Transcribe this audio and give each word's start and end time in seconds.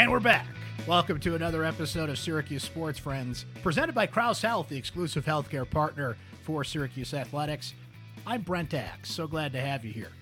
And 0.00 0.10
we're 0.10 0.18
back. 0.18 0.46
Welcome 0.86 1.20
to 1.20 1.34
another 1.34 1.62
episode 1.62 2.08
of 2.08 2.18
Syracuse 2.18 2.62
Sports 2.62 2.98
Friends, 2.98 3.44
presented 3.62 3.94
by 3.94 4.06
Crouse 4.06 4.40
Health, 4.40 4.70
the 4.70 4.78
exclusive 4.78 5.26
healthcare 5.26 5.68
partner 5.68 6.16
for 6.42 6.64
Syracuse 6.64 7.12
Athletics. 7.12 7.74
I'm 8.26 8.40
Brent 8.40 8.72
Axe. 8.72 9.10
So 9.10 9.26
glad 9.26 9.52
to 9.52 9.60
have 9.60 9.84
you 9.84 9.92
here. 9.92 10.12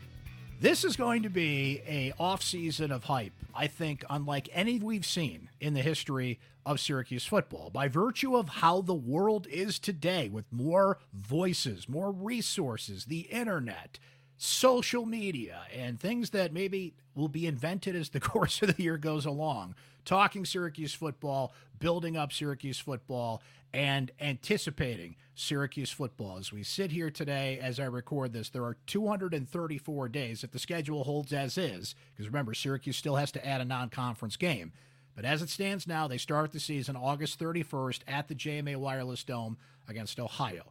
This 0.60 0.82
is 0.82 0.96
going 0.96 1.22
to 1.22 1.28
be 1.28 1.80
a 1.86 2.12
off-season 2.18 2.90
of 2.90 3.04
hype, 3.04 3.34
I 3.54 3.68
think, 3.68 4.04
unlike 4.10 4.48
any 4.52 4.80
we've 4.80 5.06
seen 5.06 5.48
in 5.60 5.74
the 5.74 5.82
history 5.82 6.40
of 6.66 6.80
Syracuse 6.80 7.24
football, 7.24 7.70
by 7.70 7.86
virtue 7.86 8.34
of 8.34 8.48
how 8.48 8.80
the 8.80 8.94
world 8.94 9.46
is 9.46 9.78
today, 9.78 10.28
with 10.28 10.46
more 10.50 10.98
voices, 11.12 11.88
more 11.88 12.10
resources, 12.10 13.04
the 13.04 13.28
internet, 13.30 14.00
social 14.38 15.04
media, 15.04 15.62
and 15.74 16.00
things 16.00 16.30
that 16.30 16.52
maybe 16.52 16.94
will 17.14 17.28
be 17.28 17.46
invented 17.46 17.94
as 17.94 18.08
the 18.08 18.20
course 18.20 18.62
of 18.62 18.74
the 18.74 18.82
year 18.82 18.96
goes 18.96 19.26
along. 19.26 19.74
Talking 20.04 20.46
Syracuse 20.46 20.94
football, 20.94 21.52
building 21.78 22.16
up 22.16 22.32
Syracuse 22.32 22.78
football, 22.78 23.42
and 23.74 24.10
anticipating 24.20 25.16
Syracuse 25.34 25.90
football. 25.90 26.38
As 26.38 26.52
we 26.52 26.62
sit 26.62 26.92
here 26.92 27.10
today, 27.10 27.58
as 27.60 27.78
I 27.78 27.84
record 27.84 28.32
this, 28.32 28.48
there 28.48 28.64
are 28.64 28.76
234 28.86 30.08
days 30.08 30.42
if 30.42 30.52
the 30.52 30.58
schedule 30.58 31.04
holds 31.04 31.32
as 31.32 31.58
is, 31.58 31.94
because 32.14 32.26
remember, 32.26 32.54
Syracuse 32.54 32.96
still 32.96 33.16
has 33.16 33.30
to 33.32 33.46
add 33.46 33.60
a 33.60 33.66
non 33.66 33.90
conference 33.90 34.36
game. 34.36 34.72
But 35.14 35.24
as 35.24 35.42
it 35.42 35.50
stands 35.50 35.86
now, 35.86 36.06
they 36.06 36.16
start 36.16 36.52
the 36.52 36.60
season 36.60 36.94
August 36.94 37.40
31st 37.40 38.02
at 38.06 38.28
the 38.28 38.36
JMA 38.36 38.76
Wireless 38.76 39.24
Dome 39.24 39.58
against 39.88 40.20
Ohio. 40.20 40.62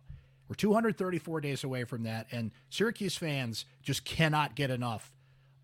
We're 0.47 0.55
234 0.55 1.41
days 1.41 1.63
away 1.63 1.83
from 1.83 2.03
that, 2.03 2.27
and 2.31 2.51
Syracuse 2.69 3.17
fans 3.17 3.65
just 3.81 4.05
cannot 4.05 4.55
get 4.55 4.69
enough 4.69 5.13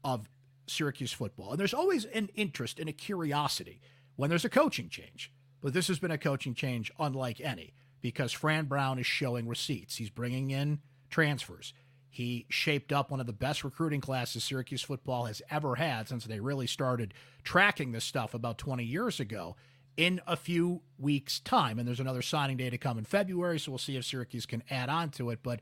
of 0.04 0.28
Syracuse 0.68 1.14
football. 1.14 1.52
And 1.52 1.60
there's 1.60 1.74
always 1.74 2.06
an 2.06 2.30
interest 2.36 2.80
and 2.80 2.90
a 2.90 2.94
curiosity 2.94 3.80
when 4.16 4.30
there's 4.30 4.46
a 4.46 4.50
coaching 4.50 4.90
change. 4.90 5.32
But 5.62 5.74
this 5.74 5.88
has 5.88 6.00
been 6.00 6.12
a 6.12 6.18
coaching 6.18 6.54
change 6.54 6.92
unlike 7.00 7.40
any 7.40 7.74
because 8.02 8.34
Fran 8.34 8.66
Brown 8.66 9.00
is 9.00 9.06
showing 9.06 9.48
receipts. 9.48 9.96
He's 9.96 10.10
bringing 10.10 10.52
in 10.52 10.80
transfers. 11.10 11.74
He 12.10 12.46
shaped 12.50 12.92
up 12.92 13.10
one 13.10 13.20
of 13.20 13.26
the 13.26 13.34
best 13.34 13.64
recruiting 13.64 14.02
classes 14.02 14.44
Syracuse 14.44 14.84
football 14.84 15.26
has 15.26 15.42
ever 15.50 15.76
had 15.76 16.10
since 16.10 16.26
they 16.26 16.40
really 16.40 16.68
started 16.68 17.14
tracking 17.44 17.92
this 17.92 18.04
stuff 18.04 18.34
about 18.34 18.58
20 18.58 18.84
years 18.84 19.20
ago 19.20 19.56
in 19.98 20.22
a 20.26 20.36
few 20.36 20.82
weeks' 20.98 21.40
time. 21.40 21.80
And 21.80 21.88
there's 21.88 22.00
another 22.00 22.22
signing 22.22 22.58
day 22.58 22.70
to 22.70 22.78
come 22.78 22.98
in 22.98 23.06
February, 23.06 23.60
so 23.60 23.72
we'll 23.72 23.80
see 23.80 23.98
if 23.98 24.06
Syracuse 24.06 24.46
can 24.46 24.64
add 24.70 24.90
on 24.90 25.10
to 25.12 25.30
it. 25.30 25.40
But 25.44 25.62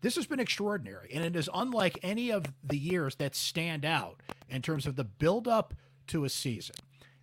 this 0.00 0.16
has 0.16 0.26
been 0.26 0.40
extraordinary, 0.40 1.10
and 1.12 1.24
it 1.24 1.34
is 1.36 1.50
unlike 1.52 1.98
any 2.02 2.30
of 2.30 2.46
the 2.62 2.78
years 2.78 3.16
that 3.16 3.34
stand 3.34 3.84
out 3.84 4.20
in 4.48 4.62
terms 4.62 4.86
of 4.86 4.96
the 4.96 5.04
build-up 5.04 5.74
to 6.08 6.24
a 6.24 6.28
season. 6.28 6.76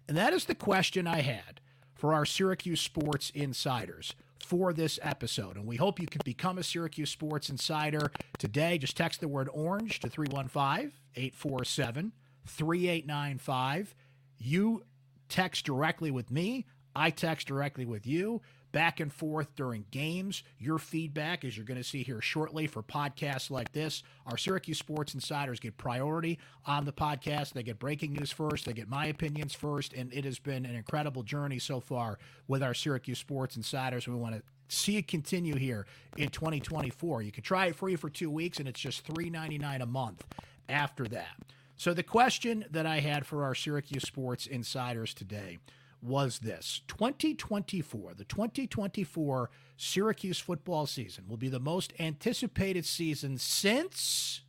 And 0.07 0.17
that 0.17 0.33
is 0.33 0.45
the 0.45 0.55
question 0.55 1.07
I 1.07 1.21
had 1.21 1.61
for 1.93 2.13
our 2.13 2.25
Syracuse 2.25 2.81
sports 2.81 3.31
insiders 3.33 4.13
for 4.45 4.73
this 4.73 4.99
episode. 5.01 5.55
And 5.55 5.65
we 5.65 5.77
hope 5.77 5.99
you 5.99 6.07
can 6.07 6.21
become 6.23 6.57
a 6.57 6.63
Syracuse 6.63 7.09
sports 7.09 7.49
insider 7.49 8.11
today. 8.37 8.77
Just 8.77 8.95
text 8.95 9.21
the 9.21 9.27
word 9.27 9.49
orange 9.53 9.99
to 10.01 10.09
315 10.09 10.91
847 11.15 12.11
3895. 12.45 13.95
You 14.37 14.83
text 15.29 15.65
directly 15.65 16.11
with 16.11 16.31
me, 16.31 16.65
I 16.95 17.09
text 17.09 17.47
directly 17.47 17.85
with 17.85 18.07
you 18.07 18.41
back 18.75 18.99
and 18.99 19.11
forth 19.11 19.55
during 19.55 19.85
games. 19.89 20.43
Your 20.59 20.77
feedback, 20.77 21.45
as 21.45 21.55
you're 21.55 21.65
going 21.65 21.79
to 21.79 21.83
see 21.83 22.03
here 22.03 22.19
shortly 22.19 22.67
for 22.67 22.83
podcasts 22.83 23.49
like 23.49 23.71
this, 23.71 24.03
our 24.25 24.37
Syracuse 24.37 24.77
Sports 24.77 25.13
Insiders 25.13 25.61
get 25.61 25.77
priority 25.77 26.39
on 26.65 26.83
the 26.83 26.91
podcast. 26.91 27.53
They 27.53 27.63
get 27.63 27.79
breaking 27.79 28.11
news 28.11 28.33
first, 28.33 28.65
they 28.65 28.73
get 28.73 28.89
my 28.89 29.05
opinions 29.05 29.53
first, 29.53 29.93
and 29.93 30.13
it 30.13 30.25
has 30.25 30.39
been 30.39 30.65
an 30.65 30.75
incredible 30.75 31.23
journey 31.23 31.57
so 31.57 31.79
far 31.79 32.19
with 32.49 32.61
our 32.61 32.73
Syracuse 32.73 33.17
Sports 33.17 33.55
Insiders. 33.55 34.09
We 34.09 34.15
want 34.15 34.35
to 34.35 34.43
see 34.67 34.97
it 34.97 35.07
continue 35.07 35.55
here 35.55 35.85
in 36.17 36.27
2024. 36.27 37.21
You 37.21 37.31
can 37.31 37.43
try 37.43 37.67
it 37.67 37.77
free 37.77 37.95
for 37.95 38.09
two 38.09 38.29
weeks, 38.29 38.59
and 38.59 38.67
it's 38.67 38.81
just 38.81 39.07
$3.99 39.07 39.83
a 39.83 39.85
month 39.85 40.25
after 40.67 41.05
that. 41.05 41.37
So, 41.77 41.93
the 41.93 42.03
question 42.03 42.65
that 42.71 42.85
I 42.85 42.99
had 42.99 43.25
for 43.25 43.43
our 43.43 43.53
Syracuse 43.53 44.03
Sports 44.03 44.47
Insiders 44.47 45.13
today 45.13 45.57
was 46.01 46.39
this 46.39 46.81
2024, 46.87 48.13
the 48.13 48.23
2024 48.23 49.49
Syracuse 49.75 50.39
football 50.39 50.85
season 50.85 51.25
will 51.27 51.37
be 51.37 51.49
the 51.49 51.59
most 51.59 51.91
anticipated 51.99 52.85
season 52.85 53.37
since 53.37 54.41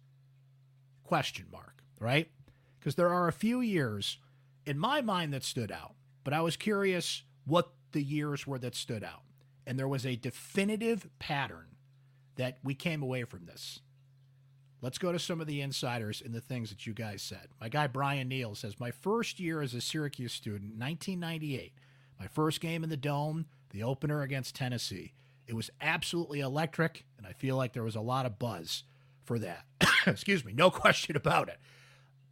question 1.03 1.47
mark, 1.51 1.83
right? 1.99 2.31
Because 2.79 2.95
there 2.95 3.13
are 3.13 3.27
a 3.27 3.33
few 3.33 3.61
years 3.61 4.19
in 4.65 4.79
my 4.79 5.01
mind 5.01 5.33
that 5.33 5.43
stood 5.43 5.73
out, 5.73 5.95
but 6.23 6.33
I 6.33 6.43
was 6.43 6.57
curious 6.57 7.23
what 7.45 7.71
the 7.93 8.03
years 8.03 8.47
were 8.47 8.59
that 8.59 8.75
stood 8.75 9.03
out. 9.03 9.23
And 9.67 9.79
there 9.79 9.89
was 9.89 10.07
a 10.07 10.15
definitive 10.15 11.09
pattern 11.19 11.67
that 12.37 12.59
we 12.63 12.75
came 12.75 13.03
away 13.03 13.25
from 13.25 13.47
this. 13.47 13.81
Let's 14.83 14.99
go 14.99 15.11
to 15.11 15.19
some 15.19 15.41
of 15.41 15.47
the 15.47 15.63
insiders 15.63 16.23
and 16.25 16.35
the 16.35 16.41
things 16.41 16.69
that 16.71 16.87
you 16.87 16.93
guys 16.93 17.23
said. 17.23 17.49
My 17.61 17.69
guy 17.69 17.87
Brian 17.87 18.29
Neal 18.29 18.55
says, 18.55 18.79
My 18.79 18.91
first 18.91 19.41
year 19.41 19.63
as 19.63 19.75
a 19.75 19.81
Syracuse 19.81 20.33
student, 20.33 20.79
1998, 20.79 21.73
my 22.21 22.27
first 22.27 22.61
game 22.61 22.85
in 22.85 22.91
the 22.91 22.97
Dome, 22.97 23.47
the 23.71 23.83
opener 23.83 24.23
against 24.23 24.55
Tennessee. 24.55 25.15
It 25.47 25.55
was 25.55 25.71
absolutely 25.81 26.41
electric, 26.41 27.05
and 27.17 27.27
I 27.27 27.33
feel 27.33 27.57
like 27.57 27.73
there 27.73 27.85
was 27.85 27.97
a 27.97 28.01
lot 28.01 28.27
of 28.27 28.39
buzz 28.39 28.85
for 29.25 29.39
that. 29.39 29.65
Excuse 30.07 30.45
me, 30.45 30.53
no 30.53 30.71
question 30.73 31.17
about 31.17 31.49
it. 31.49 31.59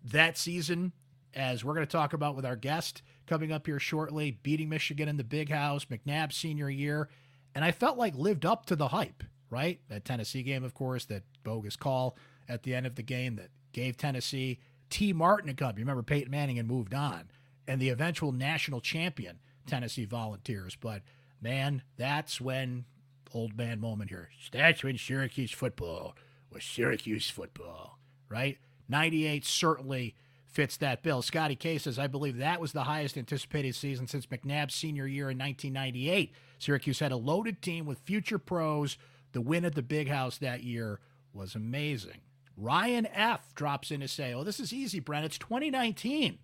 That 0.05 0.37
season, 0.37 0.93
as 1.33 1.65
we're 1.65 1.75
going 1.75 1.87
to 1.87 1.91
talk 1.93 2.13
about 2.13 2.37
with 2.37 2.45
our 2.45 2.57
guest 2.57 3.03
coming 3.27 3.53
up 3.53 3.67
here 3.67 3.79
shortly, 3.79 4.39
beating 4.43 4.69
Michigan 4.69 5.09
in 5.09 5.17
the 5.17 5.25
big 5.25 5.51
house, 5.51 5.87
McNabb's 5.87 6.37
senior 6.37 6.69
year, 6.69 7.09
and 7.55 7.65
I 7.65 7.71
felt 7.71 7.97
like 7.97 8.15
lived 8.17 8.45
up 8.45 8.67
to 8.67 8.77
the 8.77 8.89
hype, 8.89 9.23
right? 9.49 9.81
That 9.89 10.05
Tennessee 10.05 10.43
game, 10.43 10.65
of 10.65 10.75
course, 10.75 11.07
that 11.07 11.23
bogus 11.43 11.77
call 11.77 12.17
at 12.49 12.63
the 12.63 12.75
end 12.75 12.87
of 12.87 12.95
the 12.95 13.03
game 13.03 13.37
that 13.37 13.51
gave 13.73 13.97
Tennessee 13.97 14.59
Tee 14.91 15.13
Martin 15.13 15.51
a 15.51 15.55
cup. 15.55 15.79
You 15.79 15.83
remember 15.83 16.03
Peyton 16.03 16.31
Manning 16.31 16.57
had 16.57 16.69
moved 16.69 16.95
on, 16.95 17.31
and 17.67 17.81
the 17.81 17.89
eventual 17.89 18.33
national 18.33 18.81
champion 18.81 19.41
Tennessee 19.67 20.05
Volunteers. 20.05 20.77
But 20.81 21.03
man, 21.41 21.83
that's 21.97 22.41
when 22.41 22.85
old 23.33 23.57
man 23.57 23.81
moment 23.81 24.11
here. 24.11 24.31
That's 24.53 24.85
when 24.85 24.97
Syracuse 24.97 25.51
football 25.51 26.17
was 26.51 26.65
Syracuse 26.65 27.29
football, 27.29 27.99
right? 28.29 28.59
98 28.89 29.45
certainly 29.45 30.15
fits 30.47 30.77
that 30.77 31.03
bill. 31.03 31.21
Scotty 31.21 31.57
K 31.57 31.79
says, 31.79 31.99
I 31.99 32.07
believe 32.07 32.37
that 32.37 32.61
was 32.61 32.73
the 32.73 32.85
highest 32.85 33.19
anticipated 33.19 33.75
season 33.75 34.07
since 34.07 34.27
McNabb's 34.27 34.75
senior 34.75 35.07
year 35.07 35.31
in 35.31 35.39
1998. 35.39 36.33
Syracuse 36.59 37.01
had 37.01 37.11
a 37.11 37.17
loaded 37.17 37.61
team 37.61 37.87
with 37.87 37.99
future 37.99 38.39
pros. 38.39 38.97
The 39.33 39.41
win 39.41 39.65
at 39.65 39.75
the 39.75 39.83
big 39.83 40.09
house 40.09 40.39
that 40.39 40.63
year 40.63 41.01
was 41.33 41.57
amazing. 41.57 42.21
Ryan 42.57 43.07
F. 43.07 43.55
drops 43.55 43.91
in 43.91 44.01
to 44.01 44.09
say, 44.09 44.33
Oh, 44.33 44.45
this 44.45 44.61
is 44.61 44.73
easy, 44.73 45.01
Brent. 45.01 45.25
It's 45.25 45.39
2019. 45.39 46.39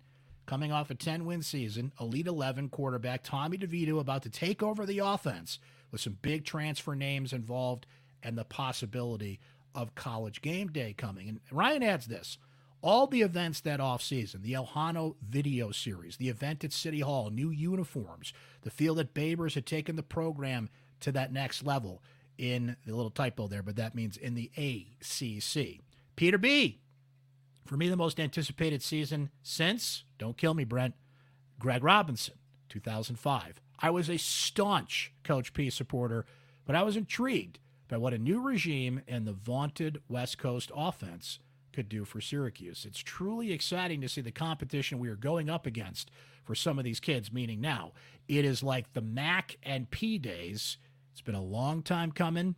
Coming 0.45 0.71
off 0.71 0.89
a 0.89 0.95
10 0.95 1.25
win 1.25 1.41
season, 1.43 1.93
Elite 1.99 2.27
11 2.27 2.69
quarterback 2.69 3.23
Tommy 3.23 3.57
DeVito 3.57 3.99
about 3.99 4.23
to 4.23 4.29
take 4.29 4.61
over 4.61 4.85
the 4.85 4.99
offense 4.99 5.59
with 5.91 6.01
some 6.01 6.17
big 6.21 6.43
transfer 6.43 6.95
names 6.95 7.31
involved 7.31 7.85
and 8.23 8.37
the 8.37 8.43
possibility 8.43 9.39
of 9.73 9.95
college 9.95 10.41
game 10.41 10.67
day 10.67 10.93
coming. 10.97 11.29
And 11.29 11.39
Ryan 11.51 11.83
adds 11.83 12.07
this 12.07 12.37
all 12.81 13.07
the 13.07 13.21
events 13.21 13.61
that 13.61 13.79
offseason, 13.79 14.41
the 14.41 14.53
Ohana 14.53 15.13
video 15.21 15.71
series, 15.71 16.17
the 16.17 16.29
event 16.29 16.63
at 16.63 16.73
City 16.73 17.01
Hall, 17.01 17.29
new 17.29 17.51
uniforms, 17.51 18.33
the 18.63 18.71
feel 18.71 18.95
that 18.95 19.13
Babers 19.13 19.53
had 19.53 19.65
taken 19.65 19.95
the 19.95 20.03
program 20.03 20.69
to 21.01 21.11
that 21.11 21.31
next 21.31 21.63
level 21.63 22.01
in 22.37 22.75
the 22.85 22.95
little 22.95 23.11
typo 23.11 23.47
there, 23.47 23.61
but 23.61 23.75
that 23.75 23.93
means 23.93 24.17
in 24.17 24.33
the 24.33 24.51
ACC. 24.57 25.79
Peter 26.15 26.37
B. 26.37 26.79
For 27.65 27.77
me, 27.77 27.89
the 27.89 27.95
most 27.95 28.19
anticipated 28.19 28.81
season 28.81 29.29
since, 29.43 30.03
don't 30.17 30.37
kill 30.37 30.53
me, 30.53 30.63
Brent, 30.63 30.95
Greg 31.59 31.83
Robinson, 31.83 32.35
2005. 32.69 33.61
I 33.79 33.89
was 33.89 34.09
a 34.09 34.17
staunch 34.17 35.13
Coach 35.23 35.53
P 35.53 35.69
supporter, 35.69 36.25
but 36.65 36.75
I 36.75 36.83
was 36.83 36.97
intrigued 36.97 37.59
by 37.87 37.97
what 37.97 38.13
a 38.13 38.17
new 38.17 38.39
regime 38.39 39.01
and 39.07 39.25
the 39.25 39.33
vaunted 39.33 40.01
West 40.07 40.37
Coast 40.37 40.71
offense 40.75 41.39
could 41.73 41.89
do 41.89 42.05
for 42.05 42.21
Syracuse. 42.21 42.85
It's 42.85 42.99
truly 42.99 43.51
exciting 43.51 44.01
to 44.01 44.09
see 44.09 44.21
the 44.21 44.31
competition 44.31 44.99
we 44.99 45.09
are 45.09 45.15
going 45.15 45.49
up 45.49 45.65
against 45.65 46.11
for 46.43 46.55
some 46.55 46.77
of 46.77 46.85
these 46.85 46.99
kids, 46.99 47.31
meaning 47.31 47.61
now 47.61 47.93
it 48.27 48.45
is 48.45 48.63
like 48.63 48.93
the 48.93 49.01
MAC 49.01 49.57
and 49.63 49.89
P 49.89 50.17
days. 50.17 50.77
It's 51.11 51.21
been 51.21 51.35
a 51.35 51.41
long 51.41 51.81
time 51.81 52.11
coming 52.11 52.55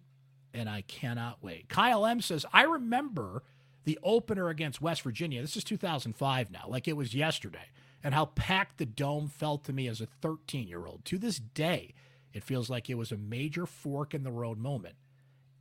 and 0.54 0.70
I 0.70 0.82
cannot 0.82 1.40
wait. 1.42 1.70
Kyle 1.70 2.06
M 2.06 2.22
says, 2.22 2.46
I 2.54 2.64
remember 2.64 3.44
the 3.86 4.00
opener 4.04 4.50
against 4.50 4.82
West 4.82 5.02
Virginia. 5.02 5.42
This 5.42 5.58
is 5.58 5.64
2005 5.64 6.52
now, 6.52 6.66
like 6.68 6.88
it 6.88 6.96
was 6.96 7.14
yesterday, 7.14 7.70
and 8.04 8.14
how 8.14 8.26
packed 8.26 8.78
the 8.78 8.86
dome 8.86 9.28
felt 9.28 9.66
to 9.66 9.74
me 9.74 9.88
as 9.88 10.00
a 10.02 10.06
13 10.06 10.68
year 10.68 10.86
old. 10.86 11.04
To 11.06 11.18
this 11.18 11.40
day, 11.40 11.94
it 12.34 12.44
feels 12.44 12.70
like 12.70 12.90
it 12.90 12.96
was 12.96 13.12
a 13.12 13.18
major 13.18 13.66
fork 13.66 14.14
in 14.14 14.24
the 14.24 14.32
road 14.32 14.58
moment 14.58 14.96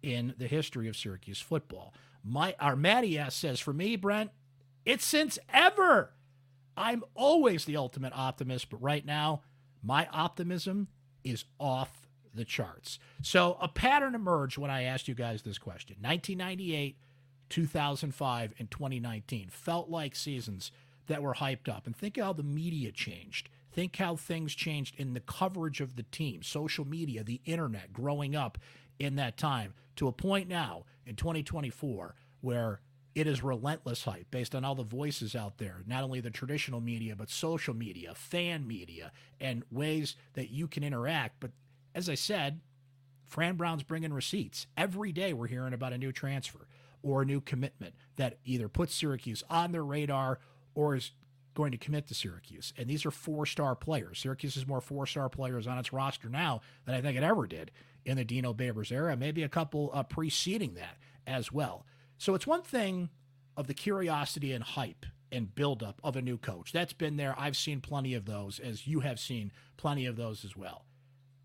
in 0.03 0.35
the 0.39 0.47
history 0.47 0.89
of 0.89 0.97
Syracuse 0.97 1.41
football. 1.41 1.95
My 2.25 2.55
our 2.61 2.77
Matty 2.77 3.19
S 3.19 3.35
says, 3.35 3.61
for 3.61 3.73
me, 3.73 3.97
Brent, 3.97 4.31
it's 4.85 5.05
since 5.05 5.39
ever. 5.53 6.13
I'm 6.77 7.05
always 7.15 7.65
the 7.65 7.77
ultimate 7.77 8.13
optimist, 8.15 8.71
but 8.71 8.83
right 8.83 9.05
now, 9.05 9.43
my 9.83 10.09
optimism 10.13 10.89
is 11.23 11.45
off 11.59 12.02
the 12.35 12.45
charts. 12.45 12.99
So 13.23 13.57
a 13.61 13.69
pattern 13.69 14.15
emerged 14.15 14.59
when 14.59 14.71
I 14.71 14.83
asked 14.83 15.09
you 15.09 15.15
guys 15.15 15.43
this 15.43 15.59
question 15.59 15.97
1998, 16.01 16.97
2005, 17.49 18.55
and 18.59 18.71
2019 18.71 19.49
felt 19.51 19.89
like 19.89 20.15
seasons 20.15 20.73
that 21.07 21.23
were 21.23 21.35
hyped 21.35 21.69
up. 21.69 21.87
And 21.87 21.97
think 21.97 22.19
how 22.19 22.33
the 22.33 22.43
media 22.43 22.93
changed. 22.93 23.49
Think 23.73 23.97
how 23.97 24.17
things 24.17 24.55
changed 24.55 24.95
in 24.99 25.15
the 25.15 25.21
coverage 25.21 25.81
of 25.81 25.97
the 25.97 26.03
team, 26.03 26.43
social 26.43 26.87
media, 26.87 27.25
the 27.25 27.41
internet 27.47 27.93
growing 27.93 28.37
up 28.37 28.59
in 28.99 29.17
that 29.17 29.37
time 29.39 29.75
to 29.97 30.09
a 30.09 30.13
point 30.13 30.49
now 30.49 30.85
in 31.07 31.17
2024 31.17 32.15
where 32.43 32.81
it 33.15 33.27
is 33.27 33.43
relentless 33.43 34.05
hype 34.05 34.31
based 34.31 34.55
on 34.55 34.65
all 34.65 34.75
the 34.75 34.83
voices 34.83 35.35
out 35.35 35.59
there, 35.59 35.83
not 35.87 36.03
only 36.03 36.21
the 36.21 36.31
traditional 36.31 36.81
media, 36.81 37.15
but 37.15 37.29
social 37.29 37.75
media, 37.75 38.15
fan 38.15 38.67
media, 38.67 39.13
and 39.41 39.65
ways 39.71 40.17
that 40.35 40.51
you 40.51 40.67
can 40.67 40.83
interact. 40.83 41.37
But 41.41 41.51
as 41.95 42.09
I 42.09 42.15
said, 42.15 42.61
Fran 43.27 43.57
Brown's 43.57 43.83
bringing 43.83 44.13
receipts. 44.13 44.67
Every 44.77 45.13
day 45.13 45.33
we're 45.33 45.47
hearing 45.47 45.73
about 45.73 45.93
a 45.93 45.99
new 45.99 46.13
transfer 46.13 46.67
or 47.03 47.23
a 47.23 47.27
new 47.27 47.41
commitment 47.41 47.95
that 48.17 48.39
either 48.45 48.69
puts 48.69 48.95
Syracuse 48.95 49.43
on 49.49 49.73
their 49.73 49.85
radar 49.85 50.39
or 50.75 50.95
is 50.95 51.13
going 51.55 51.73
to 51.73 51.79
commit 51.79 52.07
to 52.09 52.15
Syracuse. 52.15 52.73
And 52.77 52.89
these 52.89 53.05
are 53.05 53.11
four 53.11 53.47
star 53.47 53.75
players. 53.75 54.19
Syracuse 54.19 54.55
has 54.55 54.67
more 54.67 54.81
four 54.81 55.07
star 55.07 55.29
players 55.29 55.67
on 55.67 55.79
its 55.79 55.93
roster 55.93 56.29
now 56.29 56.61
than 56.85 56.95
I 56.95 57.01
think 57.01 57.17
it 57.17 57.23
ever 57.23 57.47
did 57.47 57.71
in 58.05 58.17
the 58.17 58.25
Dino 58.25 58.53
Babers 58.53 58.91
era, 58.93 59.17
maybe 59.17 59.43
a 59.43 59.49
couple 59.49 59.91
uh, 59.93 60.03
preceding 60.03 60.75
that 60.75 60.97
as 61.27 61.53
well. 61.53 61.87
So 62.19 62.35
it's 62.35 62.47
one 62.47 62.63
thing 62.63 63.11
of 63.57 63.67
the 63.67 63.75
curiosity 63.75 64.53
and 64.53 64.65
hype 64.65 65.07
and 65.31 65.55
buildup 65.55 66.01
of 66.05 66.17
a 66.17 66.23
new 66.23 66.37
coach. 66.37 66.73
That's 66.73 66.93
been 66.93 67.17
there. 67.17 67.35
I've 67.39 67.57
seen 67.57 67.81
plenty 67.81 68.15
of 68.15 68.27
those, 68.27 68.59
as 68.59 68.87
you 68.87 69.01
have 69.01 69.19
seen 69.19 69.53
plenty 69.77 70.07
of 70.07 70.17
those 70.17 70.45
as 70.45 70.57
well. 70.57 70.85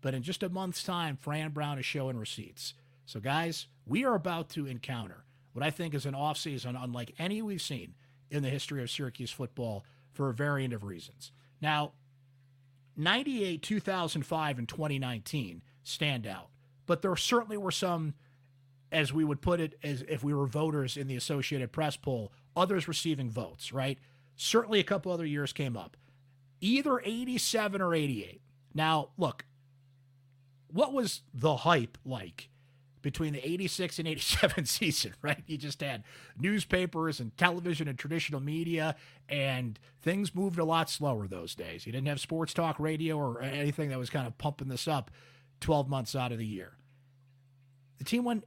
But 0.00 0.14
in 0.14 0.22
just 0.22 0.42
a 0.42 0.48
month's 0.48 0.84
time, 0.84 1.16
Fran 1.16 1.50
Brown 1.50 1.78
is 1.78 1.86
showing 1.86 2.16
receipts. 2.16 2.74
So, 3.06 3.20
guys, 3.20 3.66
we 3.86 4.04
are 4.04 4.14
about 4.14 4.48
to 4.50 4.66
encounter 4.66 5.24
what 5.52 5.64
I 5.64 5.70
think 5.70 5.94
is 5.94 6.06
an 6.06 6.14
offseason 6.14 6.80
unlike 6.80 7.14
any 7.18 7.42
we've 7.42 7.62
seen 7.62 7.94
in 8.30 8.42
the 8.42 8.50
history 8.50 8.82
of 8.82 8.90
Syracuse 8.90 9.30
football 9.30 9.84
for 10.12 10.28
a 10.28 10.34
variant 10.34 10.74
of 10.74 10.84
reasons. 10.84 11.32
Now, 11.60 11.92
98, 12.96 13.62
2005, 13.62 14.58
and 14.58 14.68
2019 14.68 15.62
stand 15.82 16.26
out, 16.26 16.48
but 16.86 17.02
there 17.02 17.16
certainly 17.16 17.56
were 17.56 17.70
some 17.70 18.14
as 18.90 19.12
we 19.12 19.24
would 19.24 19.40
put 19.40 19.60
it, 19.60 19.78
as 19.82 20.02
if 20.08 20.24
we 20.24 20.32
were 20.32 20.46
voters 20.46 20.96
in 20.96 21.08
the 21.08 21.16
Associated 21.16 21.72
Press 21.72 21.96
poll, 21.96 22.32
others 22.56 22.88
receiving 22.88 23.30
votes, 23.30 23.72
right? 23.72 23.98
Certainly 24.36 24.80
a 24.80 24.84
couple 24.84 25.12
other 25.12 25.26
years 25.26 25.52
came 25.52 25.76
up, 25.76 25.96
either 26.60 27.00
87 27.04 27.80
or 27.80 27.94
88. 27.94 28.40
Now, 28.74 29.10
look, 29.18 29.44
what 30.72 30.92
was 30.92 31.22
the 31.32 31.56
hype 31.56 31.98
like 32.04 32.48
between 33.02 33.32
the 33.32 33.48
86 33.48 33.98
and 33.98 34.08
87 34.08 34.64
season, 34.66 35.14
right? 35.22 35.42
You 35.46 35.56
just 35.56 35.80
had 35.80 36.04
newspapers 36.38 37.20
and 37.20 37.36
television 37.36 37.88
and 37.88 37.98
traditional 37.98 38.40
media, 38.40 38.96
and 39.28 39.78
things 40.02 40.34
moved 40.34 40.58
a 40.58 40.64
lot 40.64 40.90
slower 40.90 41.26
those 41.26 41.54
days. 41.54 41.86
You 41.86 41.92
didn't 41.92 42.08
have 42.08 42.20
sports 42.20 42.52
talk 42.52 42.78
radio 42.78 43.16
or 43.16 43.40
anything 43.40 43.90
that 43.90 43.98
was 43.98 44.10
kind 44.10 44.26
of 44.26 44.36
pumping 44.38 44.68
this 44.68 44.88
up 44.88 45.10
12 45.60 45.88
months 45.88 46.14
out 46.14 46.32
of 46.32 46.38
the 46.38 46.46
year. 46.46 46.72
The 47.98 48.04
team 48.04 48.24
went 48.24 48.44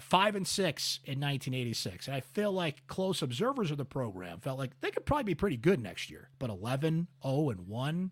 five 0.00 0.34
and 0.36 0.46
six 0.46 1.00
in 1.04 1.20
1986. 1.20 2.06
And 2.06 2.16
I 2.16 2.20
feel 2.20 2.52
like 2.52 2.86
close 2.86 3.22
observers 3.22 3.70
of 3.70 3.78
the 3.78 3.84
program 3.84 4.40
felt 4.40 4.58
like 4.58 4.80
they 4.80 4.90
could 4.90 5.06
probably 5.06 5.24
be 5.24 5.34
pretty 5.34 5.56
good 5.56 5.80
next 5.80 6.10
year. 6.10 6.30
But 6.38 6.50
11, 6.50 7.08
0 7.22 7.50
and 7.50 7.68
1 7.68 8.10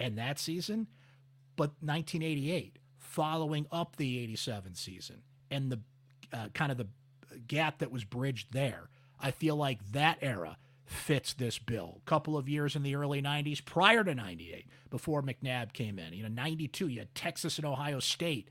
and 0.00 0.18
that 0.18 0.38
season. 0.38 0.88
But 1.56 1.70
1988, 1.80 2.78
following 2.98 3.66
up 3.70 3.96
the 3.96 4.18
87 4.20 4.74
season 4.74 5.22
and 5.50 5.70
the 5.70 5.80
uh, 6.32 6.48
kind 6.54 6.72
of 6.72 6.78
the 6.78 6.88
gap 7.46 7.78
that 7.78 7.92
was 7.92 8.04
bridged 8.04 8.52
there, 8.52 8.88
I 9.20 9.30
feel 9.30 9.56
like 9.56 9.92
that 9.92 10.18
era 10.22 10.56
fits 10.84 11.34
this 11.34 11.58
bill. 11.58 12.00
A 12.04 12.08
couple 12.10 12.36
of 12.36 12.48
years 12.48 12.76
in 12.76 12.82
the 12.82 12.96
early 12.96 13.22
90s 13.22 13.64
prior 13.64 14.04
to 14.04 14.14
98, 14.14 14.66
before 14.90 15.22
McNabb 15.22 15.72
came 15.72 15.98
in. 15.98 16.12
You 16.12 16.24
know, 16.24 16.28
92, 16.28 16.88
you 16.88 16.98
had 17.00 17.14
Texas 17.14 17.56
and 17.58 17.66
Ohio 17.66 18.00
State 18.00 18.50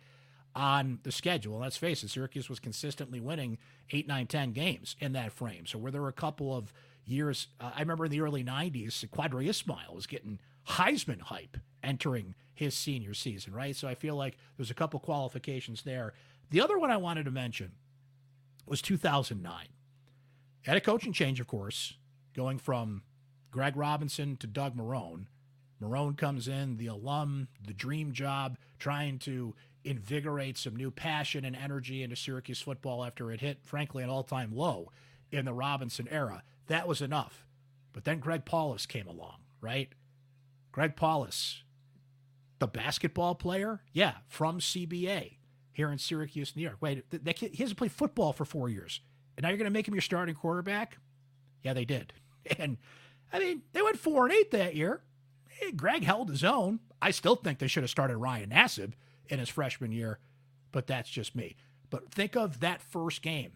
on 0.56 1.00
the 1.04 1.12
schedule. 1.12 1.54
And 1.56 1.64
let's 1.64 1.78
face 1.78 2.04
it, 2.04 2.10
Syracuse 2.10 2.50
was 2.50 2.60
consistently 2.60 3.20
winning 3.20 3.58
eight, 3.92 4.08
nine, 4.08 4.28
ten 4.28 4.52
games 4.52 4.96
in 5.00 5.14
that 5.14 5.32
frame. 5.32 5.66
So 5.66 5.80
were 5.80 5.92
there 5.92 6.08
a 6.08 6.14
couple 6.14 6.56
of 6.56 6.74
years? 7.06 7.48
Uh, 7.60 7.72
I 7.76 7.80
remember 7.80 8.06
in 8.06 8.12
the 8.12 8.22
early 8.22 8.44
'90s, 8.44 9.06
Qadry 9.08 9.48
Ismail 9.48 9.94
was 9.94 10.08
getting 10.08 10.40
Heisman 10.68 11.22
hype 11.22 11.58
entering 11.84 12.36
his 12.54 12.76
senior 12.76 13.14
season, 13.14 13.54
right? 13.54 13.76
So 13.76 13.88
I 13.88 13.96
feel 13.96 14.16
like 14.16 14.38
there's 14.58 14.72
a 14.72 14.76
couple 14.76 15.00
qualifications 15.00 15.84
there. 15.84 16.14
The 16.50 16.62
other 16.62 16.78
one 16.78 16.92
I 16.92 16.98
wanted 16.98 17.26
to 17.26 17.32
mention 17.32 17.72
was 18.66 18.82
2009. 18.82 19.68
Had 20.64 20.78
a 20.78 20.82
coaching 20.82 21.14
change, 21.14 21.40
of 21.40 21.48
course, 21.48 21.96
going 22.36 22.60
from 22.60 23.04
Greg 23.50 23.76
Robinson 23.76 24.38
to 24.38 24.48
Doug 24.48 24.76
Marrone. 24.76 25.26
Marrone 25.82 26.16
comes 26.16 26.48
in, 26.48 26.78
the 26.78 26.88
alum, 26.88 27.48
the 27.66 27.74
dream 27.74 28.12
job, 28.12 28.58
trying 28.78 29.18
to 29.20 29.56
invigorate 29.84 30.58
some 30.58 30.76
new 30.76 30.92
passion 30.92 31.44
and 31.44 31.56
energy 31.56 32.04
into 32.04 32.16
Syracuse 32.16 32.62
football 32.62 33.04
after 33.04 33.32
it 33.32 33.42
hit, 33.42 33.60
frankly, 33.64 34.04
an 34.04 34.10
all 34.10 34.24
time 34.24 34.56
low 34.56 34.92
in 35.32 35.46
the 35.46 35.54
Robinson 35.54 36.08
era. 36.12 36.44
That 36.68 36.88
was 36.88 37.02
enough. 37.02 37.48
But 37.94 38.04
then 38.06 38.20
Greg 38.20 38.46
Paulus 38.46 38.86
came 38.86 39.08
along, 39.08 39.38
right? 39.60 39.90
Greg 40.72 40.96
Paulus, 40.96 41.64
the 42.62 42.68
basketball 42.68 43.34
player, 43.34 43.82
yeah, 43.92 44.14
from 44.28 44.60
CBA 44.60 45.38
here 45.74 45.92
in 45.92 45.98
Syracuse, 45.98 46.56
New 46.56 46.62
York. 46.62 46.78
Wait, 46.80 47.10
that 47.10 47.36
kid, 47.36 47.56
he 47.56 47.64
hasn't 47.64 47.78
played 47.78 47.92
football 47.92 48.34
for 48.34 48.46
four 48.46 48.70
years. 48.70 49.02
And 49.36 49.44
now 49.44 49.50
you're 49.50 49.58
going 49.58 49.66
to 49.66 49.72
make 49.72 49.88
him 49.88 49.96
your 49.96 50.02
starting 50.02 50.36
quarterback? 50.36 51.00
Yeah, 51.64 51.74
they 51.74 51.86
did. 51.86 52.14
And 52.58 52.78
I 53.32 53.38
mean, 53.38 53.62
they 53.72 53.84
went 53.84 54.00
four 54.00 54.26
and 54.26 54.34
eight 54.34 54.50
that 54.50 54.76
year. 54.76 55.04
Greg 55.76 56.04
held 56.04 56.30
his 56.30 56.44
own. 56.44 56.80
I 57.00 57.12
still 57.12 57.36
think 57.36 57.60
they 57.60 57.68
should 57.68 57.84
have 57.84 57.90
started 57.92 58.18
Ryan 58.18 58.50
Nassib 58.50 58.94
in 59.30 59.38
his 59.38 59.48
freshman 59.48 59.92
year, 59.92 60.18
but 60.72 60.88
that's 60.88 61.10
just 61.10 61.36
me. 61.36 61.56
But 61.92 62.12
think 62.12 62.36
of 62.36 62.62
that 62.62 62.82
first 62.82 63.22
game 63.22 63.52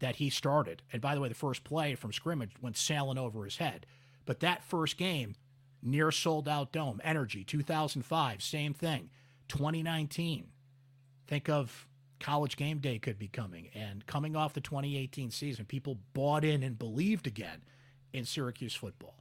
that 0.00 0.16
he 0.16 0.28
started. 0.28 0.82
And 0.92 1.00
by 1.00 1.14
the 1.14 1.22
way, 1.22 1.30
the 1.30 1.34
first 1.34 1.64
play 1.64 1.94
from 1.94 2.12
scrimmage 2.12 2.52
went 2.60 2.76
sailing 2.76 3.16
over 3.16 3.44
his 3.44 3.56
head. 3.56 3.86
But 4.26 4.40
that 4.40 4.62
first 4.62 4.98
game, 4.98 5.34
near 5.82 6.10
sold 6.10 6.48
out 6.48 6.72
dome, 6.72 7.00
energy, 7.04 7.44
2005, 7.44 8.42
same 8.42 8.74
thing. 8.74 9.10
2019, 9.48 10.48
think 11.26 11.48
of 11.48 11.88
college 12.20 12.56
game 12.56 12.78
day 12.78 12.98
could 12.98 13.18
be 13.18 13.28
coming. 13.28 13.68
And 13.74 14.06
coming 14.06 14.36
off 14.36 14.52
the 14.52 14.60
2018 14.60 15.30
season, 15.30 15.64
people 15.64 15.98
bought 16.12 16.44
in 16.44 16.62
and 16.62 16.78
believed 16.78 17.26
again 17.26 17.62
in 18.12 18.24
Syracuse 18.24 18.74
football. 18.74 19.14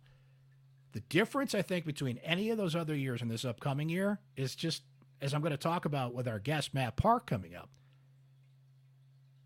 The 0.93 0.99
difference, 1.01 1.53
I 1.53 1.61
think, 1.61 1.85
between 1.85 2.17
any 2.19 2.49
of 2.49 2.57
those 2.57 2.75
other 2.75 2.95
years 2.95 3.21
and 3.21 3.29
this 3.29 3.45
upcoming 3.45 3.89
year 3.89 4.19
is 4.35 4.55
just 4.55 4.83
as 5.21 5.33
I'm 5.33 5.41
going 5.41 5.51
to 5.51 5.57
talk 5.57 5.85
about 5.85 6.13
with 6.13 6.27
our 6.27 6.39
guest, 6.39 6.73
Matt 6.73 6.95
Park, 6.95 7.27
coming 7.27 7.55
up. 7.55 7.69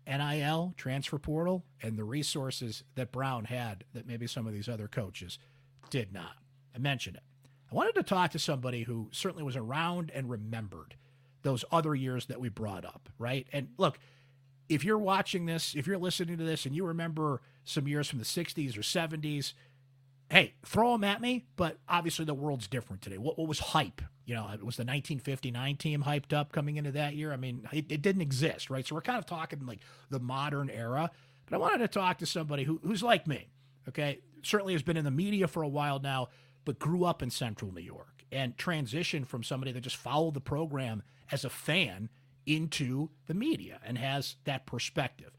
NIL, 0.06 0.74
transfer 0.76 1.18
portal, 1.18 1.64
and 1.82 1.96
the 1.96 2.04
resources 2.04 2.82
that 2.96 3.12
Brown 3.12 3.44
had 3.44 3.84
that 3.94 4.06
maybe 4.06 4.26
some 4.26 4.46
of 4.46 4.52
these 4.52 4.68
other 4.68 4.88
coaches 4.88 5.38
did 5.90 6.12
not. 6.12 6.36
I 6.74 6.78
mentioned 6.78 7.16
it. 7.16 7.22
I 7.70 7.74
wanted 7.74 7.94
to 7.94 8.02
talk 8.02 8.32
to 8.32 8.38
somebody 8.38 8.82
who 8.82 9.08
certainly 9.12 9.42
was 9.42 9.56
around 9.56 10.10
and 10.14 10.28
remembered 10.28 10.96
those 11.42 11.64
other 11.72 11.94
years 11.94 12.26
that 12.26 12.40
we 12.40 12.48
brought 12.48 12.84
up, 12.84 13.08
right? 13.18 13.46
And 13.52 13.68
look, 13.78 13.98
if 14.68 14.84
you're 14.84 14.98
watching 14.98 15.46
this, 15.46 15.74
if 15.74 15.86
you're 15.86 15.98
listening 15.98 16.38
to 16.38 16.44
this 16.44 16.66
and 16.66 16.74
you 16.74 16.86
remember 16.86 17.40
some 17.64 17.88
years 17.88 18.08
from 18.08 18.18
the 18.18 18.24
60s 18.24 18.76
or 18.76 18.82
70s, 18.82 19.54
hey, 20.30 20.54
throw 20.64 20.92
them 20.92 21.04
at 21.04 21.20
me. 21.20 21.44
But 21.56 21.78
obviously, 21.88 22.24
the 22.24 22.34
world's 22.34 22.66
different 22.66 23.02
today. 23.02 23.18
What, 23.18 23.38
what 23.38 23.48
was 23.48 23.58
hype? 23.58 24.00
You 24.24 24.34
know, 24.34 24.44
it 24.52 24.64
was 24.64 24.76
the 24.76 24.84
1959 24.84 25.76
team 25.76 26.02
hyped 26.04 26.32
up 26.32 26.52
coming 26.52 26.76
into 26.76 26.92
that 26.92 27.14
year. 27.14 27.32
I 27.32 27.36
mean, 27.36 27.66
it, 27.72 27.90
it, 27.90 28.02
didn't 28.02 28.22
exist, 28.22 28.70
right? 28.70 28.86
So 28.86 28.94
we're 28.94 29.02
kind 29.02 29.18
of 29.18 29.26
talking 29.26 29.66
like 29.66 29.80
the 30.10 30.20
modern 30.20 30.70
era. 30.70 31.10
But 31.46 31.56
I 31.56 31.58
wanted 31.58 31.78
to 31.78 31.88
talk 31.88 32.18
to 32.18 32.26
somebody 32.26 32.64
who, 32.64 32.80
who's 32.82 33.02
like 33.02 33.26
me, 33.26 33.48
okay? 33.88 34.20
Certainly 34.42 34.72
has 34.74 34.82
been 34.82 34.96
in 34.96 35.04
the 35.04 35.10
media 35.10 35.48
for 35.48 35.62
a 35.62 35.68
while 35.68 35.98
now, 35.98 36.28
but 36.64 36.78
grew 36.78 37.04
up 37.04 37.22
in 37.22 37.30
central 37.30 37.72
New 37.72 37.82
York 37.82 38.24
and 38.30 38.56
transitioned 38.56 39.26
from 39.26 39.42
somebody 39.42 39.72
that 39.72 39.80
just 39.80 39.96
followed 39.96 40.34
the 40.34 40.40
program 40.40 41.02
as 41.30 41.44
a 41.44 41.50
fan 41.50 42.08
into 42.46 43.10
the 43.26 43.34
media 43.34 43.78
and 43.84 43.98
has 43.98 44.36
that 44.44 44.66
perspective. 44.66 45.32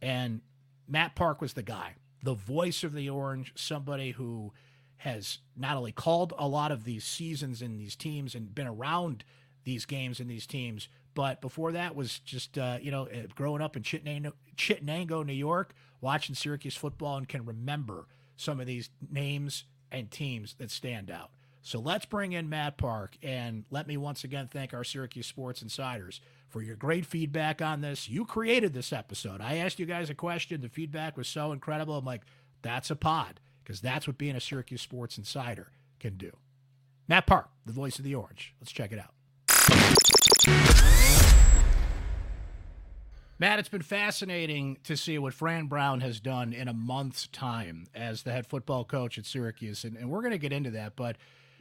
And 0.00 0.40
Matt 0.88 1.16
Park 1.16 1.40
was 1.40 1.54
the 1.54 1.62
guy 1.62 1.94
the 2.22 2.34
voice 2.34 2.82
of 2.82 2.92
the 2.92 3.08
Orange, 3.08 3.52
somebody 3.54 4.10
who 4.10 4.52
has 4.96 5.38
not 5.56 5.76
only 5.76 5.92
called 5.92 6.32
a 6.36 6.48
lot 6.48 6.72
of 6.72 6.82
these 6.84 7.04
seasons 7.04 7.62
in 7.62 7.76
these 7.76 7.94
teams 7.94 8.34
and 8.34 8.54
been 8.54 8.66
around 8.66 9.22
these 9.64 9.84
games 9.84 10.18
in 10.18 10.26
these 10.26 10.46
teams, 10.46 10.88
but 11.14 11.40
before 11.40 11.72
that 11.72 11.94
was 11.94 12.18
just 12.20 12.58
uh, 12.58 12.78
you 12.80 12.90
know 12.90 13.04
uh, 13.04 13.26
growing 13.34 13.62
up 13.62 13.76
in 13.76 13.82
Chittenango, 13.82 15.24
New 15.24 15.32
York, 15.32 15.74
watching 16.00 16.34
Syracuse 16.34 16.76
football 16.76 17.16
and 17.16 17.28
can 17.28 17.44
remember 17.44 18.06
some 18.36 18.60
of 18.60 18.66
these 18.66 18.90
names, 19.10 19.64
and 19.90 20.10
teams 20.10 20.54
that 20.54 20.70
stand 20.70 21.10
out. 21.10 21.30
So 21.62 21.80
let's 21.80 22.06
bring 22.06 22.32
in 22.32 22.48
Matt 22.48 22.76
Park 22.76 23.16
and 23.22 23.64
let 23.70 23.88
me 23.88 23.96
once 23.96 24.22
again 24.22 24.48
thank 24.48 24.72
our 24.72 24.84
Syracuse 24.84 25.26
Sports 25.26 25.62
Insiders 25.62 26.20
for 26.48 26.62
your 26.62 26.76
great 26.76 27.04
feedback 27.04 27.60
on 27.60 27.80
this. 27.80 28.08
You 28.08 28.24
created 28.24 28.72
this 28.72 28.92
episode. 28.92 29.40
I 29.40 29.56
asked 29.56 29.80
you 29.80 29.86
guys 29.86 30.08
a 30.08 30.14
question. 30.14 30.60
The 30.60 30.68
feedback 30.68 31.16
was 31.16 31.26
so 31.26 31.50
incredible. 31.50 31.98
I'm 31.98 32.04
like, 32.04 32.22
that's 32.62 32.90
a 32.90 32.96
pod 32.96 33.40
because 33.64 33.80
that's 33.80 34.06
what 34.06 34.16
being 34.16 34.36
a 34.36 34.40
Syracuse 34.40 34.80
Sports 34.80 35.18
Insider 35.18 35.72
can 35.98 36.16
do. 36.16 36.30
Matt 37.08 37.26
Park, 37.26 37.48
the 37.64 37.72
voice 37.72 37.98
of 37.98 38.04
the 38.04 38.14
Orange. 38.14 38.54
Let's 38.60 38.70
check 38.70 38.92
it 38.92 39.00
out. 39.00 39.10
Matt, 43.38 43.58
it's 43.58 43.68
been 43.68 43.82
fascinating 43.82 44.78
to 44.84 44.96
see 44.96 45.18
what 45.18 45.34
Fran 45.34 45.66
Brown 45.66 46.00
has 46.00 46.20
done 46.20 46.54
in 46.54 46.68
a 46.68 46.72
month's 46.72 47.26
time 47.26 47.86
as 47.94 48.22
the 48.22 48.32
head 48.32 48.46
football 48.46 48.82
coach 48.82 49.18
at 49.18 49.26
Syracuse. 49.26 49.84
And, 49.84 49.94
and 49.94 50.08
we're 50.08 50.22
going 50.22 50.32
to 50.32 50.38
get 50.38 50.54
into 50.54 50.70
that. 50.70 50.96
But, 50.96 51.16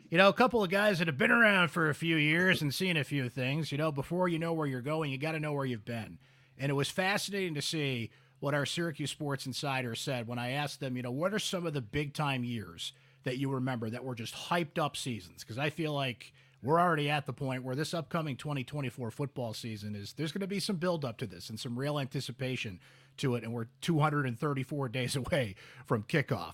you 0.10 0.18
know, 0.18 0.30
a 0.30 0.34
couple 0.34 0.64
of 0.64 0.70
guys 0.70 1.00
that 1.00 1.08
have 1.08 1.18
been 1.18 1.32
around 1.32 1.72
for 1.72 1.90
a 1.90 1.96
few 1.96 2.16
years 2.16 2.62
and 2.62 2.74
seen 2.74 2.96
a 2.96 3.04
few 3.04 3.28
things, 3.28 3.74
you 3.74 3.78
know, 3.78 3.92
before 3.92 4.30
you 4.30 4.40
know 4.40 4.54
where 4.54 4.68
you're 4.68 4.80
going, 4.80 5.12
you 5.12 5.18
got 5.18 5.34
to 5.34 5.40
know 5.40 5.52
where 5.52 5.66
you've 5.66 5.84
been. 5.84 6.18
And 6.58 6.70
it 6.70 6.76
was 6.76 6.90
fascinating 6.90 7.56
to 7.56 7.62
see 7.62 8.10
what 8.40 8.54
our 8.54 8.66
Syracuse 8.66 9.12
Sports 9.12 9.46
Insider 9.46 9.96
said 9.96 10.30
when 10.30 10.40
I 10.40 10.52
asked 10.52 10.80
them, 10.80 10.96
you 10.96 11.04
know, 11.04 11.12
what 11.12 11.34
are 11.34 11.40
some 11.40 11.66
of 11.66 11.74
the 11.74 11.82
big 11.82 12.14
time 12.14 12.46
years 12.46 12.94
that 13.26 13.38
you 13.38 13.50
remember 13.50 13.90
that 13.90 14.06
were 14.06 14.16
just 14.16 14.34
hyped 14.34 14.78
up 14.78 14.96
seasons? 14.96 15.44
Because 15.44 15.58
I 15.58 15.72
feel 15.72 15.92
like 15.92 16.32
we're 16.66 16.80
already 16.80 17.10
at 17.10 17.26
the 17.26 17.34
point 17.34 17.64
where 17.64 17.76
this 17.76 17.94
upcoming 17.94 18.36
2024 18.36 19.12
football 19.12 19.54
season 19.54 19.96
is 19.96 20.14
there's 20.14 20.32
going 20.32 20.42
to 20.42 20.48
be 20.48 20.60
some 20.60 20.78
build 20.78 21.06
up 21.06 21.18
to 21.18 21.28
this 21.28 21.50
and 21.50 21.60
some 21.60 21.78
real 21.78 22.00
anticipation 22.00 22.80
to 23.18 23.36
it 23.36 23.44
and 23.44 23.54
we're 23.54 23.68
234 23.82 24.90
days 24.90 25.16
away 25.16 25.56
from 25.86 26.04
kickoff. 26.04 26.54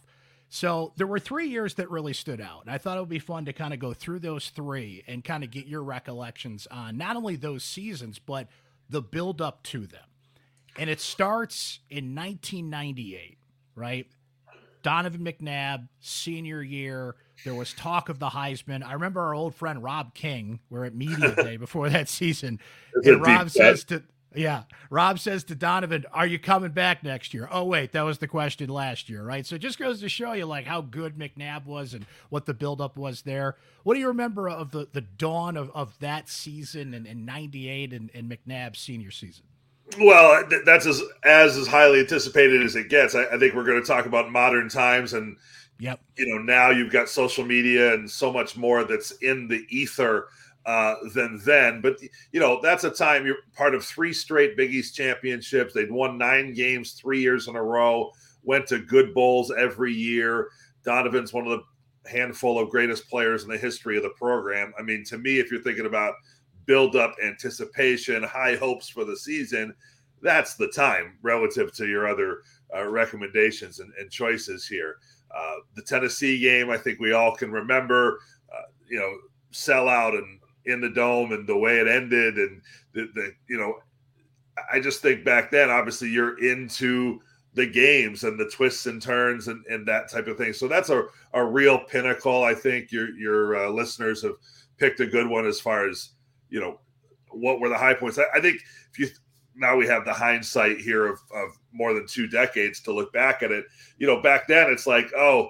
So 0.49 0.91
there 0.97 1.07
were 1.07 1.19
three 1.19 1.47
years 1.47 1.75
that 1.75 1.89
really 1.89 2.11
stood 2.11 2.41
out 2.41 2.63
and 2.65 2.71
i 2.71 2.77
thought 2.77 2.97
it 2.97 2.99
would 2.99 3.09
be 3.09 3.19
fun 3.19 3.45
to 3.45 3.53
kind 3.53 3.73
of 3.73 3.79
go 3.79 3.93
through 3.93 4.19
those 4.19 4.49
three 4.49 5.03
and 5.07 5.23
kind 5.23 5.45
of 5.45 5.51
get 5.51 5.65
your 5.65 5.81
recollections 5.81 6.67
on 6.69 6.97
not 6.97 7.15
only 7.15 7.37
those 7.37 7.63
seasons 7.63 8.19
but 8.19 8.47
the 8.89 9.01
build 9.01 9.41
up 9.41 9.63
to 9.63 9.87
them. 9.87 10.03
And 10.77 10.89
it 10.89 10.99
starts 10.99 11.79
in 11.89 12.13
1998 12.15 13.37
right 13.75 14.07
donovan 14.81 15.21
mcnabb 15.21 15.87
senior 15.99 16.61
year 16.61 17.15
there 17.43 17.55
was 17.55 17.73
talk 17.73 18.09
of 18.09 18.19
the 18.19 18.29
Heisman. 18.29 18.85
I 18.85 18.93
remember 18.93 19.21
our 19.21 19.33
old 19.33 19.55
friend 19.55 19.81
Rob 19.83 20.13
King. 20.13 20.59
We're 20.69 20.85
at 20.85 20.93
media 20.93 21.35
day 21.43 21.57
before 21.57 21.89
that 21.89 22.07
season, 22.07 22.59
and 23.03 23.21
Rob 23.21 23.49
says 23.49 23.83
to 23.85 24.03
yeah, 24.33 24.63
Rob 24.89 25.19
says 25.19 25.43
to 25.45 25.55
Donovan, 25.55 26.05
"Are 26.13 26.25
you 26.25 26.39
coming 26.39 26.71
back 26.71 27.03
next 27.03 27.33
year?" 27.33 27.49
Oh 27.51 27.65
wait, 27.65 27.91
that 27.91 28.03
was 28.03 28.19
the 28.19 28.27
question 28.27 28.69
last 28.69 29.09
year, 29.09 29.23
right? 29.23 29.45
So 29.45 29.55
it 29.55 29.59
just 29.59 29.77
goes 29.77 29.99
to 30.01 30.09
show 30.09 30.33
you 30.33 30.45
like 30.45 30.65
how 30.65 30.81
good 30.81 31.15
McNabb 31.15 31.65
was 31.65 31.93
and 31.93 32.05
what 32.29 32.45
the 32.45 32.53
buildup 32.53 32.97
was 32.97 33.23
there. 33.23 33.57
What 33.83 33.95
do 33.95 33.99
you 33.99 34.07
remember 34.07 34.47
of 34.49 34.71
the 34.71 34.87
the 34.91 35.01
dawn 35.01 35.57
of, 35.57 35.69
of 35.71 35.99
that 35.99 36.29
season 36.29 36.93
and 36.93 37.05
in 37.05 37.25
'98 37.25 37.91
and, 37.91 38.09
and 38.13 38.31
McNabb's 38.31 38.79
senior 38.79 39.11
season? 39.11 39.45
Well, 39.99 40.47
that's 40.65 40.85
as 40.85 41.01
as 41.23 41.57
as 41.57 41.67
highly 41.67 41.99
anticipated 41.99 42.61
as 42.61 42.75
it 42.75 42.89
gets. 42.89 43.13
I, 43.13 43.25
I 43.25 43.37
think 43.37 43.53
we're 43.53 43.65
going 43.65 43.81
to 43.81 43.87
talk 43.87 44.05
about 44.05 44.31
modern 44.31 44.69
times 44.69 45.13
and 45.13 45.37
Yep. 45.81 45.99
You 46.15 46.27
know, 46.27 46.43
now 46.43 46.69
you've 46.69 46.91
got 46.91 47.09
social 47.09 47.43
media 47.43 47.95
and 47.95 48.09
so 48.09 48.31
much 48.31 48.55
more 48.55 48.83
that's 48.83 49.09
in 49.23 49.47
the 49.47 49.65
ether 49.69 50.27
uh, 50.67 50.93
than 51.15 51.41
then. 51.43 51.81
But 51.81 51.97
you 52.31 52.39
know, 52.39 52.59
that's 52.61 52.83
a 52.83 52.91
time 52.91 53.25
you're 53.25 53.37
part 53.55 53.73
of 53.73 53.83
three 53.83 54.13
straight 54.13 54.55
Big 54.55 54.71
East 54.71 54.95
championships. 54.95 55.73
They'd 55.73 55.91
won 55.91 56.19
nine 56.19 56.53
games 56.53 56.91
three 56.91 57.19
years 57.19 57.47
in 57.47 57.55
a 57.55 57.63
row. 57.63 58.11
Went 58.43 58.67
to 58.67 58.77
good 58.77 59.15
bowls 59.15 59.51
every 59.51 59.91
year. 59.91 60.49
Donovan's 60.85 61.33
one 61.33 61.47
of 61.47 61.59
the 61.59 62.09
handful 62.09 62.59
of 62.59 62.69
greatest 62.69 63.09
players 63.09 63.43
in 63.43 63.49
the 63.49 63.57
history 63.57 63.97
of 63.97 64.03
the 64.03 64.09
program. 64.09 64.73
I 64.77 64.83
mean, 64.83 65.03
to 65.05 65.17
me, 65.17 65.39
if 65.39 65.49
you're 65.49 65.63
thinking 65.63 65.87
about 65.87 66.13
build 66.65 66.95
up, 66.95 67.15
anticipation, 67.23 68.23
high 68.23 68.55
hopes 68.55 68.89
for 68.89 69.05
the 69.05 69.17
season, 69.17 69.73
that's 70.21 70.55
the 70.55 70.67
time 70.67 71.17
relative 71.21 71.73
to 71.73 71.87
your 71.87 72.07
other 72.07 72.41
uh, 72.75 72.87
recommendations 72.87 73.79
and, 73.79 73.91
and 73.99 74.11
choices 74.11 74.67
here. 74.67 74.97
Uh, 75.35 75.55
the 75.75 75.81
Tennessee 75.81 76.39
game, 76.39 76.69
I 76.69 76.77
think 76.77 76.99
we 76.99 77.13
all 77.13 77.35
can 77.35 77.51
remember, 77.51 78.19
uh, 78.53 78.67
you 78.89 78.99
know, 78.99 79.15
sellout 79.51 80.17
and 80.17 80.39
in 80.65 80.81
the 80.81 80.89
dome 80.89 81.31
and 81.31 81.47
the 81.47 81.57
way 81.57 81.79
it 81.79 81.87
ended. 81.87 82.37
And 82.37 82.61
the, 82.93 83.09
the, 83.15 83.31
you 83.49 83.57
know, 83.57 83.75
I 84.71 84.79
just 84.79 85.01
think 85.01 85.25
back 85.25 85.49
then, 85.49 85.69
obviously, 85.69 86.09
you're 86.09 86.37
into 86.43 87.19
the 87.53 87.65
games 87.65 88.23
and 88.23 88.39
the 88.39 88.49
twists 88.49 88.85
and 88.85 89.01
turns 89.01 89.47
and, 89.47 89.65
and 89.65 89.87
that 89.87 90.09
type 90.09 90.27
of 90.27 90.37
thing. 90.37 90.53
So 90.53 90.67
that's 90.67 90.89
a, 90.89 91.05
a 91.33 91.43
real 91.43 91.79
pinnacle. 91.79 92.43
I 92.43 92.53
think 92.53 92.91
your, 92.91 93.09
your 93.17 93.65
uh, 93.65 93.69
listeners 93.69 94.21
have 94.21 94.35
picked 94.77 94.99
a 94.99 95.05
good 95.05 95.27
one 95.27 95.45
as 95.45 95.59
far 95.59 95.89
as, 95.89 96.11
you 96.51 96.59
know, 96.59 96.79
what 97.31 97.59
were 97.59 97.69
the 97.69 97.77
high 97.77 97.95
points. 97.95 98.19
I, 98.19 98.25
I 98.35 98.41
think 98.41 98.61
if 98.91 98.99
you 98.99 99.07
now 99.55 99.75
we 99.75 99.87
have 99.87 100.05
the 100.05 100.13
hindsight 100.13 100.79
here 100.79 101.07
of, 101.07 101.19
of 101.33 101.57
more 101.73 101.93
than 101.93 102.07
two 102.07 102.27
decades 102.27 102.79
to 102.81 102.93
look 102.93 103.11
back 103.11 103.43
at 103.43 103.51
it. 103.51 103.65
You 103.97 104.07
know, 104.07 104.21
back 104.21 104.47
then 104.47 104.71
it's 104.71 104.87
like, 104.87 105.11
oh, 105.15 105.49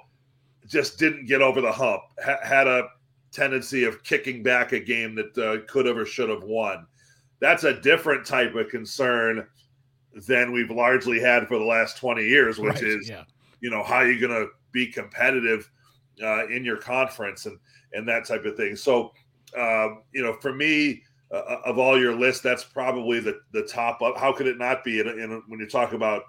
just 0.67 0.97
didn't 0.97 1.27
get 1.27 1.41
over 1.41 1.61
the 1.61 1.71
hump, 1.71 2.01
ha- 2.23 2.39
had 2.43 2.67
a 2.67 2.87
tendency 3.31 3.83
of 3.83 4.03
kicking 4.03 4.43
back 4.43 4.71
a 4.71 4.79
game 4.79 5.15
that 5.15 5.37
uh, 5.37 5.65
could 5.71 5.85
have 5.85 5.97
or 5.97 6.05
should 6.05 6.29
have 6.29 6.43
won. 6.43 6.85
That's 7.39 7.63
a 7.63 7.79
different 7.79 8.25
type 8.25 8.55
of 8.55 8.69
concern 8.69 9.47
than 10.27 10.51
we've 10.51 10.69
largely 10.69 11.19
had 11.19 11.47
for 11.47 11.57
the 11.57 11.65
last 11.65 11.97
20 11.97 12.23
years, 12.23 12.59
which 12.59 12.75
right, 12.75 12.83
is, 12.83 13.09
yeah. 13.09 13.23
you 13.61 13.69
know, 13.69 13.83
how 13.83 13.95
are 13.95 14.11
you 14.11 14.19
going 14.19 14.45
to 14.45 14.51
be 14.71 14.87
competitive 14.87 15.69
uh, 16.21 16.47
in 16.47 16.63
your 16.63 16.77
conference 16.77 17.45
and, 17.45 17.57
and 17.93 18.07
that 18.07 18.25
type 18.25 18.45
of 18.45 18.55
thing. 18.55 18.75
So, 18.75 19.13
uh, 19.57 19.89
you 20.13 20.23
know, 20.23 20.33
for 20.33 20.53
me, 20.53 21.03
uh, 21.31 21.57
of 21.65 21.77
all 21.77 21.99
your 21.99 22.13
list, 22.13 22.43
that's 22.43 22.63
probably 22.63 23.19
the 23.19 23.39
the 23.53 23.63
top 23.63 24.01
up. 24.01 24.17
How 24.17 24.33
could 24.33 24.47
it 24.47 24.57
not 24.57 24.83
be? 24.83 24.99
In, 24.99 25.07
in, 25.07 25.43
when 25.47 25.59
you 25.59 25.67
talk 25.67 25.93
about 25.93 26.23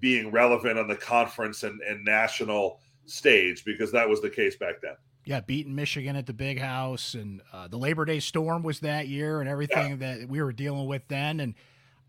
being 0.00 0.30
relevant 0.30 0.78
on 0.78 0.88
the 0.88 0.96
conference 0.96 1.62
and, 1.62 1.80
and 1.82 2.04
national 2.04 2.80
stage, 3.06 3.64
because 3.64 3.92
that 3.92 4.08
was 4.08 4.20
the 4.20 4.30
case 4.30 4.56
back 4.56 4.80
then. 4.82 4.94
Yeah, 5.24 5.40
beating 5.40 5.74
Michigan 5.74 6.16
at 6.16 6.26
the 6.26 6.32
Big 6.32 6.58
House, 6.58 7.14
and 7.14 7.40
uh, 7.52 7.68
the 7.68 7.76
Labor 7.76 8.04
Day 8.04 8.18
storm 8.18 8.64
was 8.64 8.80
that 8.80 9.06
year, 9.06 9.40
and 9.40 9.48
everything 9.48 10.00
yeah. 10.00 10.16
that 10.18 10.28
we 10.28 10.42
were 10.42 10.52
dealing 10.52 10.86
with 10.86 11.06
then. 11.06 11.38
And 11.38 11.54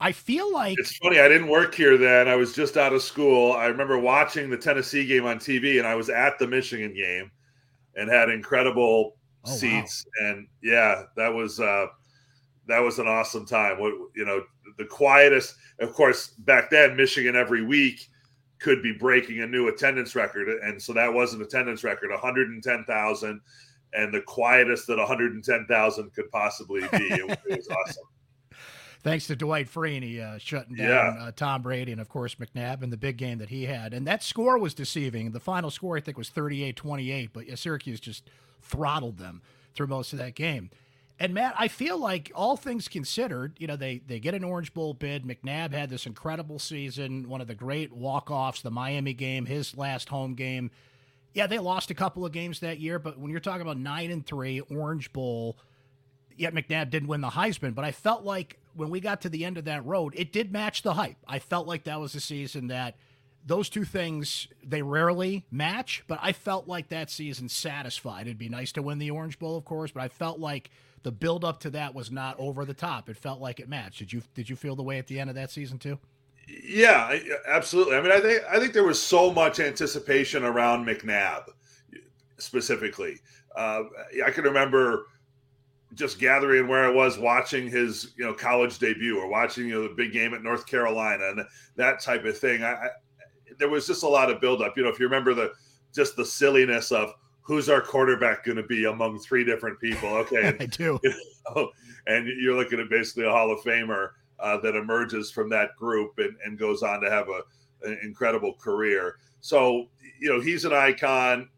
I 0.01 0.12
feel 0.12 0.51
like 0.51 0.79
it's 0.79 0.98
funny. 0.98 1.19
I 1.19 1.27
didn't 1.27 1.50
work 1.50 1.75
here 1.75 1.98
then. 1.98 2.27
I 2.27 2.36
was 2.36 2.53
just 2.53 2.75
out 2.75 2.91
of 2.91 3.03
school. 3.03 3.53
I 3.53 3.67
remember 3.67 4.00
watching 4.00 4.50
the 4.50 4.57
Tennessee 4.57 5.05
game 5.05 5.25
on 5.25 5.38
TV, 5.38 5.77
and 5.77 5.88
I 5.88 5.93
was 5.93 6.10
at 6.10 6.39
the 6.39 6.48
Michigan 6.48 6.95
game, 6.95 7.29
and 7.95 8.10
had 8.10 8.29
incredible 8.29 9.15
oh, 9.45 9.51
seats. 9.51 10.05
Wow. 10.19 10.27
And 10.27 10.47
yeah, 10.62 11.03
that 11.15 11.33
was. 11.33 11.59
Uh, 11.59 11.88
that 12.67 12.79
was 12.79 13.00
an 13.00 13.07
awesome 13.07 13.45
time. 13.45 13.79
What 13.79 13.93
you 14.15 14.25
know, 14.25 14.43
the 14.77 14.85
quietest, 14.85 15.55
of 15.79 15.93
course, 15.93 16.29
back 16.39 16.69
then, 16.69 16.95
Michigan 16.95 17.35
every 17.35 17.63
week 17.63 18.07
could 18.59 18.81
be 18.81 18.93
breaking 18.93 19.41
a 19.41 19.47
new 19.47 19.67
attendance 19.67 20.15
record, 20.15 20.47
and 20.47 20.81
so 20.81 20.93
that 20.93 21.13
was 21.13 21.33
an 21.33 21.41
attendance 21.41 21.83
record, 21.83 22.12
110,000, 22.12 23.41
and 23.93 24.13
the 24.13 24.21
quietest 24.21 24.88
that 24.88 24.97
110,000 24.97 26.13
could 26.13 26.31
possibly 26.31 26.81
be. 26.81 26.88
It, 27.09 27.39
it 27.45 27.57
was 27.57 27.67
awesome. 27.67 28.03
Thanks 29.03 29.27
to 29.27 29.35
Dwight 29.35 29.69
Freeney 29.69 30.21
uh, 30.21 30.38
shutting 30.38 30.77
down 30.77 30.88
yeah. 30.88 31.25
uh, 31.25 31.31
Tom 31.35 31.62
Brady 31.62 31.91
and, 31.91 32.00
of 32.00 32.07
course, 32.07 32.35
McNabb 32.35 32.83
in 32.83 32.89
the 32.89 32.95
big 32.95 33.17
game 33.17 33.38
that 33.39 33.50
he 33.50 33.65
had. 33.65 33.93
And 33.93 34.07
that 34.07 34.23
score 34.23 34.57
was 34.57 34.73
deceiving. 34.73 35.31
The 35.31 35.41
final 35.41 35.69
score, 35.69 35.97
I 35.97 36.00
think, 36.00 36.17
was 36.17 36.29
38 36.29 36.77
28, 36.77 37.33
but 37.33 37.59
Syracuse 37.59 38.00
just 38.00 38.29
throttled 38.63 39.17
them 39.17 39.41
through 39.75 39.88
most 39.88 40.13
of 40.13 40.20
that 40.20 40.36
game. 40.36 40.70
And 41.20 41.34
Matt, 41.34 41.55
I 41.58 41.67
feel 41.67 41.98
like 41.98 42.32
all 42.34 42.58
things 42.58 42.88
considered, 42.88 43.55
you 43.60 43.67
know, 43.67 43.75
they 43.75 44.01
they 44.05 44.20
get 44.20 44.34
an 44.34 44.43
Orange 44.43 44.74
Bowl 44.74 44.93
bid. 44.93 45.24
McNabb 45.24 45.72
had 45.72 45.89
this 45.89 46.05
incredible 46.05 46.58
season, 46.60 47.29
one 47.29 47.39
of 47.39 47.48
the 47.48 47.55
great 47.55 47.93
walk-offs, 47.93 48.62
the 48.62 48.72
Miami 48.72 49.13
game, 49.13 49.46
his 49.46 49.77
last 49.77 50.10
home 50.10 50.34
game. 50.34 50.72
Yeah, 51.34 51.48
they 51.48 51.60
lost 51.60 51.91
a 51.91 51.96
couple 51.96 52.25
of 52.25 52.32
games 52.32 52.60
that 52.60 52.79
year, 52.79 53.00
but 53.00 53.20
when 53.20 53.32
you're 53.32 53.39
talking 53.39 53.62
about 53.62 53.77
nine 53.77 54.12
and 54.12 54.25
three, 54.25 54.60
Orange 54.60 55.13
Bowl, 55.13 55.58
yet 56.36 56.53
McNabb 56.53 56.89
didn't 56.89 57.08
win 57.08 57.22
the 57.22 57.29
Heisman. 57.29 57.75
But 57.75 57.86
I 57.86 57.91
felt 57.91 58.24
like 58.24 58.60
when 58.75 58.89
we 58.89 59.00
got 59.00 59.22
to 59.22 59.29
the 59.29 59.46
end 59.46 59.58
of 59.58 59.65
that 59.65 59.86
road, 59.86 60.13
it 60.15 60.32
did 60.34 60.51
match 60.51 60.82
the 60.82 60.96
hype. 60.96 61.17
I 61.27 61.39
felt 61.39 61.67
like 61.67 61.84
that 61.84 62.00
was 62.00 62.15
a 62.15 62.20
season 62.20 62.67
that 62.67 62.96
those 63.45 63.69
two 63.69 63.83
things 63.83 64.47
they 64.63 64.81
rarely 64.81 65.45
match, 65.51 66.03
but 66.07 66.19
I 66.21 66.31
felt 66.31 66.67
like 66.67 66.89
that 66.89 67.09
season 67.09 67.50
satisfied. 67.50 68.27
It'd 68.27 68.38
be 68.38 68.50
nice 68.50 68.71
to 68.73 68.81
win 68.81 69.00
the 69.00 69.12
Orange 69.12 69.38
Bowl, 69.39 69.57
of 69.57 69.65
course, 69.65 69.91
but 69.91 70.03
I 70.03 70.07
felt 70.07 70.39
like 70.39 70.69
the 71.03 71.12
build 71.12 71.43
up 71.43 71.59
to 71.62 71.69
that 71.71 71.93
was 71.93 72.09
not 72.12 72.39
over 72.39 72.63
the 72.65 72.73
top. 72.73 73.09
It 73.09 73.17
felt 73.17 73.41
like 73.41 73.59
it 73.59 73.67
matched. 73.67 74.00
Did 74.00 74.13
you 74.13 74.21
did 74.33 74.50
you 74.50 74.55
feel 74.55 74.75
the 74.75 74.83
way 74.83 74.97
at 74.97 75.07
the 75.07 75.19
end 75.19 75.29
of 75.29 75.35
that 75.35 75.51
season 75.51 75.77
too? 75.77 76.00
Yeah, 76.47 77.17
absolutely. 77.47 77.95
I 77.95 78.01
mean, 78.01 78.12
I 78.12 78.19
think 78.19 78.43
I 78.50 78.59
think 78.59 78.73
there 78.73 78.83
was 78.83 79.01
so 79.01 79.31
much 79.31 79.59
anticipation 79.59 80.43
around 80.43 80.85
McNabb 80.85 81.50
specifically. 82.38 83.19
Uh, 83.55 83.83
I 84.25 84.31
can 84.31 84.43
remember 84.43 85.07
just 85.93 86.19
gathering 86.19 86.67
where 86.67 86.85
I 86.85 86.89
was 86.89 87.19
watching 87.19 87.69
his 87.69 88.13
you 88.17 88.23
know 88.23 88.33
college 88.33 88.79
debut 88.79 89.19
or 89.19 89.27
watching 89.27 89.67
you 89.67 89.75
know 89.75 89.88
the 89.88 89.93
big 89.93 90.13
game 90.13 90.33
at 90.33 90.41
North 90.41 90.65
Carolina 90.65 91.29
and 91.29 91.45
that 91.75 92.00
type 92.00 92.25
of 92.25 92.38
thing. 92.38 92.63
I, 92.63 92.88
there 93.60 93.69
was 93.69 93.88
just 93.88 94.03
a 94.03 94.07
lot 94.07 94.29
of 94.29 94.41
buildup. 94.41 94.77
You 94.77 94.83
know, 94.83 94.89
if 94.89 95.00
you 95.00 95.05
remember 95.05 95.33
the 95.33 95.53
just 95.93 96.15
the 96.15 96.25
silliness 96.25 96.91
of 96.91 97.13
who's 97.41 97.69
our 97.69 97.81
quarterback 97.81 98.45
going 98.45 98.57
to 98.57 98.63
be 98.63 98.86
among 98.86 99.19
three 99.19 99.43
different 99.43 99.79
people. 99.79 100.10
Okay, 100.10 100.48
I 100.60 100.65
do. 100.65 101.00
You 101.03 101.13
know, 101.55 101.72
and 102.07 102.27
you're 102.27 102.55
looking 102.55 102.79
at 102.79 102.89
basically 102.89 103.25
a 103.25 103.29
Hall 103.31 103.51
of 103.51 103.60
Famer 103.60 104.10
uh, 104.39 104.57
that 104.57 104.75
emerges 104.75 105.31
from 105.31 105.50
that 105.50 105.75
group 105.75 106.17
and, 106.17 106.36
and 106.45 106.57
goes 106.57 106.83
on 106.83 107.01
to 107.01 107.10
have 107.10 107.27
a, 107.29 107.41
an 107.88 108.00
incredible 108.03 108.53
career. 108.53 109.17
So 109.41 109.88
you 110.19 110.29
know 110.29 110.39
he's 110.39 110.65
an 110.65 110.74
icon, 110.74 111.50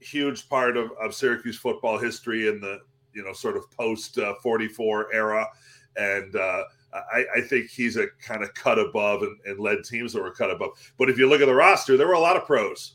huge 0.00 0.48
part 0.48 0.76
of, 0.76 0.90
of 1.00 1.14
Syracuse 1.14 1.56
football 1.56 1.98
history 1.98 2.48
in 2.48 2.60
the 2.60 2.80
you 3.14 3.24
know 3.24 3.32
sort 3.32 3.56
of 3.56 3.70
post 3.70 4.18
uh, 4.18 4.34
44 4.42 5.14
era, 5.14 5.46
and 5.96 6.34
uh, 6.36 6.64
I, 6.92 7.24
I, 7.36 7.40
think 7.40 7.70
he's 7.70 7.96
a 7.96 8.08
kind 8.20 8.42
of 8.42 8.52
cut 8.54 8.78
above 8.78 9.22
and, 9.22 9.38
and, 9.44 9.60
led 9.60 9.84
teams 9.84 10.12
that 10.12 10.22
were 10.22 10.32
cut 10.32 10.50
above. 10.50 10.70
But 10.98 11.08
if 11.08 11.18
you 11.18 11.28
look 11.28 11.40
at 11.40 11.46
the 11.46 11.54
roster, 11.54 11.96
there 11.96 12.08
were 12.08 12.14
a 12.14 12.20
lot 12.20 12.36
of 12.36 12.46
pros, 12.46 12.94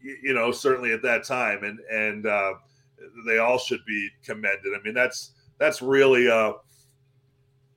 you, 0.00 0.16
you 0.22 0.34
know, 0.34 0.50
certainly 0.50 0.92
at 0.92 1.02
that 1.02 1.24
time, 1.24 1.62
and 1.62 1.78
and 1.90 2.26
uh, 2.26 2.54
they 3.26 3.38
all 3.38 3.58
should 3.58 3.84
be 3.86 4.08
commended. 4.24 4.74
I 4.74 4.82
mean, 4.82 4.94
that's 4.94 5.32
that's 5.58 5.82
really 5.82 6.26
a 6.26 6.54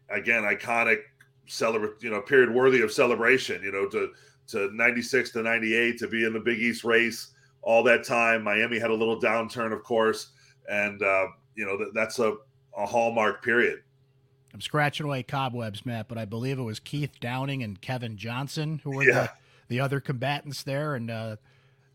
again 0.10 0.44
iconic 0.44 1.02
celebrate, 1.48 2.02
you 2.02 2.10
know, 2.10 2.22
period 2.22 2.52
worthy 2.52 2.82
of 2.82 2.92
celebration. 2.92 3.62
You 3.64 3.72
know, 3.72 3.88
to 3.90 4.12
to 4.48 4.70
96 4.74 5.32
to 5.32 5.44
98 5.44 5.98
to 6.00 6.08
be 6.08 6.26
in 6.26 6.34
the 6.34 6.40
Big 6.40 6.60
East 6.60 6.84
race 6.84 7.34
all 7.62 7.84
that 7.84 8.04
time. 8.04 8.44
Miami 8.44 8.80
had 8.80 8.90
a 8.90 8.94
little 8.94 9.20
downturn, 9.20 9.74
of 9.74 9.84
course, 9.84 10.32
and 10.70 11.02
uh, 11.02 11.28
you 11.56 11.66
know 11.66 11.78
that, 11.78 11.94
that's 11.94 12.20
a, 12.20 12.36
a 12.78 12.86
hallmark 12.86 13.44
period. 13.44 13.82
I'm 14.54 14.62
scratching 14.62 15.06
away 15.06 15.24
cobwebs, 15.24 15.86
Matt, 15.86 16.08
but 16.08 16.18
I 16.18 16.26
believe 16.26 16.60
it 16.60 16.64
was 16.64 16.80
Keith 16.80 17.20
Downing 17.20 17.64
and 17.64 17.80
Kevin 17.82 18.18
Johnson 18.18 18.82
who 18.84 18.92
were 18.92 19.04
yeah. 19.04 19.12
the, 19.14 19.30
the 19.68 19.80
other 19.80 20.00
combatants 20.00 20.64
there, 20.64 20.96
and 20.96 21.10
uh, 21.10 21.36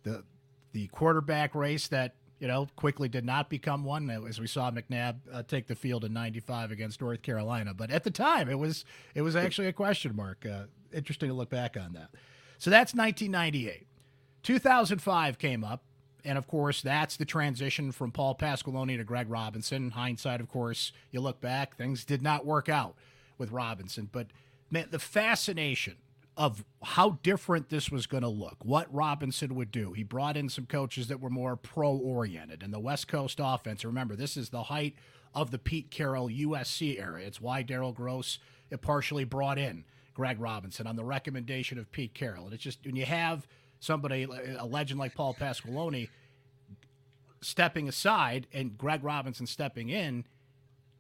the 0.02 0.25
the 0.72 0.86
quarterback 0.88 1.54
race 1.54 1.88
that 1.88 2.14
you 2.38 2.48
know 2.48 2.68
quickly 2.76 3.08
did 3.08 3.25
not 3.25 3.50
become 3.50 3.84
one, 3.84 4.08
as 4.10 4.40
we 4.40 4.46
saw 4.46 4.70
McNabb 4.70 5.16
uh, 5.32 5.42
take 5.42 5.66
the 5.66 5.75
field 5.75 6.04
in 6.04 6.12
'95 6.12 6.70
against 6.70 7.00
North 7.00 7.22
Carolina. 7.22 7.75
But 7.75 7.90
at 7.90 8.04
the 8.04 8.10
time, 8.10 8.48
it 8.48 8.58
was 8.58 8.84
it 9.14 9.22
was 9.22 9.36
actually 9.36 9.68
a 9.68 9.72
question 9.72 10.16
mark. 10.16 10.46
Uh, 10.46 10.64
interesting 10.92 11.28
to 11.28 11.34
look 11.34 11.50
back 11.50 11.76
on 11.76 11.92
that. 11.92 12.10
So 12.58 12.70
that's 12.70 12.94
1998. 12.94 13.86
2005 14.42 15.38
came 15.38 15.64
up. 15.64 15.82
And 16.26 16.37
of 16.37 16.49
course, 16.49 16.83
that's 16.83 17.16
the 17.16 17.25
transition 17.25 17.92
from 17.92 18.11
Paul 18.11 18.35
Pasqualoni 18.35 18.97
to 18.97 19.04
Greg 19.04 19.30
Robinson. 19.30 19.85
In 19.85 19.90
hindsight, 19.92 20.40
of 20.40 20.49
course, 20.49 20.90
you 21.12 21.21
look 21.21 21.40
back, 21.40 21.76
things 21.76 22.04
did 22.04 22.21
not 22.21 22.45
work 22.45 22.68
out 22.68 22.97
with 23.38 23.52
Robinson. 23.52 24.11
But 24.11 24.26
man, 24.68 24.88
the 24.90 24.99
fascination 24.99 25.95
of 26.37 26.64
how 26.83 27.18
different 27.23 27.71
this 27.71 27.90
was 27.90 28.06
going 28.06 28.25
to 28.25 28.28
look, 28.28 28.56
what 28.62 28.92
Robinson 28.92 29.54
would 29.54 29.71
do. 29.71 29.92
He 29.92 30.02
brought 30.02 30.37
in 30.37 30.49
some 30.49 30.66
coaches 30.66 31.06
that 31.09 31.21
were 31.21 31.30
more 31.30 31.54
pro 31.56 31.97
oriented. 31.97 32.62
And 32.62 32.75
the 32.75 32.80
West 32.80 33.06
Coast 33.06 33.40
offense, 33.40 33.85
remember, 33.85 34.16
this 34.16 34.37
is 34.37 34.50
the 34.50 34.64
height 34.64 34.97
of 35.33 35.52
the 35.52 35.59
Pete 35.59 35.90
Carroll 35.92 36.28
USC 36.28 37.00
era. 37.00 37.23
It's 37.23 37.40
why 37.40 37.62
Daryl 37.62 37.95
Gross 37.95 38.40
partially 38.83 39.25
brought 39.25 39.59
in 39.59 39.85
Greg 40.12 40.40
Robinson 40.40 40.88
on 40.88 40.97
the 40.97 41.04
recommendation 41.04 41.78
of 41.78 41.92
Pete 41.92 42.14
Carroll. 42.14 42.47
And 42.47 42.54
it's 42.54 42.64
just 42.64 42.85
when 42.85 42.97
you 42.97 43.04
have 43.04 43.47
somebody, 43.80 44.26
a 44.59 44.66
legend 44.66 44.99
like 44.99 45.14
Paul 45.14 45.35
Pasqualoni, 45.35 46.09
stepping 47.40 47.88
aside 47.88 48.47
and 48.52 48.76
Greg 48.76 49.04
Robinson 49.04 49.47
stepping 49.47 49.88
in, 49.88 50.25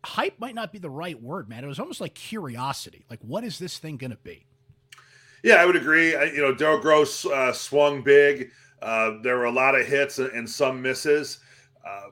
hype 0.04 0.38
might 0.38 0.54
not 0.54 0.72
be 0.72 0.78
the 0.78 0.90
right 0.90 1.20
word, 1.20 1.48
man. 1.48 1.64
It 1.64 1.66
was 1.66 1.80
almost 1.80 2.00
like 2.00 2.14
curiosity. 2.14 3.04
Like, 3.10 3.20
what 3.22 3.44
is 3.44 3.58
this 3.58 3.78
thing 3.78 3.96
going 3.96 4.12
to 4.12 4.18
be? 4.18 4.46
Yeah, 5.42 5.56
I 5.56 5.66
would 5.66 5.76
agree. 5.76 6.14
I, 6.14 6.24
you 6.24 6.40
know, 6.40 6.54
Daryl 6.54 6.80
Gross 6.80 7.26
uh, 7.26 7.52
swung 7.52 8.02
big. 8.02 8.50
Uh, 8.82 9.14
there 9.22 9.36
were 9.36 9.44
a 9.44 9.50
lot 9.50 9.74
of 9.78 9.86
hits 9.86 10.18
and, 10.18 10.48
some 10.48 10.82
misses. 10.82 11.38
Uh, 11.86 12.08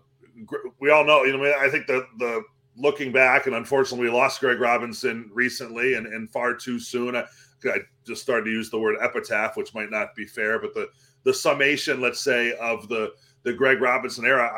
we 0.80 0.90
all 0.90 1.04
know, 1.04 1.24
you 1.24 1.36
know, 1.36 1.54
I 1.58 1.68
think 1.68 1.86
the 1.86 2.06
the 2.18 2.42
looking 2.76 3.12
back, 3.12 3.46
and 3.46 3.54
unfortunately, 3.54 4.08
we 4.08 4.14
lost 4.14 4.40
Greg 4.40 4.58
Robinson 4.58 5.30
recently 5.32 5.94
and, 5.94 6.06
and 6.06 6.30
far 6.30 6.54
too 6.54 6.78
soon. 6.78 7.14
I, 7.14 7.24
I 7.66 7.78
just 8.06 8.22
started 8.22 8.44
to 8.44 8.50
use 8.50 8.70
the 8.70 8.78
word 8.78 8.96
epitaph, 9.00 9.56
which 9.56 9.74
might 9.74 9.90
not 9.90 10.14
be 10.14 10.26
fair, 10.26 10.58
but 10.58 10.74
the 10.74 10.88
the 11.24 11.34
summation, 11.34 12.00
let's 12.00 12.20
say, 12.20 12.54
of 12.60 12.88
the 12.88 13.12
the 13.42 13.52
Greg 13.52 13.80
Robinson 13.80 14.24
era. 14.24 14.50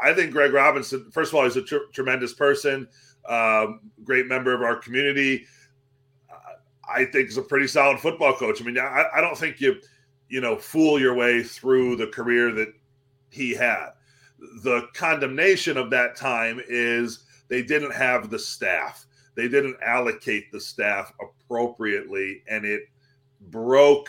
I, 0.00 0.10
I 0.10 0.14
think 0.14 0.32
Greg 0.32 0.52
Robinson, 0.52 1.10
first 1.12 1.32
of 1.32 1.36
all, 1.36 1.44
he's 1.44 1.56
a 1.56 1.62
tr- 1.62 1.88
tremendous 1.92 2.32
person, 2.32 2.88
um, 3.28 3.80
great 4.02 4.26
member 4.26 4.52
of 4.52 4.62
our 4.62 4.76
community. 4.76 5.46
I 6.88 7.04
think 7.04 7.28
he's 7.28 7.36
a 7.36 7.42
pretty 7.42 7.68
solid 7.68 8.00
football 8.00 8.34
coach. 8.34 8.60
I 8.60 8.64
mean, 8.64 8.78
I, 8.78 9.04
I 9.14 9.20
don't 9.20 9.38
think 9.38 9.60
you, 9.60 9.80
you 10.28 10.40
know, 10.40 10.56
fool 10.56 11.00
your 11.00 11.14
way 11.14 11.42
through 11.42 11.96
the 11.96 12.08
career 12.08 12.52
that 12.52 12.72
he 13.30 13.54
had. 13.54 13.90
The 14.62 14.88
condemnation 14.92 15.76
of 15.76 15.90
that 15.90 16.16
time 16.16 16.60
is 16.68 17.24
they 17.48 17.62
didn't 17.62 17.94
have 17.94 18.28
the 18.28 18.38
staff. 18.38 19.06
They 19.34 19.48
didn't 19.48 19.76
allocate 19.82 20.52
the 20.52 20.60
staff 20.60 21.12
appropriately, 21.20 22.42
and 22.48 22.64
it 22.64 22.82
broke 23.50 24.08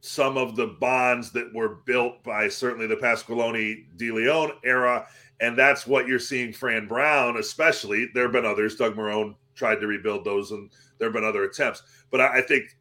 some 0.00 0.36
of 0.36 0.54
the 0.56 0.66
bonds 0.66 1.30
that 1.32 1.52
were 1.54 1.80
built 1.86 2.22
by 2.22 2.48
certainly 2.48 2.86
the 2.86 2.96
Pasqualoni 2.96 3.86
DeLeone 3.96 4.52
era. 4.64 5.06
And 5.40 5.56
that's 5.56 5.86
what 5.86 6.06
you're 6.06 6.18
seeing 6.18 6.52
Fran 6.52 6.86
Brown, 6.86 7.36
especially. 7.36 8.08
There 8.14 8.24
have 8.24 8.32
been 8.32 8.46
others. 8.46 8.76
Doug 8.76 8.96
Marrone 8.96 9.34
tried 9.54 9.76
to 9.76 9.86
rebuild 9.86 10.24
those, 10.24 10.50
and 10.50 10.70
there 10.98 11.08
have 11.08 11.14
been 11.14 11.24
other 11.24 11.44
attempts. 11.44 11.82
But 12.10 12.20
I, 12.20 12.38
I 12.38 12.42
think 12.42 12.76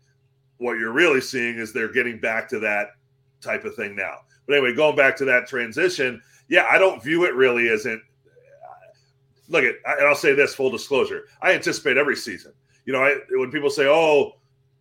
what 0.58 0.78
you're 0.78 0.92
really 0.92 1.22
seeing 1.22 1.58
is 1.58 1.72
they're 1.72 1.92
getting 1.92 2.20
back 2.20 2.48
to 2.50 2.60
that 2.60 2.90
type 3.42 3.66
of 3.66 3.76
thing 3.76 3.96
now. 3.96 4.20
But 4.48 4.58
anyway, 4.58 4.74
going 4.74 4.96
back 4.96 5.16
to 5.18 5.26
that 5.26 5.48
transition, 5.48 6.22
yeah, 6.50 6.66
I 6.70 6.78
don't 6.78 7.04
view 7.04 7.26
it 7.26 7.36
really 7.36 7.70
as 7.70 7.86
in. 7.86 8.02
Look 9.50 9.64
at, 9.64 9.76
and 9.86 10.08
I'll 10.08 10.16
say 10.16 10.34
this 10.34 10.56
full 10.56 10.70
disclosure: 10.70 11.26
I 11.42 11.54
anticipate 11.54 11.98
every 11.98 12.16
season. 12.16 12.54
You 12.86 12.94
know, 12.94 13.04
I, 13.04 13.18
when 13.32 13.52
people 13.52 13.70
say, 13.70 13.88
"Oh, 13.88 14.34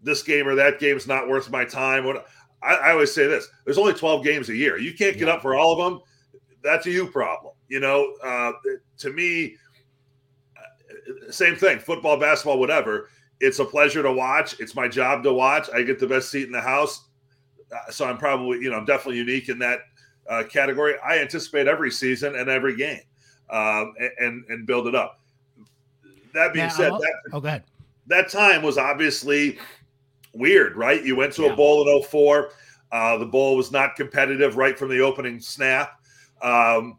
this 0.03 0.23
game 0.23 0.47
or 0.47 0.55
that 0.55 0.79
game 0.79 0.97
is 0.97 1.07
not 1.07 1.29
worth 1.29 1.51
my 1.51 1.65
time," 1.65 2.05
what 2.05 2.27
I, 2.63 2.75
I, 2.75 2.91
always 2.93 3.13
say 3.13 3.27
this: 3.27 3.49
there's 3.65 3.79
only 3.79 3.95
12 3.95 4.25
games 4.25 4.49
a 4.49 4.57
year. 4.57 4.79
You 4.79 4.95
can't 4.95 5.17
get 5.17 5.29
yeah. 5.29 5.35
up 5.35 5.43
for 5.43 5.55
all 5.55 5.73
of 5.73 5.79
them. 5.79 6.01
That's 6.63 6.87
a 6.87 6.91
you 6.91 7.07
problem. 7.07 7.55
You 7.69 7.81
know, 7.81 8.15
uh, 8.23 8.53
to 8.99 9.13
me, 9.13 9.57
uh, 10.57 11.31
same 11.31 11.57
thing. 11.57 11.79
Football, 11.79 12.17
basketball, 12.19 12.59
whatever. 12.59 13.09
It's 13.41 13.59
a 13.59 13.65
pleasure 13.65 14.03
to 14.03 14.13
watch. 14.13 14.59
It's 14.61 14.75
my 14.75 14.89
job 14.89 15.23
to 15.25 15.33
watch. 15.33 15.69
I 15.75 15.83
get 15.83 15.99
the 15.99 16.07
best 16.07 16.31
seat 16.31 16.47
in 16.47 16.53
the 16.53 16.61
house, 16.61 17.09
uh, 17.73 17.91
so 17.91 18.07
I'm 18.07 18.19
probably, 18.19 18.59
you 18.59 18.71
know, 18.71 18.77
I'm 18.77 18.85
definitely 18.85 19.19
unique 19.19 19.49
in 19.49 19.59
that 19.59 19.81
uh, 20.29 20.45
category. 20.45 20.95
I 21.07 21.19
anticipate 21.19 21.67
every 21.67 21.91
season 21.91 22.37
and 22.37 22.49
every 22.49 22.77
game, 22.77 23.03
um, 23.51 23.95
and 24.21 24.45
and 24.49 24.67
build 24.67 24.87
it 24.87 24.95
up. 24.95 25.21
That 26.35 26.53
being 26.53 26.71
said, 26.71 26.93
that, 26.93 27.15
oh, 27.33 27.41
go 27.41 27.49
ahead. 27.49 27.65
That 28.09 28.29
time 28.29 28.63
was 28.63 28.77
obviously 28.77 29.59
weird, 30.35 30.77
right? 30.77 31.03
You 31.03 31.17
went 31.17 31.33
to 31.35 31.43
yeah. 31.43 31.53
a 31.53 31.57
bowl 31.57 31.89
in 31.89 32.03
04. 32.03 32.51
Uh, 32.93 33.17
the 33.17 33.27
bowl 33.27 33.57
was 33.57 33.73
not 33.73 33.97
competitive 33.97 34.57
right 34.57 34.79
from 34.79 34.91
the 34.91 35.01
opening 35.01 35.41
snap. 35.41 36.01
Um, 36.43 36.99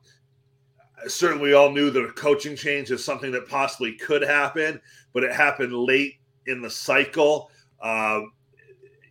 certainly, 1.08 1.44
we 1.44 1.54
all 1.54 1.72
knew 1.72 1.92
that 1.92 2.04
a 2.04 2.12
coaching 2.14 2.56
change 2.56 2.92
is 2.92 3.06
something 3.06 3.32
that 3.32 3.48
possibly 3.48 3.94
could 3.94 4.24
happen, 4.24 4.82
but 5.14 5.24
it 5.24 5.32
happened 5.32 5.74
late 5.74 6.16
in 6.48 6.62
the 6.62 6.70
cycle. 6.70 7.52
Uh, 7.82 8.22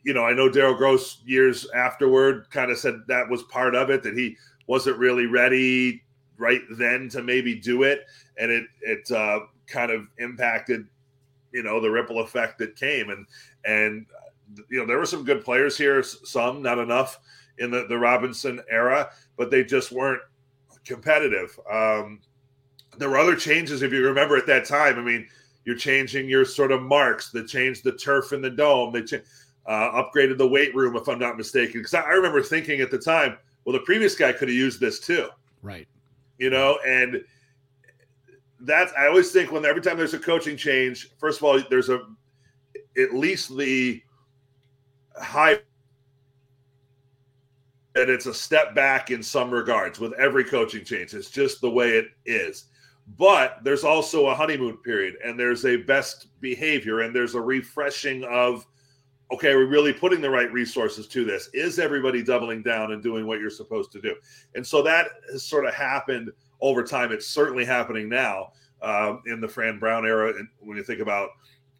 you 0.03 0.13
know, 0.13 0.25
I 0.25 0.33
know 0.33 0.51
Daryl 0.51 0.77
Gross 0.77 1.23
years 1.25 1.69
afterward 1.71 2.47
kind 2.51 2.71
of 2.71 2.79
said 2.79 3.01
that 3.09 3.29
was 3.29 3.43
part 3.45 3.75
of 3.75 3.91
it, 3.91 4.03
that 4.03 4.17
he 4.17 4.37
wasn't 4.67 4.99
really 4.99 5.27
ready 5.27 6.03
right 6.39 6.63
then 6.73 7.09
to 7.11 7.23
maybe 7.23 7.55
do 7.55 7.83
it. 7.83 8.07
And 8.39 8.51
it, 8.51 8.65
it 8.83 9.11
uh, 9.11 9.41
kind 9.67 9.91
of 9.91 10.07
impacted, 10.19 10.87
you 11.53 11.63
know, 11.63 11.81
the 11.81 11.91
ripple 11.91 12.21
effect 12.21 12.59
that 12.59 12.77
came. 12.77 13.11
And, 13.11 13.27
and, 13.65 14.07
you 14.71 14.79
know, 14.79 14.87
there 14.87 14.99
were 14.99 15.07
some 15.07 15.25
good 15.25 15.45
players 15.45 15.77
here, 15.77 16.03
some, 16.03 16.63
not 16.63 16.79
enough 16.79 17.19
in 17.59 17.71
the, 17.71 17.87
the 17.89 17.99
Robinson 17.99 18.61
era, 18.71 19.11
but 19.37 19.51
they 19.51 19.65
just 19.65 19.93
weren't 19.93 20.23
competitive. 20.85 21.59
Um, 21.71 22.21
there 22.99 23.11
were 23.11 23.19
other 23.19 23.37
changes, 23.37 23.83
if 23.83 23.93
you 23.93 24.05
remember 24.05 24.37
at 24.37 24.47
that 24.47 24.65
time. 24.65 24.99
I 24.99 25.03
mean, 25.03 25.27
you're 25.65 25.77
changing 25.77 26.29
your 26.29 26.45
sort 26.45 26.71
of 26.71 26.83
marks. 26.83 27.31
They 27.31 27.43
changed 27.43 27.83
the 27.83 27.93
turf 27.93 28.33
in 28.33 28.41
the 28.41 28.51
dome. 28.51 28.93
They 28.93 29.03
cha- 29.03 29.17
uh, 29.67 30.03
upgraded 30.03 30.39
the 30.39 30.47
weight 30.47 30.75
room, 30.77 30.97
if 30.97 31.09
I'm 31.09 31.19
not 31.19 31.37
mistaken. 31.37 31.81
Because 31.81 31.95
I, 31.95 32.03
I 32.03 32.13
remember 32.13 32.41
thinking 32.41 32.81
at 32.81 32.91
the 32.91 32.99
time, 32.99 33.37
well, 33.65 33.73
the 33.73 33.81
previous 33.81 34.15
guy 34.15 34.33
could 34.33 34.49
have 34.49 34.57
used 34.57 34.79
this 34.79 35.01
too. 35.01 35.29
Right. 35.63 35.89
You 36.39 36.51
know, 36.51 36.79
and 36.87 37.23
that's 38.61 38.93
I 38.99 39.07
always 39.07 39.31
think 39.33 39.53
when 39.53 39.65
every 39.65 39.83
time 39.83 39.97
there's 39.97 40.15
a 40.15 40.19
coaching 40.19 40.57
change, 40.57 41.11
first 41.19 41.39
of 41.39 41.45
all, 41.45 41.61
there's 41.71 41.89
a 41.89 42.01
at 42.99 43.15
least 43.15 43.57
the 43.57 44.03
high 45.21 45.61
that 47.95 48.11
it's 48.11 48.27
a 48.27 48.35
step 48.35 48.75
back 48.75 49.11
in 49.11 49.23
some 49.23 49.51
regards 49.51 49.99
with 49.99 50.13
every 50.15 50.45
coaching 50.45 50.85
change. 50.85 51.15
It's 51.15 51.31
just 51.31 51.63
the 51.63 51.71
way 51.71 51.93
it 51.93 52.09
is. 52.27 52.67
But 53.19 53.61
there's 53.63 53.85
also 53.85 54.27
a 54.27 54.35
honeymoon 54.35 54.77
period 54.79 55.15
and 55.25 55.41
there's 55.41 55.65
a 55.65 55.77
best 55.77 56.27
behavior 56.41 57.01
and 57.01 57.15
there's 57.15 57.35
a 57.35 57.41
refreshing 57.41 58.25
of 58.25 58.67
okay, 59.33 59.51
are 59.51 59.59
we 59.59 59.65
really 59.65 59.93
putting 59.93 60.21
the 60.21 60.31
right 60.31 60.53
resources 60.53 61.07
to 61.09 61.25
this? 61.25 61.49
Is 61.53 61.79
everybody 61.79 62.23
doubling 62.23 62.63
down 62.63 62.93
and 62.93 63.03
doing 63.03 63.27
what 63.27 63.41
you're 63.41 63.51
supposed 63.51 63.91
to 63.93 64.01
do? 64.01 64.15
And 64.55 64.65
so 64.65 64.83
that 64.83 65.09
has 65.33 65.43
sort 65.43 65.67
of 65.67 65.75
happened 65.75 66.31
over 66.61 66.85
time. 66.85 67.13
It's 67.13 67.27
certainly 67.27 67.65
happening 67.65 68.09
now 68.09 68.53
um, 68.83 69.23
in 69.27 69.41
the 69.41 69.49
Fran 69.49 69.79
Brown 69.79 70.07
era. 70.07 70.33
And 70.37 70.49
when 70.61 70.77
you 70.77 70.85
think 70.85 71.01
about 71.01 71.31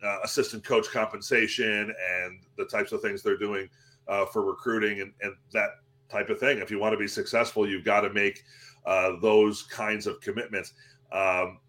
uh, 0.03 0.19
assistant 0.25 0.65
coach 0.65 0.91
compensation 0.91 1.93
and 2.11 2.41
the 2.59 2.65
types 2.65 2.93
of 2.93 3.01
things 3.01 3.23
they're 3.23 3.39
doing 3.39 3.69
uh, 4.09 4.27
for 4.27 4.45
recruiting 4.45 5.01
and, 5.01 5.13
and, 5.23 5.35
that 5.53 5.71
type 6.11 6.29
of 6.29 6.39
thing, 6.39 6.59
if 6.59 6.71
you 6.71 6.79
want 6.79 6.93
to 6.93 6.99
be 6.99 7.09
successful, 7.09 7.69
you've 7.69 7.85
got 7.85 8.03
to 8.03 8.11
make 8.11 8.43
uh, 8.87 9.13
those 9.21 9.63
kinds 9.65 10.07
of 10.07 10.21
commitments. 10.21 10.75
Um, 11.13 11.61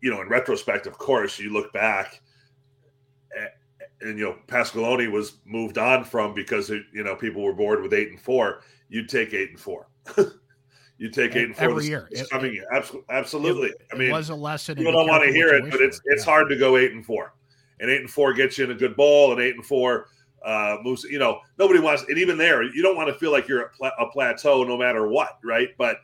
you 0.00 0.10
know, 0.10 0.22
in 0.22 0.28
retrospect, 0.28 0.86
of 0.86 0.96
course, 0.96 1.38
you 1.38 1.52
look 1.52 1.72
back 1.72 2.20
and 4.00 4.18
you 4.18 4.24
know 4.24 4.36
Pasqualoni 4.46 5.10
was 5.10 5.38
moved 5.44 5.78
on 5.78 6.04
from 6.04 6.34
because 6.34 6.70
it, 6.70 6.82
you 6.92 7.02
know 7.02 7.14
people 7.14 7.42
were 7.42 7.52
bored 7.52 7.82
with 7.82 7.92
eight 7.92 8.10
and 8.10 8.20
four. 8.20 8.62
You'd 8.88 9.08
take 9.08 9.34
eight 9.34 9.50
and 9.50 9.60
four. 9.60 9.88
you 10.98 11.10
take 11.10 11.36
eight 11.36 11.46
and 11.46 11.56
four 11.56 11.70
every 11.70 11.86
year. 11.86 12.08
It, 12.10 12.28
coming 12.30 12.54
year. 12.54 12.66
Absolutely. 13.10 13.68
It, 13.68 13.82
I 13.92 13.96
mean, 13.96 14.10
it 14.10 14.12
was 14.12 14.30
a 14.30 14.34
lesson. 14.34 14.76
People 14.76 14.92
don't 14.92 15.08
want 15.08 15.24
to 15.24 15.32
hear 15.32 15.48
it, 15.48 15.70
but 15.70 15.80
it's 15.80 16.00
it's 16.06 16.24
yeah. 16.24 16.32
hard 16.32 16.48
to 16.48 16.56
go 16.56 16.76
eight 16.76 16.92
and 16.92 17.04
four. 17.04 17.34
And 17.80 17.90
eight 17.90 18.00
and 18.00 18.10
four 18.10 18.32
gets 18.32 18.58
you 18.58 18.64
in 18.64 18.70
a 18.72 18.74
good 18.74 18.96
ball, 18.96 19.32
and 19.32 19.40
eight 19.40 19.54
and 19.54 19.64
four 19.64 20.06
uh, 20.44 20.78
moves. 20.82 21.04
You 21.04 21.18
know, 21.18 21.40
nobody 21.58 21.80
wants, 21.80 22.04
and 22.08 22.18
even 22.18 22.36
there, 22.38 22.62
you 22.62 22.82
don't 22.82 22.96
want 22.96 23.08
to 23.08 23.14
feel 23.14 23.30
like 23.30 23.46
you're 23.48 23.66
at 23.66 23.72
pla- 23.74 23.92
a 23.98 24.06
plateau 24.10 24.64
no 24.64 24.76
matter 24.76 25.08
what, 25.08 25.38
right? 25.44 25.68
But 25.78 25.98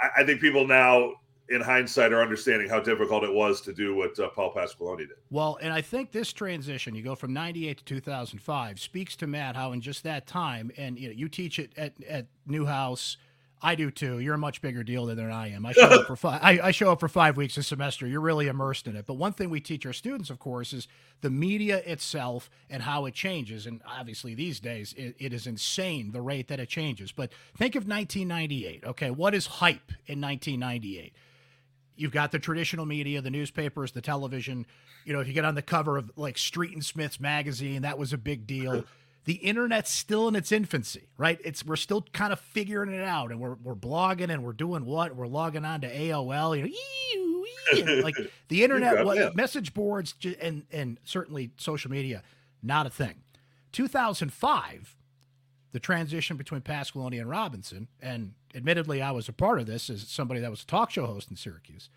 I, 0.00 0.22
I 0.22 0.24
think 0.24 0.40
people 0.40 0.66
now 0.66 1.12
in 1.48 1.60
hindsight 1.60 2.12
are 2.12 2.22
understanding 2.22 2.68
how 2.68 2.80
difficult 2.80 3.22
it 3.22 3.32
was 3.32 3.60
to 3.62 3.72
do 3.72 3.94
what 3.94 4.18
uh, 4.18 4.28
Paul 4.28 4.52
Pasqualoni 4.52 4.98
did. 4.98 5.16
Well, 5.30 5.58
and 5.60 5.72
I 5.72 5.82
think 5.82 6.10
this 6.10 6.32
transition, 6.32 6.94
you 6.94 7.02
go 7.02 7.14
from 7.14 7.32
98 7.32 7.78
to 7.78 7.84
2005, 7.84 8.80
speaks 8.80 9.16
to 9.16 9.26
Matt 9.26 9.56
how 9.56 9.72
in 9.72 9.80
just 9.80 10.02
that 10.04 10.26
time, 10.26 10.70
and 10.76 10.98
you 10.98 11.08
know, 11.08 11.14
you 11.14 11.28
teach 11.28 11.58
it 11.58 11.72
at, 11.76 11.92
at 12.08 12.26
Newhouse. 12.46 13.16
I 13.62 13.76
do 13.76 13.90
too. 13.90 14.18
You're 14.18 14.34
a 14.34 14.38
much 14.38 14.60
bigger 14.60 14.82
deal 14.82 15.06
than 15.06 15.18
I 15.30 15.50
am. 15.52 15.64
I 15.64 15.72
show 15.72 15.84
up 15.84 16.06
for 16.06 16.16
five. 16.16 16.40
I, 16.42 16.60
I, 16.64 16.70
show 16.70 16.92
up 16.92 17.00
for 17.00 17.08
five 17.08 17.38
weeks 17.38 17.56
a 17.56 17.62
semester. 17.62 18.06
You're 18.06 18.20
really 18.20 18.46
immersed 18.46 18.86
in 18.86 18.94
it. 18.94 19.06
But 19.06 19.14
one 19.14 19.32
thing 19.32 19.48
we 19.48 19.60
teach 19.60 19.86
our 19.86 19.94
students, 19.94 20.28
of 20.28 20.38
course, 20.38 20.74
is 20.74 20.86
the 21.22 21.30
media 21.30 21.78
itself 21.86 22.50
and 22.68 22.82
how 22.82 23.06
it 23.06 23.14
changes. 23.14 23.64
And 23.64 23.80
obviously, 23.86 24.34
these 24.34 24.60
days, 24.60 24.92
it, 24.98 25.16
it 25.18 25.32
is 25.32 25.46
insane 25.46 26.12
the 26.12 26.20
rate 26.20 26.48
that 26.48 26.60
it 26.60 26.68
changes. 26.68 27.10
But 27.10 27.32
think 27.56 27.74
of 27.74 27.88
1998. 27.88 28.84
Okay, 28.84 29.10
what 29.10 29.34
is 29.34 29.46
hype 29.46 29.92
in 30.06 30.20
1998? 30.20 31.14
You've 31.96 32.12
got 32.12 32.32
the 32.32 32.38
traditional 32.38 32.86
media, 32.86 33.20
the 33.20 33.30
newspapers, 33.30 33.92
the 33.92 34.00
television. 34.00 34.66
You 35.04 35.12
know, 35.12 35.20
if 35.20 35.28
you 35.28 35.34
get 35.34 35.44
on 35.44 35.54
the 35.54 35.62
cover 35.62 35.96
of 35.96 36.10
like 36.16 36.38
Street 36.38 36.72
and 36.72 36.84
Smith's 36.84 37.20
magazine, 37.20 37.82
that 37.82 37.98
was 37.98 38.12
a 38.12 38.18
big 38.18 38.46
deal. 38.46 38.84
The 39.26 39.36
internet's 39.36 39.90
still 39.90 40.28
in 40.28 40.36
its 40.36 40.52
infancy, 40.52 41.08
right? 41.16 41.40
It's 41.42 41.64
we're 41.64 41.76
still 41.76 42.02
kind 42.12 42.30
of 42.30 42.38
figuring 42.38 42.92
it 42.92 43.02
out, 43.02 43.30
and 43.30 43.40
we're 43.40 43.54
we're 43.54 43.74
blogging 43.74 44.28
and 44.28 44.44
we're 44.44 44.52
doing 44.52 44.84
what? 44.84 45.16
We're 45.16 45.26
logging 45.26 45.64
on 45.64 45.80
to 45.80 45.90
AOL, 45.90 46.70
you 47.72 47.84
know, 47.86 47.94
like 48.02 48.16
the 48.48 48.62
internet, 48.62 48.96
got, 48.96 49.06
what, 49.06 49.16
yeah. 49.16 49.30
message 49.34 49.72
boards, 49.72 50.14
and 50.42 50.64
and 50.70 50.98
certainly 51.04 51.52
social 51.56 51.90
media, 51.90 52.22
not 52.62 52.86
a 52.86 52.90
thing. 52.90 53.14
2005, 53.72 54.94
the 55.74 55.80
transition 55.80 56.36
between 56.36 56.60
Pasqualoni 56.60 57.20
and 57.20 57.28
Robinson, 57.28 57.88
and 58.00 58.34
admittedly, 58.54 59.02
I 59.02 59.10
was 59.10 59.28
a 59.28 59.32
part 59.32 59.58
of 59.58 59.66
this 59.66 59.90
as 59.90 60.06
somebody 60.06 60.38
that 60.38 60.50
was 60.50 60.62
a 60.62 60.66
talk 60.66 60.92
show 60.92 61.04
host 61.04 61.32
in 61.32 61.36
Syracuse. 61.36 61.90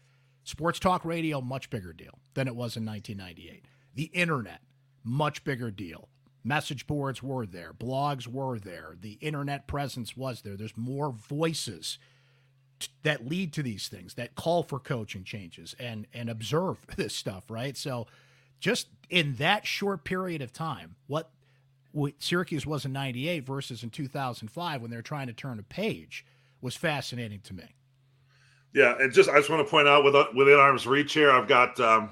Sports 0.44 0.80
talk 0.80 1.06
radio, 1.06 1.42
much 1.42 1.70
bigger 1.70 1.94
deal 1.94 2.18
than 2.34 2.48
it 2.48 2.56
was 2.56 2.76
in 2.76 2.84
1998. 2.88 3.66
The 3.94 4.06
internet, 4.06 4.62
much 5.04 5.44
bigger 5.44 5.70
deal. 5.70 6.10
Message 6.44 6.88
boards 6.88 7.22
were 7.22 7.46
there, 7.46 7.72
blogs 7.72 8.26
were 8.26 8.58
there, 8.58 8.96
the 9.00 9.20
internet 9.22 9.68
presence 9.68 10.18
was 10.18 10.42
there. 10.42 10.58
There's 10.58 10.76
more 10.76 11.12
voices 11.12 12.00
t- 12.80 12.88
that 13.04 13.28
lead 13.28 13.54
to 13.54 13.62
these 13.62 13.90
things, 13.90 14.16
that 14.16 14.34
call 14.34 14.64
for 14.64 14.80
coaching 14.80 15.24
changes 15.24 15.76
and 15.80 16.08
and 16.16 16.32
observe 16.32 16.78
this 16.96 17.14
stuff, 17.14 17.44
right? 17.48 17.78
So, 17.78 18.08
just 18.60 18.88
in 19.12 19.36
that 19.36 19.68
short 19.68 20.04
period 20.04 20.42
of 20.42 20.52
time, 20.52 20.96
what, 21.06 21.30
what 21.92 22.14
Syracuse 22.20 22.66
was 22.66 22.86
in 22.86 22.94
98 22.94 23.46
versus 23.46 23.84
in 23.84 23.90
2005 23.90 24.82
when 24.82 24.92
they're 24.92 25.02
trying 25.02 25.28
to 25.28 25.34
turn 25.34 25.60
a 25.60 25.64
page 25.64 26.26
was 26.62 26.76
fascinating 26.76 27.40
to 27.42 27.54
me. 27.54 27.76
Yeah, 28.74 28.96
and 29.00 29.12
just 29.12 29.30
I 29.30 29.38
just 29.38 29.50
want 29.50 29.66
to 29.66 29.70
point 29.70 29.88
out 29.88 30.04
within, 30.04 30.26
within 30.36 30.60
arm's 30.60 30.86
reach 30.86 31.14
here, 31.14 31.32
I've 31.32 31.48
got 31.48 31.80
um, 31.80 32.12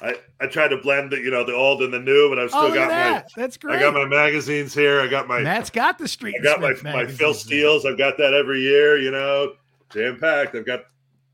I 0.00 0.16
I 0.40 0.46
tried 0.46 0.68
to 0.68 0.78
blend 0.78 1.12
the 1.12 1.18
you 1.18 1.30
know 1.30 1.44
the 1.44 1.54
old 1.54 1.82
and 1.82 1.92
the 1.92 2.00
new, 2.00 2.28
but 2.28 2.38
I've 2.38 2.50
still 2.50 2.62
oh, 2.62 2.74
got 2.74 2.88
that. 2.88 3.30
my 3.36 3.42
that's 3.42 3.56
great. 3.56 3.76
I 3.76 3.80
got 3.80 3.94
my 3.94 4.06
magazines 4.06 4.74
here. 4.74 5.00
I 5.00 5.06
got 5.06 5.28
my 5.28 5.40
Matt's 5.40 5.70
got 5.70 5.98
the 5.98 6.08
street. 6.08 6.36
I 6.40 6.42
got 6.42 6.60
my 6.60 6.74
my 6.82 7.06
Phil 7.06 7.34
Steele's. 7.34 7.86
I've 7.86 7.98
got 7.98 8.16
that 8.18 8.34
every 8.34 8.60
year. 8.60 8.98
You 8.98 9.10
know, 9.10 9.52
jam 9.92 10.18
packed. 10.18 10.54
I've 10.54 10.66
got 10.66 10.84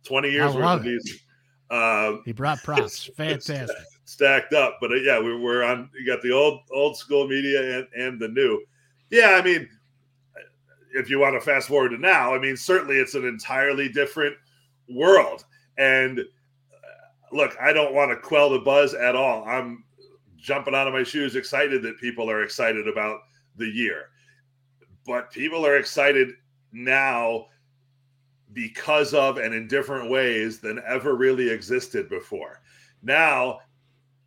twenty 0.05 0.31
years 0.31 0.55
worth 0.55 0.65
of 0.65 0.83
these. 0.83 1.23
Um, 1.71 2.23
he 2.25 2.33
brought 2.33 2.59
props. 2.65 3.11
Fantastic. 3.17 3.77
Stacked 4.05 4.53
up, 4.53 4.79
but 4.81 4.91
uh, 4.91 4.97
yeah, 4.97 5.21
we, 5.21 5.37
we're 5.37 5.63
on. 5.63 5.89
You 5.99 6.07
got 6.07 6.23
the 6.23 6.33
old 6.33 6.61
old 6.73 6.97
school 6.97 7.29
media 7.29 7.79
and 7.79 7.89
and 7.97 8.21
the 8.21 8.29
new. 8.29 8.61
Yeah, 9.11 9.39
I 9.41 9.43
mean, 9.43 9.69
if 10.93 11.09
you 11.09 11.19
want 11.19 11.35
to 11.35 11.41
fast 11.41 11.69
forward 11.69 11.91
to 11.91 11.99
now, 11.99 12.35
I 12.35 12.39
mean, 12.39 12.57
certainly 12.57 12.97
it's 12.97 13.15
an 13.15 13.25
entirely 13.25 13.89
different 13.89 14.37
world. 14.89 15.45
And 15.79 16.21
uh, 16.21 17.37
look, 17.37 17.57
I 17.61 17.73
don't 17.73 17.95
want 17.95 18.11
to 18.11 18.17
quell 18.17 18.51
the 18.51 18.59
buzz 18.59 18.95
at 18.95 19.17
all. 19.17 19.45
I'm 19.45 19.85
jumping 20.37 20.75
out 20.75 20.87
of 20.87 20.93
my 20.93 21.03
shoes, 21.03 21.37
excited 21.37 21.83
that 21.83 21.99
people 21.99 22.31
are 22.31 22.43
excited 22.43 22.89
about 22.89 23.21
the 23.57 23.67
year. 23.67 24.07
But 25.07 25.31
people 25.31 25.65
are 25.67 25.77
excited 25.77 26.31
now 26.73 27.47
because 28.53 29.15
of 29.15 29.39
and 29.39 29.55
in 29.55 29.69
different 29.69 30.11
ways 30.11 30.61
than 30.61 30.81
ever 30.87 31.15
really 31.15 31.49
existed 31.51 32.09
before. 32.09 32.61
Now, 33.03 33.61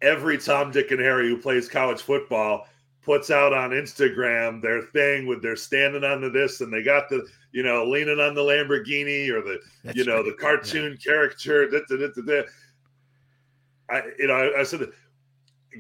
every 0.02 0.38
Tom, 0.38 0.72
Dick, 0.72 0.92
and 0.92 1.00
Harry 1.00 1.30
who 1.30 1.38
plays 1.38 1.68
college 1.68 2.02
football 2.02 2.68
puts 3.04 3.30
out 3.30 3.54
on 3.54 3.72
Instagram 3.72 4.62
their 4.62 4.82
thing 4.82 5.28
with 5.28 5.42
they're 5.42 5.58
standing 5.58 6.04
on 6.04 6.22
the 6.22 6.30
this 6.30 6.62
and 6.62 6.72
they 6.72 6.82
got 6.82 7.10
the 7.10 7.28
you 7.52 7.62
know 7.62 7.84
leaning 7.86 8.20
on 8.20 8.34
the 8.34 8.42
Lamborghini 8.42 9.30
or 9.30 9.42
the 9.42 9.60
That's 9.84 9.98
you 9.98 10.06
know 10.06 10.18
right. 10.18 10.26
the 10.26 10.34
cartoon 10.34 10.98
yeah. 11.06 11.12
caricature. 11.12 11.70
Da, 11.70 11.80
da, 11.90 12.08
da, 12.26 12.44
I 13.90 14.02
you 14.18 14.28
know 14.28 14.34
I, 14.34 14.62
I, 14.62 14.64
said 14.64 14.88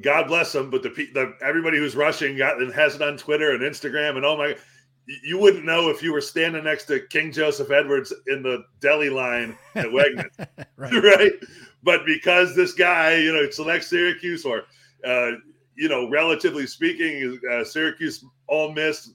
God 0.01 0.27
bless 0.27 0.51
them, 0.51 0.69
but 0.69 0.83
the, 0.83 0.89
the 0.89 1.33
everybody 1.41 1.77
who's 1.77 1.95
rushing 1.95 2.35
got 2.35 2.61
and 2.61 2.73
has 2.73 2.95
it 2.95 3.01
on 3.01 3.15
Twitter 3.15 3.51
and 3.51 3.61
Instagram 3.61 4.17
and 4.17 4.25
oh 4.25 4.37
my 4.37 4.55
you 5.07 5.37
wouldn't 5.37 5.65
know 5.65 5.89
if 5.89 6.01
you 6.01 6.13
were 6.13 6.21
standing 6.21 6.63
next 6.63 6.85
to 6.85 7.01
King 7.07 7.31
Joseph 7.31 7.71
Edwards 7.71 8.13
in 8.27 8.41
the 8.41 8.63
deli 8.79 9.09
line 9.09 9.57
at 9.75 9.87
Wegmans, 9.87 10.47
right. 10.77 10.93
right? 11.03 11.31
But 11.83 12.05
because 12.05 12.55
this 12.55 12.73
guy, 12.73 13.17
you 13.17 13.33
know, 13.33 13.49
selects 13.49 13.87
Syracuse 13.87 14.45
or 14.45 14.63
uh, 15.05 15.31
you 15.75 15.89
know, 15.89 16.09
relatively 16.09 16.67
speaking, 16.67 17.39
uh, 17.51 17.63
Syracuse, 17.63 18.23
Ole 18.47 18.73
Miss, 18.73 19.11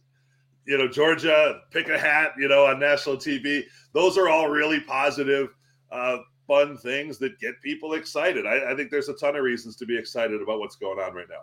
you 0.67 0.77
know, 0.77 0.89
Georgia, 0.89 1.61
pick 1.71 1.89
a 1.89 1.99
hat, 1.99 2.33
you 2.39 2.49
know, 2.49 2.67
on 2.67 2.79
national 2.79 3.17
TV. 3.17 3.63
Those 3.93 4.19
are 4.19 4.29
all 4.29 4.49
really 4.49 4.81
positive, 4.81 5.49
uh, 5.91 6.19
fun 6.47 6.77
things 6.77 7.19
that 7.19 7.39
get 7.39 7.61
people 7.63 7.95
excited. 7.95 8.47
I, 8.47 8.73
I, 8.73 8.77
think 8.77 8.91
there's 8.91 9.09
a 9.09 9.15
ton 9.15 9.37
of 9.37 9.43
reasons 9.43 9.77
to 9.77 9.87
be 9.87 9.97
excited 9.97 10.43
about 10.43 10.59
what's 10.59 10.77
going 10.77 10.99
on 10.99 11.15
right 11.15 11.29
now. 11.29 11.43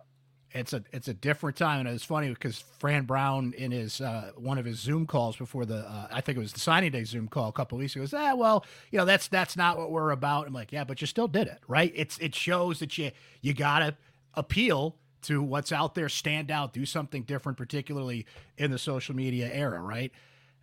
It's 0.55 0.71
a 0.71 0.83
it's 0.93 1.09
a 1.09 1.13
different 1.13 1.57
time, 1.57 1.81
and 1.81 1.89
it's 1.89 2.05
funny 2.05 2.29
because 2.29 2.63
Fran 2.79 3.03
Brown 3.03 3.53
in 3.57 3.71
his 3.71 3.99
uh, 3.99 4.31
one 4.37 4.57
of 4.57 4.63
his 4.65 4.79
Zoom 4.79 5.05
calls 5.05 5.35
before 5.35 5.65
the 5.65 5.79
uh, 5.79 6.07
I 6.11 6.21
think 6.21 6.37
it 6.37 6.39
was 6.39 6.53
the 6.53 6.61
signing 6.61 6.91
day 6.91 7.03
Zoom 7.03 7.27
call 7.27 7.49
a 7.49 7.51
couple 7.51 7.77
weeks 7.77 7.93
ago. 7.93 8.03
Goes, 8.03 8.13
ah, 8.13 8.33
well, 8.35 8.65
you 8.89 8.97
know 8.97 9.05
that's 9.05 9.27
that's 9.27 9.57
not 9.57 9.77
what 9.77 9.91
we're 9.91 10.11
about. 10.11 10.47
I'm 10.47 10.53
like, 10.53 10.71
yeah, 10.71 10.85
but 10.85 11.01
you 11.01 11.07
still 11.07 11.27
did 11.27 11.47
it, 11.47 11.59
right? 11.67 11.91
It's 11.93 12.17
it 12.19 12.33
shows 12.33 12.79
that 12.79 12.97
you 12.97 13.11
you 13.41 13.53
gotta 13.53 13.97
appeal 14.33 14.95
to 15.23 15.41
what's 15.41 15.71
out 15.71 15.95
there, 15.95 16.07
stand 16.07 16.51
out, 16.51 16.71
do 16.71 16.85
something 16.85 17.23
different, 17.23 17.57
particularly 17.57 18.25
in 18.57 18.71
the 18.71 18.77
social 18.77 19.15
media 19.15 19.49
era, 19.51 19.81
right? 19.81 20.11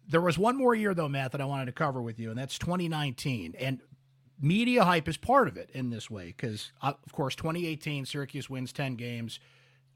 There 0.09 0.21
was 0.21 0.39
one 0.39 0.57
more 0.57 0.75
year, 0.75 0.95
though, 0.95 1.09
Matt, 1.09 1.33
that 1.33 1.41
I 1.41 1.45
wanted 1.45 1.67
to 1.67 1.73
cover 1.73 2.01
with 2.01 2.19
you, 2.19 2.31
and 2.31 2.39
that's 2.39 2.59
2019. 2.59 3.55
And 3.59 3.81
media 4.41 4.85
hype 4.85 5.09
is 5.09 5.17
part 5.17 5.49
of 5.49 5.57
it 5.57 5.71
in 5.75 5.91
this 5.91 6.09
way 6.09 6.27
because, 6.27 6.73
uh, 6.81 6.93
of 7.05 7.13
course, 7.13 7.35
2018, 7.35 8.07
Syracuse 8.07 8.49
wins 8.49 8.73
10 8.73 8.95
games. 8.95 9.41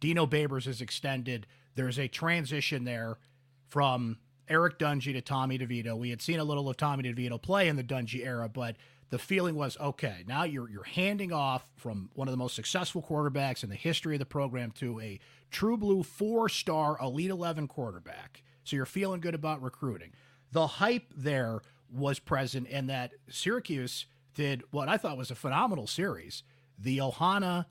Dino 0.07 0.25
Babers 0.25 0.69
is 0.69 0.81
extended. 0.81 1.49
There's 1.75 1.99
a 1.99 2.07
transition 2.07 2.85
there 2.85 3.19
from 3.67 4.19
Eric 4.49 4.79
Dungey 4.79 5.13
to 5.15 5.21
Tommy 5.21 5.59
DeVito. 5.59 5.99
We 5.99 6.11
had 6.11 6.23
seen 6.23 6.39
a 6.39 6.45
little 6.45 6.69
of 6.69 6.77
Tommy 6.77 7.03
DeVito 7.03 7.43
play 7.43 7.67
in 7.67 7.75
the 7.75 7.85
Dungey 7.85 8.25
era, 8.25 8.49
but– 8.49 8.77
the 9.09 9.19
feeling 9.19 9.55
was 9.55 9.77
okay 9.79 10.25
now 10.27 10.43
you're 10.43 10.69
you're 10.69 10.85
handing 10.85 11.33
off 11.33 11.65
from 11.77 12.11
one 12.15 12.29
of 12.29 12.33
the 12.33 12.39
most 12.39 12.55
successful 12.57 13.03
quarterbacks 13.03 13.63
in 13.63 13.71
the 13.71 13.77
history 13.77 14.17
of 14.17 14.19
the 14.19 14.27
program 14.27 14.71
to 14.73 15.01
a 15.01 15.19
true 15.51 15.77
blue 15.77 16.03
four 16.03 16.49
star 16.49 16.99
elite 17.01 17.31
11 17.31 17.69
quarterback 17.69 18.43
so 18.65 18.77
you're 18.77 18.87
feeling 18.87 19.21
good 19.21 19.35
about 19.35 19.63
recruiting 19.63 20.11
the 20.53 20.67
hype 20.67 21.13
there 21.17 21.61
was 21.89 22.19
present 22.19 22.67
in 22.67 22.89
that 22.89 23.13
Syracuse 23.31 24.07
did 24.35 24.63
what 24.71 24.89
I 24.89 24.97
thought 24.97 25.17
was 25.17 25.31
a 25.31 25.37
phenomenal 25.37 25.87
series 25.87 26.43
the 26.79 26.99
Ohana 26.99 27.67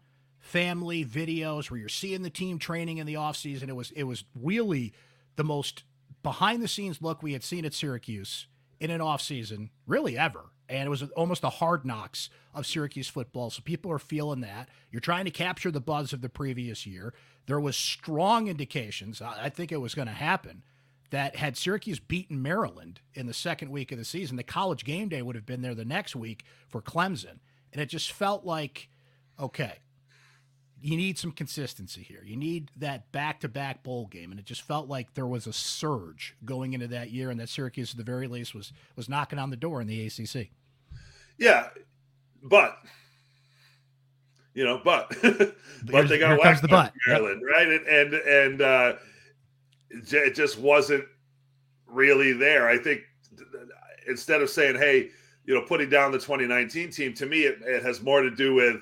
family 0.46 1.04
videos 1.04 1.72
where 1.72 1.80
you're 1.80 1.90
seeing 1.90 2.22
the 2.22 2.30
team 2.30 2.60
training 2.60 3.00
in 3.00 3.08
the 3.08 3.16
offseason. 3.16 3.68
It 3.68 3.76
was 3.76 3.92
it 3.92 4.04
was 4.04 4.24
really 4.40 4.94
the 5.38 5.44
most 5.44 5.84
behind 6.22 6.62
the 6.62 6.68
scenes 6.68 7.02
look 7.02 7.24
we 7.24 7.34
had 7.34 7.44
seen 7.44 7.66
at 7.66 7.74
Syracuse 7.74 8.46
in 8.80 8.92
an 8.92 9.02
offseason, 9.02 9.70
really 9.88 10.18
ever. 10.18 10.52
And 10.70 10.86
it 10.86 10.90
was 10.90 11.04
almost 11.16 11.44
a 11.44 11.50
hard 11.50 11.84
knocks 11.84 12.30
of 12.54 12.66
Syracuse 12.66 13.08
football. 13.08 13.50
So 13.50 13.62
people 13.64 13.92
are 13.92 14.00
feeling 14.00 14.42
that. 14.42 14.70
You're 14.92 15.00
trying 15.00 15.26
to 15.26 15.32
capture 15.32 15.72
the 15.72 15.82
buzz 15.82 16.14
of 16.14 16.22
the 16.22 16.30
previous 16.30 16.86
year. 16.86 17.14
There 17.48 17.60
was 17.60 17.76
strong 17.76 18.48
indications, 18.48 19.22
I 19.22 19.50
think 19.50 19.72
it 19.72 19.82
was 19.82 19.94
going 19.94 20.08
to 20.08 20.14
happen, 20.14 20.64
that 21.12 21.36
had 21.36 21.58
Syracuse 21.58 22.00
beaten 22.00 22.42
Maryland 22.42 23.02
in 23.14 23.28
the 23.28 23.34
second 23.34 23.70
week 23.70 23.92
of 23.92 23.98
the 23.98 24.06
season, 24.06 24.38
the 24.38 24.44
college 24.44 24.84
game 24.84 25.10
day 25.10 25.22
would 25.22 25.36
have 25.36 25.46
been 25.46 25.62
there 25.62 25.76
the 25.76 25.86
next 25.86 26.16
week 26.16 26.44
for 26.68 26.82
Clemson. 26.82 27.40
And 27.72 27.82
it 27.82 27.90
just 27.90 28.12
felt 28.12 28.46
like, 28.46 28.90
okay, 29.40 29.80
you 30.82 30.98
need 30.98 31.18
some 31.18 31.32
consistency 31.32 32.04
here. 32.04 32.22
You 32.24 32.36
need 32.36 32.70
that 32.78 33.12
back 33.12 33.40
to 33.42 33.48
back 33.48 33.84
bowl 33.84 34.08
game. 34.08 34.32
And 34.32 34.40
it 34.40 34.46
just 34.46 34.62
felt 34.62 34.88
like 34.88 35.14
there 35.14 35.26
was 35.26 35.48
a 35.48 35.54
surge 35.54 36.36
going 36.44 36.74
into 36.74 36.88
that 36.88 37.12
year 37.12 37.30
and 37.30 37.40
that 37.40 37.50
Syracuse 37.50 37.92
at 37.92 37.98
the 37.98 38.04
very 38.04 38.28
least 38.28 38.54
was 38.54 38.74
was 38.96 39.10
knocking 39.10 39.40
on 39.40 39.50
the 39.50 39.56
door 39.56 39.82
in 39.82 39.88
the 39.88 40.06
ACC. 40.06 40.50
Yeah. 41.38 41.70
But 42.44 42.78
you 44.54 44.64
know, 44.64 44.80
but 44.84 45.10
but 45.22 46.08
they 46.08 46.20
got 46.20 46.40
whacked 46.40 46.62
the 46.62 46.68
butt. 46.68 46.94
Maryland, 47.08 47.42
yep. 47.42 47.58
right? 47.58 47.68
And 47.68 47.88
and 47.88 48.14
and 48.14 48.62
uh 48.62 48.94
it 49.92 50.36
just 50.36 50.60
wasn't 50.60 51.06
really 51.88 52.34
there. 52.34 52.68
I 52.68 52.78
think 52.78 53.02
instead 54.08 54.42
of 54.42 54.50
saying, 54.50 54.76
hey, 54.76 55.10
you 55.46 55.54
know, 55.54 55.62
putting 55.62 55.90
down 55.90 56.12
the 56.12 56.20
2019 56.20 56.90
team, 56.90 57.14
to 57.14 57.26
me, 57.26 57.44
it, 57.44 57.60
it 57.62 57.84
has 57.84 58.02
more 58.02 58.22
to 58.22 58.32
do 58.32 58.54
with 58.54 58.78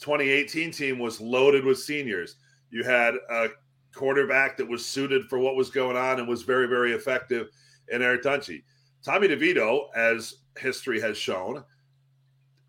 2018 0.00 0.70
team 0.70 0.98
was 0.98 1.20
loaded 1.20 1.64
with 1.64 1.78
seniors. 1.78 2.36
You 2.70 2.84
had 2.84 3.14
a 3.30 3.48
quarterback 3.94 4.56
that 4.56 4.68
was 4.68 4.84
suited 4.84 5.24
for 5.24 5.38
what 5.38 5.56
was 5.56 5.70
going 5.70 5.96
on 5.96 6.18
and 6.18 6.28
was 6.28 6.42
very, 6.42 6.66
very 6.66 6.92
effective 6.92 7.48
in 7.88 8.02
Eric 8.02 8.22
Dungey. 8.22 8.62
Tommy 9.02 9.28
DeVito, 9.28 9.86
as 9.94 10.36
history 10.58 11.00
has 11.00 11.16
shown, 11.16 11.64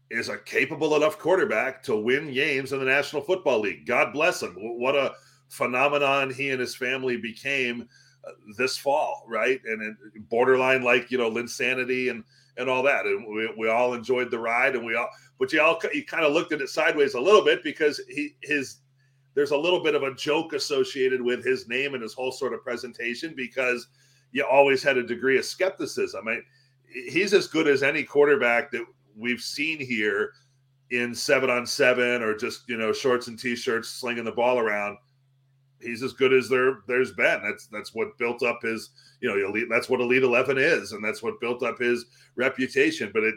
is 0.10 0.30
a 0.30 0.38
capable 0.38 0.96
enough 0.96 1.20
quarterback 1.20 1.84
to 1.84 1.96
win 1.96 2.32
games 2.34 2.72
in 2.72 2.80
the 2.80 2.86
National 2.86 3.22
Football 3.22 3.60
League. 3.60 3.86
God 3.86 4.14
bless 4.14 4.42
him. 4.42 4.56
What 4.56 4.96
a 4.96 5.14
phenomenon 5.50 6.32
he 6.32 6.52
and 6.52 6.60
his 6.60 6.76
family 6.76 7.18
became 7.18 7.88
uh, 8.26 8.32
this 8.58 8.78
fall, 8.78 9.24
right? 9.28 9.60
And 9.66 9.98
borderline 10.30 10.84
like 10.84 11.12
you 11.12 11.18
know 11.18 11.30
Linsanity 11.30 12.10
and 12.10 12.24
and 12.58 12.70
all 12.70 12.84
that, 12.84 13.06
and 13.06 13.28
we, 13.28 13.54
we 13.58 13.70
all 13.70 13.94
enjoyed 13.94 14.32
the 14.32 14.40
ride, 14.40 14.76
and 14.76 14.86
we 14.86 14.96
all, 14.96 15.10
but 15.40 15.52
you 15.54 15.62
all 15.62 15.80
you 15.94 16.06
kind 16.06 16.26
of 16.26 16.34
looked 16.34 16.52
at 16.52 16.62
it 16.62 16.70
sideways 16.70 17.14
a 17.14 17.22
little 17.22 17.44
bit 17.44 17.64
because 17.64 18.02
he 18.10 18.36
his 18.42 18.80
there's 19.36 19.52
a 19.52 19.58
little 19.58 19.84
bit 19.84 19.96
of 19.96 20.04
a 20.04 20.16
joke 20.16 20.54
associated 20.54 21.22
with 21.22 21.46
his 21.46 21.68
name 21.68 21.94
and 21.94 22.02
his 22.02 22.14
whole 22.14 22.32
sort 22.32 22.54
of 22.54 22.64
presentation 22.64 23.34
because 23.36 23.88
you 24.32 24.44
always 24.44 24.82
had 24.82 24.98
a 24.98 25.04
degree 25.04 25.38
of 25.38 25.46
skepticism. 25.46 26.28
I 26.28 26.40
he's 27.10 27.34
as 27.34 27.48
good 27.48 27.68
as 27.68 27.84
any 27.84 28.04
quarterback 28.04 28.72
that 28.72 28.86
we've 29.16 29.42
seen 29.42 29.80
here 29.80 30.32
in 30.90 31.14
seven 31.14 31.50
on 31.50 31.66
seven 31.66 32.22
or 32.22 32.36
just 32.36 32.68
you 32.68 32.78
know 32.78 32.94
shorts 32.94 33.28
and 33.28 33.38
t-shirts 33.38 33.90
slinging 33.90 34.24
the 34.24 34.32
ball 34.32 34.58
around 34.58 34.98
he's 35.80 36.04
as 36.04 36.14
good 36.14 36.34
as 36.34 36.50
there 36.50 36.80
there's 36.88 37.12
been. 37.14 37.42
That's 37.44 37.68
that's 37.68 37.94
what 37.94 38.18
built 38.18 38.44
up 38.44 38.62
his 38.62 38.90
you 39.22 39.30
know 39.30 39.48
elite. 39.48 39.68
That's 39.70 39.90
what 39.90 40.02
Elite 40.02 40.24
Eleven 40.24 40.58
is, 40.58 40.92
and 40.92 41.04
that's 41.04 41.24
what 41.24 41.40
built 41.40 41.64
up 41.64 41.80
his 41.80 42.06
reputation. 42.36 43.12
But 43.14 43.24
it 43.24 43.36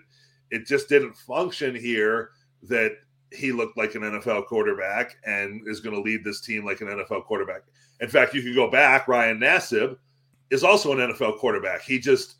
it 0.50 0.66
just 0.66 0.88
didn't 0.88 1.16
function 1.16 1.74
here. 1.74 2.30
That 2.64 2.92
he 3.32 3.52
looked 3.52 3.78
like 3.78 3.94
an 3.94 4.02
NFL 4.02 4.46
quarterback 4.46 5.16
and 5.24 5.66
is 5.66 5.80
going 5.80 5.94
to 5.94 6.02
lead 6.02 6.24
this 6.24 6.40
team 6.40 6.64
like 6.64 6.80
an 6.80 6.88
NFL 6.88 7.24
quarterback. 7.24 7.62
In 8.00 8.08
fact, 8.08 8.34
you 8.34 8.42
can 8.42 8.54
go 8.54 8.70
back. 8.70 9.08
Ryan 9.08 9.38
Nassib 9.38 9.96
is 10.50 10.64
also 10.64 10.92
an 10.92 10.98
NFL 10.98 11.38
quarterback. 11.38 11.82
He 11.82 11.98
just 11.98 12.36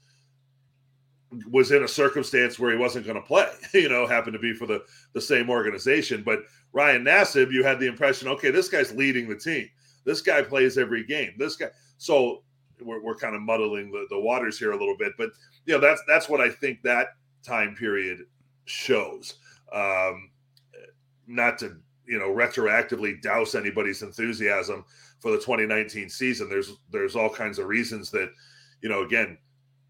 was 1.49 1.71
in 1.71 1.85
a 1.85 1.89
circumstance 1.89 2.59
where 2.59 2.73
he 2.73 2.77
wasn't 2.77 3.07
going 3.07 3.21
to 3.21 3.27
play. 3.27 3.49
You 3.73 3.89
know, 3.89 4.07
happened 4.07 4.33
to 4.33 4.41
be 4.41 4.53
for 4.53 4.67
the 4.67 4.85
the 5.13 5.21
same 5.21 5.49
organization. 5.49 6.23
But 6.25 6.41
Ryan 6.73 7.05
Nassib, 7.05 7.53
you 7.53 7.63
had 7.63 7.79
the 7.79 7.87
impression, 7.87 8.29
okay, 8.29 8.51
this 8.51 8.69
guy's 8.69 8.93
leading 8.93 9.29
the 9.29 9.37
team. 9.37 9.69
This 10.05 10.21
guy 10.21 10.43
plays 10.43 10.77
every 10.77 11.05
game. 11.05 11.33
This 11.39 11.57
guy. 11.57 11.69
So 11.99 12.43
we're, 12.81 13.03
we're 13.03 13.15
kind 13.15 13.37
of 13.37 13.43
muddling 13.43 13.91
the, 13.91 14.07
the 14.11 14.19
waters 14.19 14.59
here 14.59 14.73
a 14.73 14.77
little 14.77 14.97
bit, 14.97 15.13
but 15.19 15.31
you 15.67 15.75
know 15.75 15.81
that's 15.81 16.03
that's 16.09 16.29
what 16.29 16.41
I 16.41 16.51
think 16.51 16.83
that 16.83 17.09
time 17.43 17.75
period 17.75 18.21
shows. 18.65 19.35
Um, 19.73 20.31
not 21.27 21.59
to 21.59 21.77
you 22.07 22.19
know 22.19 22.29
retroactively 22.29 23.21
douse 23.23 23.55
anybody's 23.55 24.03
enthusiasm 24.03 24.85
for 25.21 25.31
the 25.31 25.39
2019 25.39 26.09
season. 26.09 26.49
There's 26.49 26.73
there's 26.91 27.17
all 27.17 27.31
kinds 27.31 27.59
of 27.59 27.67
reasons 27.67 28.11
that 28.11 28.31
you 28.83 28.89
know 28.89 29.03
again 29.03 29.39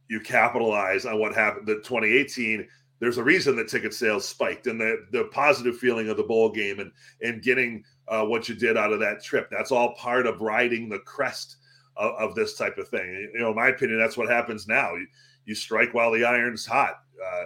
you 0.09 0.21
capitalize 0.21 1.07
on 1.07 1.19
what 1.19 1.35
happened. 1.35 1.67
The 1.67 1.77
2018 1.77 2.67
there's 3.01 3.17
a 3.17 3.25
reason 3.25 3.57
that 3.57 3.69
ticket 3.69 3.95
sales 3.95 4.29
spiked 4.29 4.67
and 4.67 4.81
the 4.81 5.07
the 5.13 5.25
positive 5.33 5.79
feeling 5.79 6.09
of 6.09 6.17
the 6.17 6.23
bowl 6.23 6.51
game 6.51 6.81
and 6.81 6.93
and 7.23 7.43
getting 7.43 7.83
uh, 8.09 8.25
what 8.25 8.49
you 8.49 8.55
did 8.55 8.77
out 8.77 8.93
of 8.93 9.01
that 9.01 9.23
trip. 9.23 9.49
That's 9.51 9.73
all 9.73 9.95
part 9.95 10.27
of 10.27 10.41
riding 10.41 10.89
the 10.89 10.99
crest 11.01 11.57
of, 11.97 12.13
of, 12.17 12.35
this 12.35 12.57
type 12.57 12.77
of 12.77 12.89
thing. 12.89 13.31
You 13.33 13.41
know, 13.41 13.51
in 13.51 13.57
my 13.57 13.69
opinion, 13.69 14.01
that's 14.01 14.17
what 14.17 14.29
happens 14.29 14.67
now. 14.67 14.95
You, 14.95 15.07
you 15.47 15.55
strike 15.55 15.95
while 15.95 16.11
the 16.11 16.25
iron's 16.25 16.67
hot. 16.67 16.97
Uh, 17.21 17.45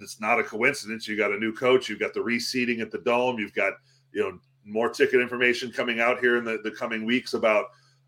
it's 0.00 0.20
not 0.20 0.38
a 0.38 0.44
coincidence. 0.44 1.08
You 1.08 1.16
got 1.16 1.32
a 1.32 1.38
new 1.38 1.52
coach. 1.52 1.88
You've 1.88 2.00
got 2.00 2.14
the 2.14 2.22
reseating 2.22 2.80
at 2.80 2.90
the 2.90 2.98
dome. 2.98 3.38
You've 3.38 3.54
got 3.54 3.74
you 4.12 4.22
know 4.22 4.38
more 4.64 4.88
ticket 4.88 5.20
information 5.20 5.72
coming 5.72 6.00
out 6.00 6.20
here 6.20 6.36
in 6.36 6.44
the, 6.44 6.58
the 6.62 6.70
coming 6.70 7.04
weeks 7.04 7.34
about 7.34 7.66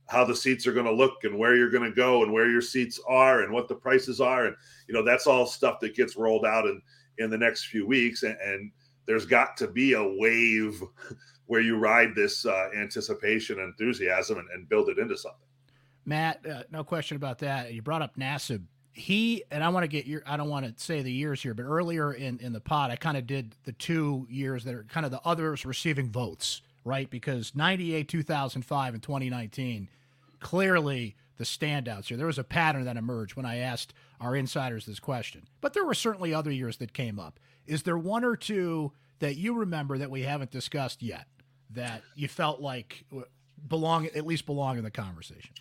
how 0.08 0.24
the 0.24 0.36
seats 0.36 0.66
are 0.66 0.72
going 0.72 0.86
to 0.86 0.92
look 0.92 1.24
and 1.24 1.38
where 1.38 1.56
you're 1.56 1.70
going 1.70 1.88
to 1.88 1.94
go 1.94 2.22
and 2.22 2.32
where 2.32 2.50
your 2.50 2.60
seats 2.60 3.00
are 3.08 3.42
and 3.42 3.52
what 3.52 3.68
the 3.68 3.74
prices 3.74 4.20
are 4.20 4.46
and 4.46 4.56
you 4.86 4.94
know 4.94 5.02
that's 5.02 5.26
all 5.26 5.46
stuff 5.46 5.80
that 5.80 5.96
gets 5.96 6.14
rolled 6.14 6.44
out 6.44 6.66
in 6.66 6.80
in 7.18 7.30
the 7.30 7.38
next 7.38 7.66
few 7.66 7.86
weeks 7.86 8.22
and, 8.22 8.36
and 8.40 8.70
there's 9.06 9.26
got 9.26 9.56
to 9.56 9.66
be 9.66 9.94
a 9.94 10.02
wave 10.18 10.82
where 11.46 11.60
you 11.60 11.76
ride 11.76 12.14
this 12.14 12.46
uh, 12.46 12.70
anticipation 12.76 13.58
and 13.58 13.68
enthusiasm 13.68 14.38
and, 14.38 14.48
and, 14.50 14.68
build 14.68 14.88
it 14.88 14.98
into 14.98 15.16
something. 15.16 15.46
Matt, 16.06 16.44
uh, 16.46 16.62
no 16.70 16.82
question 16.82 17.16
about 17.16 17.38
that. 17.40 17.74
You 17.74 17.82
brought 17.82 18.00
up 18.00 18.16
Nassib. 18.16 18.62
He 18.94 19.42
and 19.50 19.62
I 19.62 19.68
want 19.68 19.84
to 19.84 19.88
get 19.88 20.06
your. 20.06 20.22
I 20.26 20.36
don't 20.36 20.48
want 20.48 20.66
to 20.66 20.82
say 20.82 21.02
the 21.02 21.12
years 21.12 21.42
here, 21.42 21.52
but 21.54 21.64
earlier 21.64 22.12
in 22.12 22.38
in 22.38 22.52
the 22.52 22.60
pod, 22.60 22.90
I 22.90 22.96
kind 22.96 23.16
of 23.16 23.26
did 23.26 23.54
the 23.64 23.72
two 23.72 24.26
years 24.30 24.64
that 24.64 24.74
are 24.74 24.84
kind 24.84 25.04
of 25.04 25.12
the 25.12 25.20
others 25.24 25.66
receiving 25.66 26.10
votes, 26.10 26.62
right? 26.84 27.10
Because 27.10 27.54
98, 27.54 28.08
2005, 28.08 28.94
and 28.94 29.02
2019, 29.02 29.88
clearly 30.40 31.16
the 31.36 31.44
standouts 31.44 32.06
here. 32.06 32.16
There 32.16 32.28
was 32.28 32.38
a 32.38 32.44
pattern 32.44 32.84
that 32.84 32.96
emerged 32.96 33.34
when 33.34 33.46
I 33.46 33.56
asked 33.56 33.92
our 34.20 34.36
insiders 34.36 34.86
this 34.86 35.00
question, 35.00 35.48
but 35.60 35.74
there 35.74 35.84
were 35.84 35.94
certainly 35.94 36.32
other 36.32 36.52
years 36.52 36.76
that 36.76 36.92
came 36.92 37.18
up. 37.18 37.40
Is 37.66 37.82
there 37.82 37.98
one 37.98 38.24
or 38.24 38.36
two 38.36 38.92
that 39.18 39.36
you 39.36 39.54
remember 39.54 39.98
that 39.98 40.10
we 40.10 40.22
haven't 40.22 40.52
discussed 40.52 41.02
yet? 41.02 41.26
that 41.74 42.02
you 42.14 42.28
felt 42.28 42.60
like 42.60 43.04
belong 43.68 44.06
at 44.06 44.26
least 44.26 44.46
belong 44.46 44.78
in 44.78 44.84
the 44.84 44.90
conversation? 44.90 45.54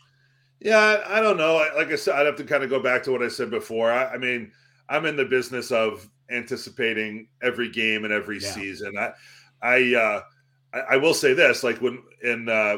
Yeah, 0.64 1.04
I 1.06 1.20
don't 1.20 1.36
know. 1.36 1.56
Like 1.76 1.92
I 1.92 1.98
said, 1.98 2.16
I'd 2.16 2.26
have 2.26 2.38
to 2.38 2.46
kind 2.46 2.64
of 2.64 2.70
go 2.70 2.82
back 2.82 3.04
to 3.04 3.12
what 3.12 3.22
I 3.22 3.28
said 3.28 3.52
before. 3.52 3.92
I, 3.92 4.14
I 4.14 4.18
mean, 4.18 4.50
I'm 4.88 5.06
in 5.06 5.18
the 5.18 5.26
business 5.26 5.72
of 5.72 6.10
anticipating 6.32 7.28
every 7.42 7.70
game 7.70 8.06
and 8.06 8.14
every 8.14 8.40
yeah. 8.40 8.50
season. 8.50 8.98
I, 8.98 9.12
I, 9.62 9.94
uh, 9.94 10.22
I, 10.74 10.80
I, 10.94 10.98
will 10.98 11.14
say 11.14 11.34
this: 11.34 11.66
like 11.66 11.82
when 11.82 12.02
in 12.24 12.48
uh, 12.48 12.78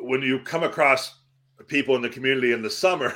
when 0.00 0.22
you 0.22 0.38
come 0.38 0.62
across 0.62 1.20
people 1.66 1.96
in 1.96 2.02
the 2.02 2.08
community 2.08 2.52
in 2.52 2.62
the 2.62 2.70
summer, 2.70 3.12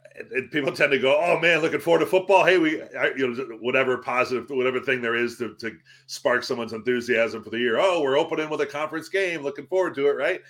people 0.50 0.72
tend 0.72 0.90
to 0.92 0.98
go, 0.98 1.20
"Oh 1.20 1.38
man, 1.38 1.60
looking 1.60 1.80
forward 1.80 2.00
to 2.00 2.06
football." 2.06 2.46
Hey, 2.46 2.56
we, 2.56 2.82
you 3.14 3.28
know, 3.28 3.58
whatever 3.60 3.98
positive, 3.98 4.48
whatever 4.48 4.80
thing 4.80 5.02
there 5.02 5.16
is 5.16 5.36
to, 5.36 5.54
to 5.56 5.76
spark 6.06 6.42
someone's 6.42 6.72
enthusiasm 6.72 7.44
for 7.44 7.50
the 7.50 7.58
year. 7.58 7.78
Oh, 7.78 8.00
we're 8.00 8.18
opening 8.18 8.48
with 8.48 8.62
a 8.62 8.66
conference 8.66 9.10
game. 9.10 9.42
Looking 9.42 9.66
forward 9.66 9.94
to 9.96 10.08
it, 10.08 10.16
right? 10.16 10.40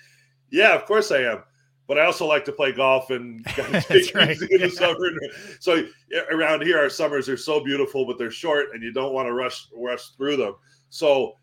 Yeah, 0.49 0.73
of 0.75 0.85
course 0.85 1.11
I 1.11 1.23
am. 1.23 1.43
But 1.87 1.99
I 1.99 2.05
also 2.05 2.25
like 2.25 2.45
to 2.45 2.51
play 2.51 2.71
golf 2.71 3.11
and 3.11 3.45
take 3.45 4.15
right. 4.15 4.37
in 4.49 4.61
the 4.61 4.69
summer. 4.69 5.11
So 5.59 5.85
around 6.31 6.63
here, 6.63 6.79
our 6.79 6.89
summers 6.89 7.29
are 7.29 7.37
so 7.37 7.63
beautiful, 7.63 8.05
but 8.07 8.17
they're 8.17 8.31
short, 8.31 8.67
and 8.73 8.81
you 8.81 8.91
don't 8.91 9.13
want 9.13 9.27
to 9.27 9.33
rush 9.33 9.67
rush 9.75 10.09
through 10.17 10.37
them. 10.37 10.55
So 10.89 11.33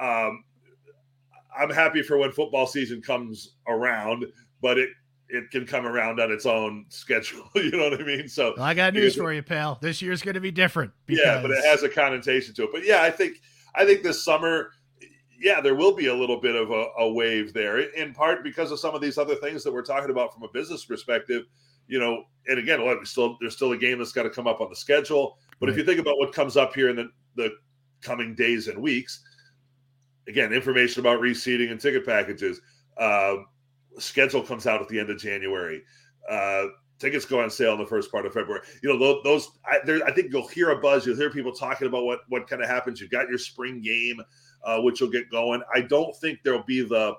um, 0.00 0.44
I'm 1.58 1.70
happy 1.70 2.02
for 2.02 2.18
when 2.18 2.32
football 2.32 2.66
season 2.66 3.00
comes 3.00 3.54
around, 3.66 4.26
but 4.60 4.78
it 4.78 4.90
it 5.30 5.50
can 5.50 5.66
come 5.66 5.86
around 5.86 6.20
on 6.20 6.30
its 6.32 6.46
own 6.46 6.86
schedule. 6.88 7.48
You 7.54 7.70
know 7.70 7.90
what 7.90 8.00
I 8.00 8.04
mean? 8.04 8.28
So 8.28 8.54
well, 8.56 8.64
I 8.64 8.74
got 8.74 8.94
news 8.94 9.16
for 9.16 9.32
you, 9.32 9.42
pal. 9.42 9.78
This 9.80 10.00
year's 10.00 10.22
going 10.22 10.34
to 10.34 10.40
be 10.40 10.50
different. 10.50 10.92
Because... 11.06 11.22
Yeah, 11.24 11.42
but 11.42 11.50
it 11.50 11.64
has 11.64 11.82
a 11.82 11.88
connotation 11.88 12.54
to 12.54 12.64
it. 12.64 12.70
But 12.72 12.84
yeah, 12.84 13.02
I 13.02 13.10
think 13.10 13.40
I 13.74 13.84
think 13.84 14.02
this 14.02 14.24
summer, 14.24 14.70
yeah, 15.40 15.60
there 15.60 15.74
will 15.74 15.94
be 15.94 16.06
a 16.06 16.14
little 16.14 16.40
bit 16.40 16.54
of 16.54 16.70
a, 16.70 16.86
a 16.98 17.12
wave 17.12 17.52
there, 17.52 17.80
in 17.80 18.12
part 18.12 18.42
because 18.42 18.70
of 18.70 18.80
some 18.80 18.94
of 18.94 19.00
these 19.00 19.18
other 19.18 19.36
things 19.36 19.62
that 19.64 19.72
we're 19.72 19.82
talking 19.82 20.10
about 20.10 20.34
from 20.34 20.42
a 20.42 20.48
business 20.48 20.84
perspective. 20.84 21.44
You 21.86 21.98
know, 21.98 22.24
and 22.46 22.58
again, 22.58 22.84
look, 22.84 23.06
still 23.06 23.36
there's 23.40 23.56
still 23.56 23.72
a 23.72 23.76
game 23.76 23.98
that's 23.98 24.12
got 24.12 24.24
to 24.24 24.30
come 24.30 24.46
up 24.46 24.60
on 24.60 24.68
the 24.68 24.76
schedule. 24.76 25.38
But 25.58 25.66
right. 25.66 25.72
if 25.72 25.78
you 25.78 25.84
think 25.84 26.00
about 26.00 26.18
what 26.18 26.32
comes 26.32 26.56
up 26.56 26.74
here 26.74 26.88
in 26.88 26.96
the 26.96 27.10
the 27.36 27.50
coming 28.02 28.34
days 28.34 28.68
and 28.68 28.80
weeks, 28.80 29.22
again, 30.28 30.52
information 30.52 31.00
about 31.00 31.20
reseating 31.20 31.70
and 31.70 31.80
ticket 31.80 32.04
packages. 32.04 32.60
Uh, 32.96 33.36
schedule 33.98 34.42
comes 34.42 34.66
out 34.66 34.82
at 34.82 34.88
the 34.88 34.98
end 34.98 35.10
of 35.10 35.18
January. 35.18 35.82
Uh, 36.28 36.66
tickets 36.98 37.24
go 37.24 37.40
on 37.40 37.50
sale 37.50 37.72
in 37.72 37.78
the 37.78 37.86
first 37.86 38.10
part 38.12 38.26
of 38.26 38.32
February. 38.32 38.62
You 38.82 38.90
know, 38.90 38.98
those, 38.98 39.22
those 39.24 39.58
I, 39.64 39.78
there, 39.84 40.04
I, 40.04 40.12
think 40.12 40.32
you'll 40.32 40.48
hear 40.48 40.70
a 40.70 40.80
buzz. 40.80 41.06
You'll 41.06 41.16
hear 41.16 41.30
people 41.30 41.52
talking 41.52 41.86
about 41.86 42.04
what 42.04 42.20
what 42.28 42.48
kind 42.48 42.62
of 42.62 42.68
happens. 42.68 43.00
You've 43.00 43.10
got 43.10 43.28
your 43.28 43.38
spring 43.38 43.80
game, 43.80 44.20
uh, 44.64 44.80
which 44.80 45.00
will 45.00 45.10
get 45.10 45.30
going. 45.30 45.62
I 45.74 45.80
don't 45.80 46.14
think 46.16 46.40
there'll 46.42 46.62
be 46.62 46.82
the 46.82 47.14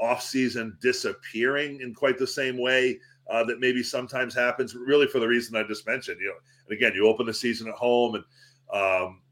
off-season 0.00 0.76
disappearing 0.80 1.80
in 1.80 1.94
quite 1.94 2.18
the 2.18 2.26
same 2.26 2.58
way 2.58 2.98
uh, 3.30 3.44
that 3.44 3.60
maybe 3.60 3.82
sometimes 3.82 4.34
happens. 4.34 4.74
Really, 4.74 5.06
for 5.06 5.18
the 5.18 5.28
reason 5.28 5.56
I 5.56 5.62
just 5.64 5.86
mentioned. 5.86 6.18
You 6.20 6.28
know, 6.28 6.34
and 6.68 6.76
again, 6.76 6.92
you 6.94 7.06
open 7.06 7.26
the 7.26 7.34
season 7.34 7.68
at 7.68 7.74
home 7.74 8.14
and. 8.16 8.24
Um, 8.72 9.22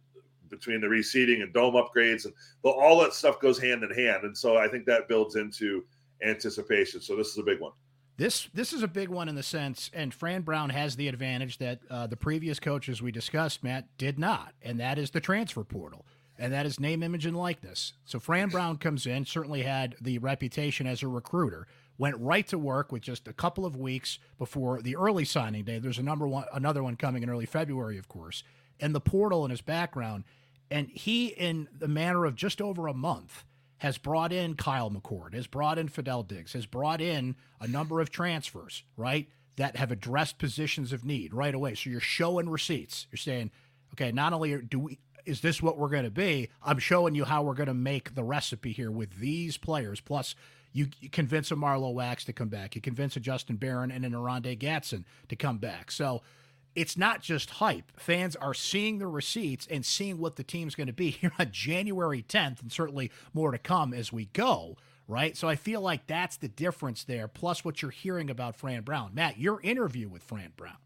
between 0.49 0.81
the 0.81 0.87
reseeding 0.87 1.43
and 1.43 1.53
dome 1.53 1.75
upgrades 1.75 2.25
and 2.25 2.33
all 2.63 3.01
that 3.01 3.13
stuff 3.13 3.41
goes 3.41 3.59
hand 3.59 3.83
in 3.83 3.91
hand 3.91 4.23
and 4.23 4.39
so 4.39 4.57
i 4.57 4.69
think 4.69 4.87
that 4.87 5.09
builds 5.09 5.35
into 5.35 5.85
anticipation 6.23 7.01
so 7.01 7.17
this 7.17 7.27
is 7.27 7.39
a 7.39 7.43
big 7.43 7.61
one 7.61 7.73
this 8.17 8.49
this 8.55 8.73
is 8.73 8.83
a 8.83 8.89
big 8.89 9.11
one 9.11 9.29
in 9.29 9.35
the 9.35 9.43
sense, 9.43 9.91
and 9.93 10.13
Fran 10.13 10.41
Brown 10.41 10.71
has 10.71 10.97
the 10.97 11.09
advantage 11.09 11.59
that 11.59 11.81
uh, 11.91 12.07
the 12.07 12.17
previous 12.17 12.59
coaches 12.59 13.03
we 13.03 13.13
discussed, 13.13 13.63
Matt, 13.63 13.85
did 13.99 14.19
not, 14.19 14.55
and 14.63 14.81
that 14.81 14.99
is 14.99 15.11
the 15.11 15.21
transfer 15.21 15.65
portal, 15.65 16.07
and 16.39 16.53
that 16.53 16.67
is 16.67 16.81
name, 16.81 17.03
image, 17.03 17.27
and 17.27 17.37
likeness. 17.37 17.93
So 18.05 18.19
Fran 18.19 18.49
Brown 18.49 18.79
comes 18.79 19.07
in, 19.07 19.25
certainly 19.25 19.63
had 19.63 19.97
the 20.01 20.19
reputation 20.19 20.87
as 20.87 21.03
a 21.03 21.09
recruiter, 21.09 21.67
went 21.99 22.17
right 22.19 22.47
to 22.49 22.59
work 22.59 22.93
with 22.93 23.03
just 23.03 23.27
a 23.27 23.33
couple 23.33 23.65
of 23.65 23.77
weeks 23.77 24.19
before 24.39 24.83
the 24.83 24.97
early 24.97 25.25
signing 25.25 25.65
day. 25.65 25.79
There's 25.79 25.99
a 25.99 26.03
number 26.03 26.29
one, 26.29 26.45
another 26.53 26.83
one 26.83 26.97
coming 26.97 27.23
in 27.23 27.31
early 27.31 27.47
February, 27.47 27.99
of 27.99 28.09
course, 28.09 28.43
and 28.81 28.95
the 28.95 29.01
portal 29.01 29.45
in 29.45 29.51
his 29.51 29.63
background, 29.63 30.25
and 30.71 30.89
he, 30.89 31.29
in 31.29 31.69
the 31.73 31.89
manner 31.89 32.25
of 32.25 32.35
just 32.35 32.61
over 32.61 32.87
a 32.87 32.95
month 32.95 33.45
has 33.79 33.99
brought 33.99 34.33
in 34.33 34.55
Kyle 34.55 34.91
McCord, 34.91 35.35
has 35.35 35.47
brought 35.47 35.79
in 35.79 35.89
Fadil 35.89 36.27
Diggs, 36.27 36.55
has 36.55 36.67
brought 36.67 37.01
in 37.01 37.37
a 37.61 37.69
number 37.69 38.01
of 38.01 38.11
transfers, 38.11 38.83
right, 38.97 39.29
that 39.57 39.77
have 39.77 39.91
addressed 39.91 40.39
positions 40.39 40.93
of 40.93 41.05
need 41.05 41.33
right 41.33 41.55
away. 41.55 41.75
So 41.75 41.91
you're 41.91 42.01
showing 42.01 42.49
receipts. 42.49 43.07
You're 43.11 43.19
saying, 43.19 43.51
okay, 43.95 44.13
not 44.13 44.33
only 44.33 44.61
do 44.63 44.79
we 44.79 44.99
is 45.27 45.41
this 45.41 45.63
what 45.63 45.77
we're 45.77 45.89
going 45.89 46.05
to 46.05 46.11
be, 46.11 46.49
I'm 46.63 46.79
showing 46.79 47.15
you 47.15 47.25
how 47.25 47.43
we're 47.43 47.55
going 47.55 47.67
to 47.67 47.75
make 47.75 48.15
the 48.15 48.25
recipe 48.25 48.73
here 48.73 48.91
with 48.91 49.19
these 49.19 49.57
players. 49.57 50.01
Plus, 50.01 50.35
you, 50.73 50.89
you 51.01 51.09
convince 51.09 51.51
a 51.51 51.57
Marlowe 51.57 51.91
Wax 51.91 52.25
to 52.25 52.33
come 52.33 52.49
back. 52.49 52.75
You 52.75 52.81
convince 52.81 53.17
a 53.17 53.21
Justin 53.21 53.57
Barron 53.57 53.91
and 53.91 54.05
an 54.05 54.15
Oronde 54.15 54.59
Gadsden 54.59 55.05
to 55.29 55.37
come 55.37 55.59
back. 55.59 55.91
So 55.91 56.23
it's 56.77 56.99
not 56.99 57.23
just 57.23 57.51
hype. 57.51 57.99
Fans 57.99 58.37
are 58.37 58.53
seeing 58.53 58.99
the 58.99 59.07
receipts 59.07 59.67
and 59.69 59.85
seeing 59.85 60.19
what 60.19 60.37
the 60.37 60.45
team's 60.45 60.75
going 60.75 60.87
to 60.87 60.93
be 60.93 61.11
here 61.11 61.33
on 61.39 61.51
January 61.51 62.23
10th, 62.23 62.61
and 62.61 62.71
certainly 62.71 63.11
more 63.33 63.51
to 63.51 63.59
come 63.59 63.95
as 63.95 64.13
we 64.13 64.27
go, 64.27 64.77
right? 65.09 65.37
So 65.37 65.49
I 65.49 65.57
feel 65.57 65.81
like 65.81 66.07
that's 66.07 66.37
the 66.37 66.49
difference 66.49 67.03
there, 67.03 67.27
plus 67.27 67.65
what 67.65 67.81
you're 67.81 67.91
hearing 67.91 68.29
about 68.29 68.55
Fran 68.55 68.83
Brown. 68.83 69.13
Matt, 69.15 69.39
your 69.39 69.61
interview 69.63 70.09
with 70.09 70.23
Fran 70.23 70.53
Brown, 70.57 70.77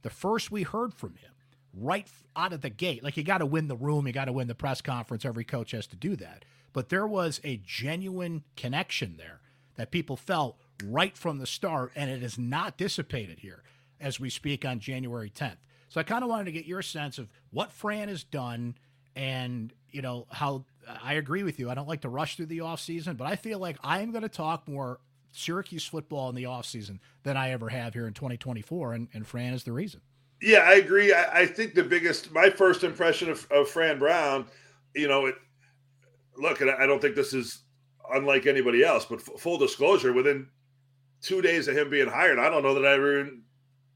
the 0.00 0.10
first 0.10 0.50
we 0.50 0.62
heard 0.62 0.94
from 0.94 1.16
him, 1.16 1.32
right 1.78 2.08
out 2.34 2.52
of 2.52 2.60
the 2.62 2.70
gate, 2.70 3.04
like 3.04 3.16
you 3.16 3.22
got 3.22 3.38
to 3.38 3.46
win 3.46 3.68
the 3.68 3.76
room, 3.76 4.06
you 4.06 4.12
got 4.12 4.26
to 4.26 4.32
win 4.32 4.48
the 4.48 4.54
press 4.54 4.80
conference. 4.80 5.24
Every 5.24 5.44
coach 5.44 5.72
has 5.72 5.86
to 5.88 5.96
do 5.96 6.16
that. 6.16 6.44
But 6.72 6.88
there 6.88 7.06
was 7.06 7.40
a 7.44 7.60
genuine 7.64 8.44
connection 8.56 9.16
there 9.16 9.40
that 9.76 9.90
people 9.90 10.16
felt 10.16 10.58
right 10.84 11.16
from 11.16 11.38
the 11.38 11.46
start, 11.46 11.92
and 11.94 12.10
it 12.10 12.22
has 12.22 12.38
not 12.38 12.76
dissipated 12.76 13.40
here 13.40 13.62
as 14.00 14.20
we 14.20 14.30
speak 14.30 14.64
on 14.64 14.80
January 14.80 15.30
10th. 15.30 15.56
So 15.88 16.00
I 16.00 16.02
kind 16.02 16.22
of 16.22 16.30
wanted 16.30 16.46
to 16.46 16.52
get 16.52 16.66
your 16.66 16.82
sense 16.82 17.18
of 17.18 17.28
what 17.50 17.72
Fran 17.72 18.08
has 18.08 18.24
done 18.24 18.76
and, 19.14 19.72
you 19.90 20.02
know, 20.02 20.26
how 20.30 20.64
I 21.02 21.14
agree 21.14 21.42
with 21.42 21.58
you. 21.58 21.70
I 21.70 21.74
don't 21.74 21.88
like 21.88 22.02
to 22.02 22.08
rush 22.08 22.36
through 22.36 22.46
the 22.46 22.58
offseason, 22.58 23.16
but 23.16 23.26
I 23.26 23.36
feel 23.36 23.58
like 23.58 23.78
I 23.82 24.00
am 24.00 24.10
going 24.10 24.22
to 24.22 24.28
talk 24.28 24.68
more 24.68 25.00
Syracuse 25.32 25.86
football 25.86 26.28
in 26.28 26.34
the 26.34 26.44
offseason 26.44 26.98
than 27.22 27.36
I 27.36 27.50
ever 27.50 27.68
have 27.68 27.94
here 27.94 28.06
in 28.06 28.14
2024. 28.14 28.92
And, 28.92 29.08
and 29.14 29.26
Fran 29.26 29.54
is 29.54 29.64
the 29.64 29.72
reason. 29.72 30.00
Yeah, 30.42 30.58
I 30.58 30.74
agree. 30.74 31.12
I, 31.12 31.40
I 31.40 31.46
think 31.46 31.74
the 31.74 31.82
biggest, 31.82 32.30
my 32.32 32.50
first 32.50 32.84
impression 32.84 33.30
of, 33.30 33.46
of 33.50 33.68
Fran 33.68 33.98
Brown, 33.98 34.46
you 34.94 35.08
know, 35.08 35.26
it, 35.26 35.34
look, 36.36 36.60
and 36.60 36.70
I 36.70 36.86
don't 36.86 37.00
think 37.00 37.16
this 37.16 37.32
is 37.32 37.62
unlike 38.12 38.46
anybody 38.46 38.84
else, 38.84 39.06
but 39.06 39.20
f- 39.20 39.40
full 39.40 39.58
disclosure, 39.58 40.12
within 40.12 40.46
two 41.22 41.40
days 41.40 41.68
of 41.68 41.76
him 41.76 41.88
being 41.90 42.08
hired, 42.08 42.38
I 42.38 42.50
don't 42.50 42.62
know 42.62 42.74
that 42.74 42.86
I 42.86 42.94
ever 42.94 43.30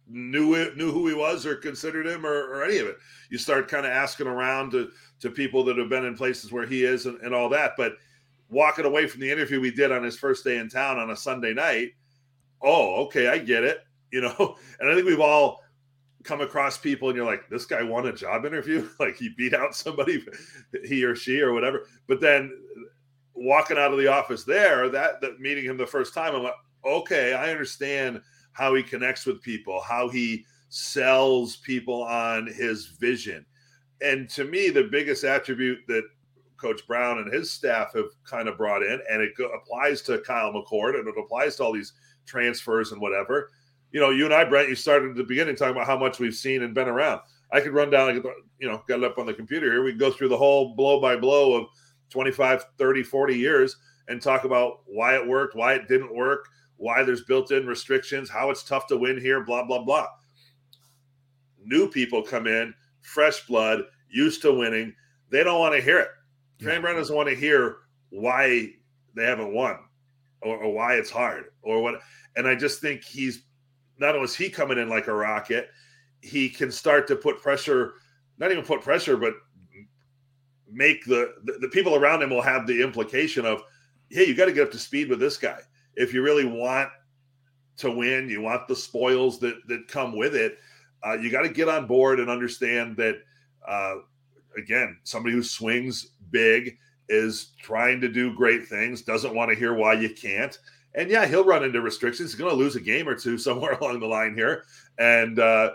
knew 0.08 0.54
it, 0.54 0.76
knew 0.76 0.90
who 0.90 1.06
he 1.06 1.14
was 1.14 1.46
or 1.46 1.54
considered 1.56 2.06
him 2.06 2.26
or, 2.26 2.32
or 2.32 2.64
any 2.64 2.78
of 2.78 2.86
it. 2.86 2.96
You 3.30 3.38
start 3.38 3.68
kind 3.68 3.86
of 3.86 3.92
asking 3.92 4.26
around 4.26 4.72
to 4.72 4.90
to 5.20 5.30
people 5.30 5.62
that 5.64 5.76
have 5.76 5.90
been 5.90 6.06
in 6.06 6.16
places 6.16 6.50
where 6.50 6.66
he 6.66 6.84
is 6.84 7.06
and, 7.06 7.20
and 7.20 7.34
all 7.34 7.48
that. 7.50 7.72
But 7.76 7.92
walking 8.48 8.86
away 8.86 9.06
from 9.06 9.20
the 9.20 9.30
interview 9.30 9.60
we 9.60 9.70
did 9.70 9.92
on 9.92 10.02
his 10.02 10.16
first 10.18 10.44
day 10.44 10.56
in 10.56 10.68
town 10.68 10.98
on 10.98 11.10
a 11.10 11.16
Sunday 11.16 11.52
night, 11.52 11.90
oh, 12.62 13.04
okay, 13.04 13.28
I 13.28 13.38
get 13.38 13.64
it. 13.64 13.80
You 14.12 14.22
know, 14.22 14.56
and 14.80 14.90
I 14.90 14.94
think 14.96 15.06
we've 15.06 15.20
all 15.20 15.62
come 16.22 16.40
across 16.40 16.76
people 16.76 17.08
and 17.08 17.16
you're 17.16 17.26
like, 17.26 17.48
this 17.48 17.66
guy 17.66 17.82
won 17.82 18.06
a 18.06 18.12
job 18.12 18.44
interview, 18.44 18.88
like 19.00 19.16
he 19.16 19.30
beat 19.36 19.54
out 19.54 19.74
somebody, 19.74 20.24
he 20.84 21.04
or 21.04 21.14
she 21.14 21.40
or 21.40 21.52
whatever. 21.52 21.86
But 22.06 22.20
then 22.20 22.52
walking 23.34 23.78
out 23.78 23.92
of 23.92 23.98
the 23.98 24.08
office 24.08 24.44
there, 24.44 24.88
that 24.90 25.20
that 25.20 25.40
meeting 25.40 25.64
him 25.64 25.76
the 25.76 25.86
first 25.86 26.14
time, 26.14 26.34
I'm 26.34 26.42
like, 26.42 26.54
okay, 26.84 27.34
I 27.34 27.50
understand 27.50 28.20
how 28.52 28.74
he 28.74 28.82
connects 28.82 29.26
with 29.26 29.42
people, 29.42 29.80
how 29.80 30.08
he 30.08 30.44
sells 30.68 31.56
people 31.56 32.02
on 32.02 32.46
his 32.46 32.86
vision. 32.86 33.44
And 34.02 34.28
to 34.30 34.44
me, 34.44 34.70
the 34.70 34.84
biggest 34.84 35.24
attribute 35.24 35.80
that 35.88 36.04
Coach 36.56 36.86
Brown 36.86 37.18
and 37.18 37.32
his 37.32 37.50
staff 37.50 37.92
have 37.94 38.10
kind 38.24 38.48
of 38.48 38.56
brought 38.56 38.82
in, 38.82 39.00
and 39.10 39.22
it 39.22 39.32
applies 39.54 40.02
to 40.02 40.18
Kyle 40.18 40.52
McCord 40.52 40.98
and 40.98 41.08
it 41.08 41.14
applies 41.18 41.56
to 41.56 41.64
all 41.64 41.72
these 41.72 41.94
transfers 42.26 42.92
and 42.92 43.00
whatever. 43.00 43.50
You 43.92 44.00
know, 44.00 44.10
you 44.10 44.24
and 44.24 44.34
I, 44.34 44.44
Brent, 44.44 44.68
you 44.68 44.74
started 44.74 45.10
at 45.10 45.16
the 45.16 45.24
beginning 45.24 45.56
talking 45.56 45.74
about 45.74 45.86
how 45.86 45.98
much 45.98 46.18
we've 46.18 46.34
seen 46.34 46.62
and 46.62 46.74
been 46.74 46.88
around. 46.88 47.20
I 47.52 47.60
could 47.60 47.72
run 47.72 47.90
down, 47.90 48.22
you 48.58 48.68
know, 48.68 48.82
got 48.86 48.98
it 48.98 49.04
up 49.04 49.18
on 49.18 49.26
the 49.26 49.34
computer 49.34 49.66
here. 49.66 49.82
We 49.82 49.92
go 49.92 50.10
through 50.10 50.28
the 50.28 50.36
whole 50.36 50.74
blow 50.74 51.00
by 51.00 51.16
blow 51.16 51.54
of 51.54 51.66
25, 52.10 52.64
30, 52.78 53.02
40 53.02 53.34
years 53.36 53.76
and 54.08 54.22
talk 54.22 54.44
about 54.44 54.80
why 54.86 55.16
it 55.16 55.26
worked, 55.26 55.56
why 55.56 55.74
it 55.74 55.88
didn't 55.88 56.14
work, 56.14 56.46
why 56.76 57.02
there's 57.02 57.24
built 57.24 57.50
in 57.50 57.66
restrictions, 57.66 58.30
how 58.30 58.50
it's 58.50 58.62
tough 58.62 58.86
to 58.88 58.96
win 58.96 59.20
here, 59.20 59.44
blah, 59.44 59.64
blah, 59.64 59.82
blah. 59.82 60.06
New 61.62 61.88
people 61.88 62.22
come 62.22 62.46
in, 62.46 62.72
fresh 63.02 63.46
blood, 63.46 63.82
used 64.08 64.42
to 64.42 64.52
winning. 64.52 64.94
They 65.30 65.44
don't 65.44 65.60
want 65.60 65.74
to 65.74 65.80
hear 65.80 65.98
it. 65.98 66.08
Yeah. 66.58 66.66
Fran 66.66 66.80
Brown 66.82 66.96
doesn't 66.96 67.14
want 67.14 67.28
to 67.28 67.34
hear 67.34 67.78
why 68.10 68.72
they 69.14 69.24
haven't 69.24 69.52
won 69.52 69.78
or, 70.42 70.56
or, 70.56 70.72
why 70.72 70.94
it's 70.94 71.10
hard 71.10 71.46
or 71.62 71.82
what. 71.82 72.00
And 72.36 72.46
I 72.46 72.54
just 72.54 72.80
think 72.80 73.04
he's 73.04 73.42
not 74.00 74.14
only 74.14 74.24
is 74.24 74.34
he 74.34 74.48
coming 74.48 74.78
in 74.78 74.88
like 74.88 75.06
a 75.06 75.14
rocket, 75.14 75.70
he 76.22 76.48
can 76.48 76.72
start 76.72 77.06
to 77.08 77.16
put 77.16 77.40
pressure, 77.40 77.94
not 78.38 78.50
even 78.50 78.64
put 78.64 78.82
pressure, 78.82 79.16
but 79.16 79.34
make 80.70 81.04
the, 81.04 81.34
the, 81.44 81.58
the 81.60 81.68
people 81.68 81.94
around 81.94 82.22
him 82.22 82.30
will 82.30 82.42
have 82.42 82.66
the 82.66 82.82
implication 82.82 83.44
of, 83.44 83.62
hey, 84.08 84.26
you 84.26 84.34
got 84.34 84.46
to 84.46 84.52
get 84.52 84.64
up 84.64 84.72
to 84.72 84.78
speed 84.78 85.08
with 85.08 85.20
this 85.20 85.36
guy 85.36 85.60
if 85.96 86.14
you 86.14 86.22
really 86.22 86.44
want 86.44 86.88
to 87.76 87.90
win, 87.90 88.28
you 88.28 88.40
want 88.40 88.68
the 88.68 88.76
spoils 88.76 89.38
that 89.40 89.56
that 89.68 89.88
come 89.88 90.16
with 90.16 90.34
it. 90.34 90.58
Uh, 91.06 91.14
you 91.14 91.30
got 91.30 91.42
to 91.42 91.48
get 91.48 91.68
on 91.68 91.86
board 91.86 92.20
and 92.20 92.30
understand 92.30 92.96
that. 92.96 93.16
Uh, 93.66 93.96
again, 94.56 94.98
somebody 95.04 95.34
who 95.34 95.42
swings 95.42 96.12
big 96.30 96.76
is 97.08 97.52
trying 97.60 98.00
to 98.00 98.08
do 98.08 98.34
great 98.34 98.66
things, 98.66 99.02
doesn't 99.02 99.34
want 99.34 99.50
to 99.50 99.54
hear 99.54 99.74
why 99.74 99.92
you 99.92 100.10
can't. 100.10 100.58
And 100.94 101.10
yeah, 101.10 101.26
he'll 101.26 101.44
run 101.44 101.64
into 101.64 101.80
restrictions. 101.80 102.32
He's 102.32 102.38
going 102.38 102.50
to 102.50 102.56
lose 102.56 102.76
a 102.76 102.80
game 102.80 103.08
or 103.08 103.14
two 103.14 103.38
somewhere 103.46 103.72
along 103.72 104.00
the 104.00 104.06
line 104.06 104.34
here. 104.34 104.64
And 104.98 105.38
uh, 105.38 105.72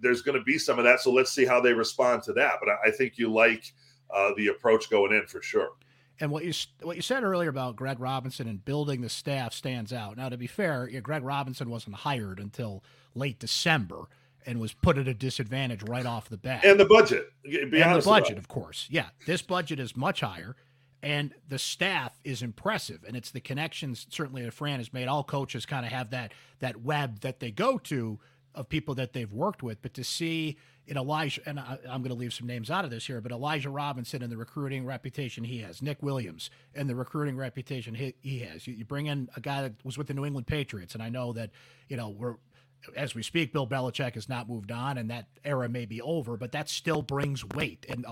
there's 0.00 0.22
going 0.22 0.38
to 0.38 0.44
be 0.44 0.58
some 0.58 0.78
of 0.78 0.84
that. 0.84 1.00
So 1.00 1.12
let's 1.12 1.32
see 1.32 1.44
how 1.44 1.60
they 1.60 1.72
respond 1.72 2.22
to 2.24 2.32
that. 2.34 2.54
But 2.60 2.70
I, 2.70 2.88
I 2.88 2.90
think 2.90 3.18
you 3.18 3.32
like 3.32 3.72
uh, 4.14 4.30
the 4.36 4.48
approach 4.48 4.90
going 4.90 5.12
in 5.12 5.26
for 5.26 5.42
sure. 5.42 5.70
And 6.20 6.30
what 6.30 6.44
you 6.44 6.52
what 6.82 6.94
you 6.94 7.02
said 7.02 7.24
earlier 7.24 7.48
about 7.48 7.74
Greg 7.74 7.98
Robinson 7.98 8.46
and 8.46 8.64
building 8.64 9.00
the 9.00 9.08
staff 9.08 9.52
stands 9.52 9.92
out. 9.92 10.16
Now, 10.16 10.28
to 10.28 10.36
be 10.36 10.46
fair, 10.46 10.88
Greg 11.00 11.24
Robinson 11.24 11.70
wasn't 11.70 11.96
hired 11.96 12.38
until 12.38 12.84
late 13.16 13.40
December 13.40 14.06
and 14.46 14.60
was 14.60 14.72
put 14.74 14.98
at 14.98 15.08
a 15.08 15.14
disadvantage 15.14 15.82
right 15.88 16.06
off 16.06 16.28
the 16.28 16.36
bat. 16.36 16.64
And 16.64 16.78
the 16.78 16.84
budget, 16.84 17.32
and 17.44 17.72
the 17.72 18.02
budget, 18.04 18.38
of 18.38 18.46
course, 18.46 18.86
yeah. 18.90 19.06
This 19.26 19.42
budget 19.42 19.80
is 19.80 19.96
much 19.96 20.20
higher, 20.20 20.54
and 21.04 21.34
the 21.46 21.58
staff 21.58 22.18
is 22.24 22.42
impressive, 22.42 23.04
and 23.06 23.14
it's 23.14 23.30
the 23.30 23.40
connections 23.40 24.06
certainly 24.08 24.42
that 24.42 24.54
Fran 24.54 24.78
has 24.78 24.90
made. 24.90 25.06
All 25.06 25.22
coaches 25.22 25.66
kind 25.66 25.84
of 25.84 25.92
have 25.92 26.10
that 26.10 26.32
that 26.60 26.80
web 26.80 27.20
that 27.20 27.40
they 27.40 27.50
go 27.50 27.76
to 27.78 28.18
of 28.54 28.68
people 28.68 28.94
that 28.94 29.12
they've 29.12 29.32
worked 29.32 29.62
with, 29.62 29.82
but 29.82 29.92
to 29.94 30.02
see 30.02 30.56
in 30.86 30.96
Elijah, 30.96 31.42
and 31.44 31.60
I, 31.60 31.78
am 31.86 32.00
going 32.00 32.10
to 32.10 32.14
leave 32.14 32.32
some 32.32 32.46
names 32.46 32.70
out 32.70 32.84
of 32.84 32.90
this 32.90 33.06
here, 33.06 33.20
but 33.20 33.32
Elijah 33.32 33.70
Robinson 33.70 34.22
and 34.22 34.30
the 34.30 34.36
recruiting 34.36 34.84
reputation 34.84 35.44
he 35.44 35.58
has, 35.58 35.82
Nick 35.82 36.02
Williams 36.02 36.50
and 36.74 36.88
the 36.88 36.94
recruiting 36.94 37.36
reputation 37.36 37.94
he, 37.94 38.14
he 38.20 38.38
has. 38.40 38.66
You, 38.66 38.74
you, 38.74 38.84
bring 38.84 39.06
in 39.06 39.28
a 39.36 39.40
guy 39.40 39.62
that 39.62 39.72
was 39.84 39.98
with 39.98 40.06
the 40.06 40.14
New 40.14 40.24
England 40.24 40.46
Patriots, 40.46 40.94
and 40.94 41.02
I 41.02 41.10
know 41.10 41.34
that 41.34 41.50
you 41.88 41.96
know 41.98 42.08
we're 42.08 42.36
as 42.96 43.14
we 43.14 43.22
speak, 43.22 43.52
Bill 43.52 43.66
Belichick 43.66 44.14
has 44.14 44.28
not 44.28 44.48
moved 44.48 44.70
on, 44.70 44.98
and 44.98 45.10
that 45.10 45.26
era 45.44 45.68
may 45.68 45.86
be 45.86 46.02
over, 46.02 46.36
but 46.36 46.52
that 46.52 46.68
still 46.68 47.02
brings 47.02 47.44
weight. 47.44 47.86
And 47.88 48.04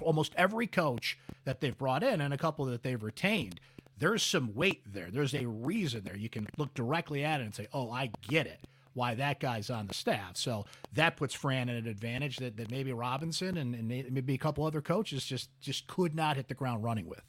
almost 0.00 0.32
every 0.36 0.66
coach 0.66 1.18
that 1.44 1.60
they've 1.60 1.76
brought 1.76 2.02
in 2.02 2.20
and 2.20 2.32
a 2.32 2.38
couple 2.38 2.64
that 2.66 2.82
they've 2.82 3.02
retained, 3.02 3.60
there's 3.98 4.22
some 4.22 4.54
weight 4.54 4.82
there. 4.92 5.08
There's 5.10 5.34
a 5.34 5.46
reason 5.46 6.02
there. 6.04 6.16
You 6.16 6.28
can 6.28 6.48
look 6.56 6.74
directly 6.74 7.24
at 7.24 7.40
it 7.40 7.44
and 7.44 7.54
say, 7.54 7.68
"Oh, 7.72 7.90
I 7.90 8.10
get 8.28 8.46
it." 8.46 8.60
Why 8.94 9.14
that 9.16 9.40
guy's 9.40 9.70
on 9.70 9.88
the 9.88 9.94
staff. 9.94 10.36
So 10.36 10.66
that 10.92 11.16
puts 11.16 11.34
Fran 11.34 11.68
at 11.68 11.76
an 11.76 11.88
advantage 11.88 12.36
that, 12.36 12.56
that 12.56 12.70
maybe 12.70 12.92
Robinson 12.92 13.56
and, 13.56 13.74
and 13.74 13.88
maybe 13.88 14.34
a 14.34 14.38
couple 14.38 14.64
other 14.64 14.80
coaches 14.80 15.24
just 15.24 15.50
just 15.60 15.86
could 15.86 16.14
not 16.14 16.36
hit 16.36 16.48
the 16.48 16.54
ground 16.54 16.84
running 16.84 17.06
with. 17.06 17.22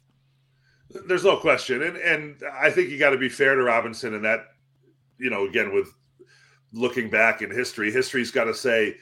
There's 0.88 1.24
no 1.24 1.36
question, 1.36 1.82
and 1.82 1.96
and 1.96 2.36
I 2.52 2.70
think 2.70 2.90
you 2.90 2.98
got 2.98 3.10
to 3.10 3.18
be 3.18 3.28
fair 3.28 3.56
to 3.56 3.62
Robinson 3.62 4.14
and 4.14 4.24
that, 4.24 4.46
you 5.18 5.30
know, 5.30 5.44
again 5.46 5.74
with 5.74 5.92
looking 6.72 7.10
back 7.10 7.42
in 7.42 7.50
history, 7.50 7.90
history's 7.90 8.30
got 8.30 8.44
to 8.44 8.54
say, 8.54 8.96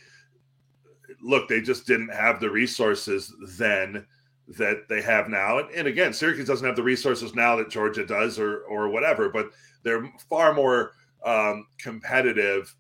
look, 1.23 1.49
they 1.49 1.61
just 1.61 1.87
didn't 1.87 2.13
have 2.13 2.41
the 2.41 2.51
resources 2.51 3.33
then 3.57 4.07
that 4.49 4.89
they 4.89 5.01
have 5.01 5.29
now. 5.29 5.59
And, 5.59 5.71
and 5.71 5.89
again, 5.89 6.13
Syracuse 6.13 6.47
doesn't 6.47 6.67
have 6.67 6.77
the 6.77 6.83
resources 6.83 7.35
now 7.35 7.57
that 7.57 7.71
Georgia 7.71 8.07
does, 8.07 8.39
or 8.39 8.61
or 8.63 8.89
whatever, 8.89 9.29
but 9.29 9.51
they're 9.83 10.11
far 10.29 10.53
more 10.55 10.93
um, 11.25 11.67
competitive 11.79 12.75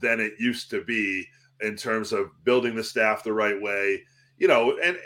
than 0.00 0.20
it 0.20 0.32
used 0.38 0.70
to 0.70 0.82
be 0.82 1.26
in 1.60 1.76
terms 1.76 2.12
of 2.12 2.30
building 2.44 2.74
the 2.74 2.84
staff 2.84 3.22
the 3.22 3.32
right 3.32 3.60
way. 3.60 4.02
You 4.38 4.48
know, 4.48 4.78
and 4.82 4.96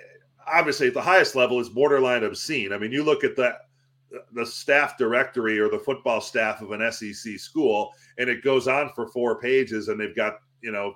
obviously 0.47 0.89
at 0.89 0.95
the 0.95 1.03
highest 1.03 1.35
level 1.35 1.61
is 1.61 1.69
borderline 1.69 2.25
obscene. 2.25 2.73
I 2.73 2.79
mean, 2.79 2.93
you 2.93 3.03
look 3.03 3.25
at 3.25 3.37
the 3.37 3.57
the 4.33 4.47
staff 4.47 4.97
directory 4.97 5.59
or 5.59 5.69
the 5.69 5.79
football 5.79 6.21
staff 6.21 6.63
of 6.63 6.71
an 6.71 6.93
SEC 6.93 7.39
school, 7.39 7.93
and 8.19 8.31
it 8.31 8.45
goes 8.45 8.69
on 8.69 8.91
for 8.95 9.09
four 9.09 9.41
pages, 9.41 9.89
and 9.89 10.01
they've 10.01 10.17
got 10.17 10.39
you 10.63 10.73
know 10.73 10.95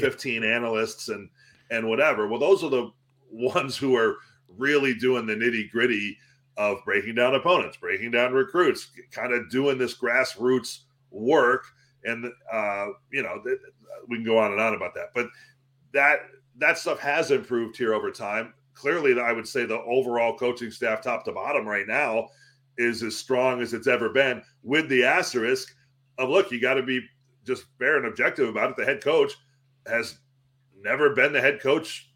15 0.00 0.44
analysts 0.44 1.08
and 1.08 1.28
and 1.70 1.88
whatever. 1.88 2.26
Well, 2.26 2.40
those 2.40 2.64
are 2.64 2.70
the 2.70 2.90
ones 3.30 3.76
who 3.76 3.96
are 3.96 4.16
really 4.56 4.94
doing 4.94 5.26
the 5.26 5.34
nitty 5.34 5.70
gritty 5.70 6.18
of 6.56 6.84
breaking 6.84 7.14
down 7.14 7.34
opponents, 7.34 7.76
breaking 7.76 8.10
down 8.10 8.32
recruits, 8.32 8.90
kind 9.12 9.32
of 9.32 9.48
doing 9.50 9.78
this 9.78 9.96
grassroots 9.96 10.80
work. 11.10 11.64
And 12.04 12.26
uh, 12.52 12.88
you 13.12 13.22
know, 13.22 13.42
we 14.08 14.16
can 14.16 14.24
go 14.24 14.38
on 14.38 14.52
and 14.52 14.60
on 14.60 14.74
about 14.74 14.94
that, 14.94 15.10
but 15.14 15.28
that 15.92 16.20
that 16.58 16.78
stuff 16.78 16.98
has 17.00 17.30
improved 17.30 17.76
here 17.76 17.94
over 17.94 18.10
time. 18.10 18.52
Clearly, 18.74 19.18
I 19.20 19.32
would 19.32 19.46
say 19.46 19.64
the 19.64 19.80
overall 19.80 20.36
coaching 20.36 20.70
staff, 20.70 21.02
top 21.02 21.24
to 21.24 21.32
bottom, 21.32 21.66
right 21.66 21.86
now, 21.86 22.28
is 22.78 23.02
as 23.02 23.16
strong 23.16 23.60
as 23.60 23.74
it's 23.74 23.86
ever 23.86 24.08
been. 24.08 24.42
With 24.62 24.88
the 24.88 25.04
asterisk 25.04 25.74
of 26.18 26.30
look, 26.30 26.50
you 26.50 26.60
got 26.60 26.74
to 26.74 26.82
be 26.82 27.02
just 27.44 27.64
fair 27.78 27.96
and 27.96 28.06
objective 28.06 28.48
about 28.48 28.70
it. 28.70 28.76
The 28.76 28.84
head 28.84 29.02
coach 29.02 29.32
has 29.86 30.18
never 30.82 31.10
been 31.14 31.32
the 31.32 31.40
head 31.40 31.60
coach 31.60 32.10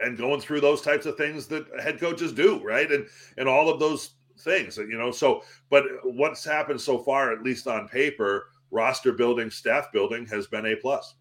and 0.00 0.18
going 0.18 0.40
through 0.40 0.60
those 0.60 0.82
types 0.82 1.06
of 1.06 1.16
things 1.16 1.46
that 1.46 1.66
head 1.80 2.00
coaches 2.00 2.32
do, 2.32 2.62
right? 2.64 2.90
And 2.90 3.06
and 3.38 3.48
all 3.48 3.68
of 3.68 3.78
those 3.80 4.14
things, 4.40 4.76
you 4.76 4.98
know. 4.98 5.10
So, 5.10 5.42
but 5.70 5.84
what's 6.04 6.44
happened 6.44 6.80
so 6.80 6.98
far, 6.98 7.32
at 7.32 7.42
least 7.42 7.66
on 7.66 7.88
paper, 7.88 8.48
roster 8.70 9.12
building, 9.12 9.50
staff 9.50 9.92
building, 9.92 10.26
has 10.26 10.46
been 10.46 10.66
a 10.66 10.76
plus. 10.76 11.14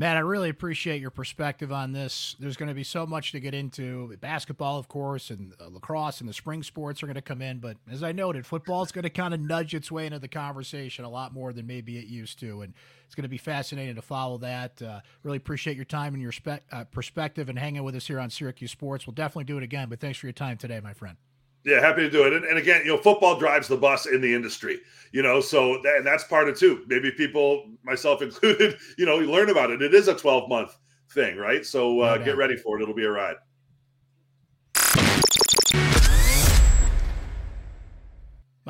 Matt, 0.00 0.16
I 0.16 0.20
really 0.20 0.48
appreciate 0.48 1.02
your 1.02 1.10
perspective 1.10 1.70
on 1.70 1.92
this. 1.92 2.34
There's 2.40 2.56
going 2.56 2.70
to 2.70 2.74
be 2.74 2.84
so 2.84 3.04
much 3.04 3.32
to 3.32 3.38
get 3.38 3.52
into. 3.52 4.16
Basketball, 4.16 4.78
of 4.78 4.88
course, 4.88 5.28
and 5.28 5.52
uh, 5.60 5.68
lacrosse 5.68 6.20
and 6.20 6.28
the 6.28 6.32
spring 6.32 6.62
sports 6.62 7.02
are 7.02 7.06
going 7.06 7.16
to 7.16 7.20
come 7.20 7.42
in. 7.42 7.58
But 7.58 7.76
as 7.92 8.02
I 8.02 8.12
noted, 8.12 8.46
football 8.46 8.82
is 8.82 8.92
going 8.92 9.02
to 9.02 9.10
kind 9.10 9.34
of 9.34 9.40
nudge 9.40 9.74
its 9.74 9.92
way 9.92 10.06
into 10.06 10.18
the 10.18 10.26
conversation 10.26 11.04
a 11.04 11.10
lot 11.10 11.34
more 11.34 11.52
than 11.52 11.66
maybe 11.66 11.98
it 11.98 12.06
used 12.06 12.40
to. 12.40 12.62
And 12.62 12.72
it's 13.04 13.14
going 13.14 13.24
to 13.24 13.28
be 13.28 13.36
fascinating 13.36 13.96
to 13.96 14.00
follow 14.00 14.38
that. 14.38 14.80
Uh, 14.80 15.00
really 15.22 15.36
appreciate 15.36 15.76
your 15.76 15.84
time 15.84 16.14
and 16.14 16.22
your 16.22 16.32
spe- 16.32 16.64
uh, 16.72 16.84
perspective 16.84 17.50
and 17.50 17.58
hanging 17.58 17.84
with 17.84 17.94
us 17.94 18.06
here 18.06 18.20
on 18.20 18.30
Syracuse 18.30 18.70
Sports. 18.70 19.06
We'll 19.06 19.12
definitely 19.12 19.44
do 19.44 19.58
it 19.58 19.62
again. 19.62 19.90
But 19.90 20.00
thanks 20.00 20.18
for 20.18 20.24
your 20.24 20.32
time 20.32 20.56
today, 20.56 20.80
my 20.80 20.94
friend. 20.94 21.18
Yeah, 21.64 21.80
happy 21.80 22.02
to 22.02 22.10
do 22.10 22.26
it. 22.26 22.32
And, 22.32 22.44
and, 22.44 22.56
again, 22.56 22.82
you 22.84 22.88
know, 22.88 22.96
football 22.96 23.38
drives 23.38 23.68
the 23.68 23.76
bus 23.76 24.06
in 24.06 24.20
the 24.20 24.34
industry, 24.34 24.80
you 25.12 25.22
know, 25.22 25.40
so 25.40 25.80
that, 25.82 25.96
and 25.96 26.06
that's 26.06 26.24
part 26.24 26.48
of 26.48 26.58
too. 26.58 26.84
Maybe 26.86 27.10
people, 27.10 27.66
myself 27.82 28.22
included, 28.22 28.78
you 28.96 29.04
know, 29.04 29.16
learn 29.16 29.50
about 29.50 29.70
it. 29.70 29.82
It 29.82 29.94
is 29.94 30.08
a 30.08 30.14
12 30.14 30.48
month 30.48 30.76
thing, 31.10 31.36
right? 31.36 31.66
So 31.66 32.00
uh, 32.00 32.16
no 32.16 32.24
get 32.24 32.36
ready 32.36 32.56
for 32.56 32.78
it. 32.78 32.82
It'll 32.82 32.94
be 32.94 33.04
a 33.04 33.10
ride. 33.10 33.36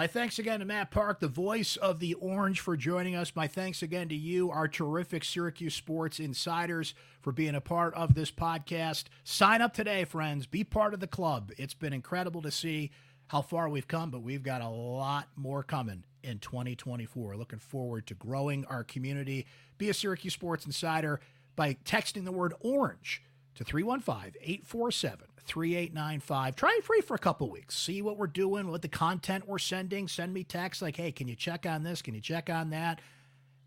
My 0.00 0.06
thanks 0.06 0.38
again 0.38 0.60
to 0.60 0.64
Matt 0.64 0.90
Park, 0.90 1.20
the 1.20 1.28
voice 1.28 1.76
of 1.76 1.98
the 2.00 2.14
Orange, 2.14 2.60
for 2.60 2.74
joining 2.74 3.14
us. 3.14 3.36
My 3.36 3.46
thanks 3.46 3.82
again 3.82 4.08
to 4.08 4.14
you, 4.14 4.50
our 4.50 4.66
terrific 4.66 5.22
Syracuse 5.24 5.74
sports 5.74 6.18
insiders, 6.18 6.94
for 7.20 7.32
being 7.32 7.54
a 7.54 7.60
part 7.60 7.92
of 7.92 8.14
this 8.14 8.30
podcast. 8.30 9.08
Sign 9.24 9.60
up 9.60 9.74
today, 9.74 10.06
friends. 10.06 10.46
Be 10.46 10.64
part 10.64 10.94
of 10.94 11.00
the 11.00 11.06
club. 11.06 11.52
It's 11.58 11.74
been 11.74 11.92
incredible 11.92 12.40
to 12.40 12.50
see 12.50 12.92
how 13.26 13.42
far 13.42 13.68
we've 13.68 13.88
come, 13.88 14.10
but 14.10 14.22
we've 14.22 14.42
got 14.42 14.62
a 14.62 14.70
lot 14.70 15.28
more 15.36 15.62
coming 15.62 16.04
in 16.22 16.38
2024. 16.38 17.36
Looking 17.36 17.58
forward 17.58 18.06
to 18.06 18.14
growing 18.14 18.64
our 18.70 18.84
community. 18.84 19.44
Be 19.76 19.90
a 19.90 19.92
Syracuse 19.92 20.32
sports 20.32 20.64
insider 20.64 21.20
by 21.56 21.74
texting 21.84 22.24
the 22.24 22.32
word 22.32 22.54
orange 22.60 23.22
to 23.54 23.64
315 23.64 24.40
847 24.40 25.26
3895. 25.44 26.56
Try 26.56 26.76
it 26.78 26.84
free 26.84 27.00
for 27.00 27.14
a 27.14 27.18
couple 27.18 27.50
weeks. 27.50 27.76
See 27.76 28.02
what 28.02 28.16
we're 28.16 28.26
doing, 28.26 28.70
what 28.70 28.82
the 28.82 28.88
content 28.88 29.48
we're 29.48 29.58
sending. 29.58 30.06
Send 30.06 30.32
me 30.32 30.44
text 30.44 30.80
like, 30.80 30.96
hey, 30.96 31.12
can 31.12 31.28
you 31.28 31.34
check 31.34 31.66
on 31.66 31.82
this? 31.82 32.02
Can 32.02 32.14
you 32.14 32.20
check 32.20 32.48
on 32.48 32.70
that? 32.70 33.00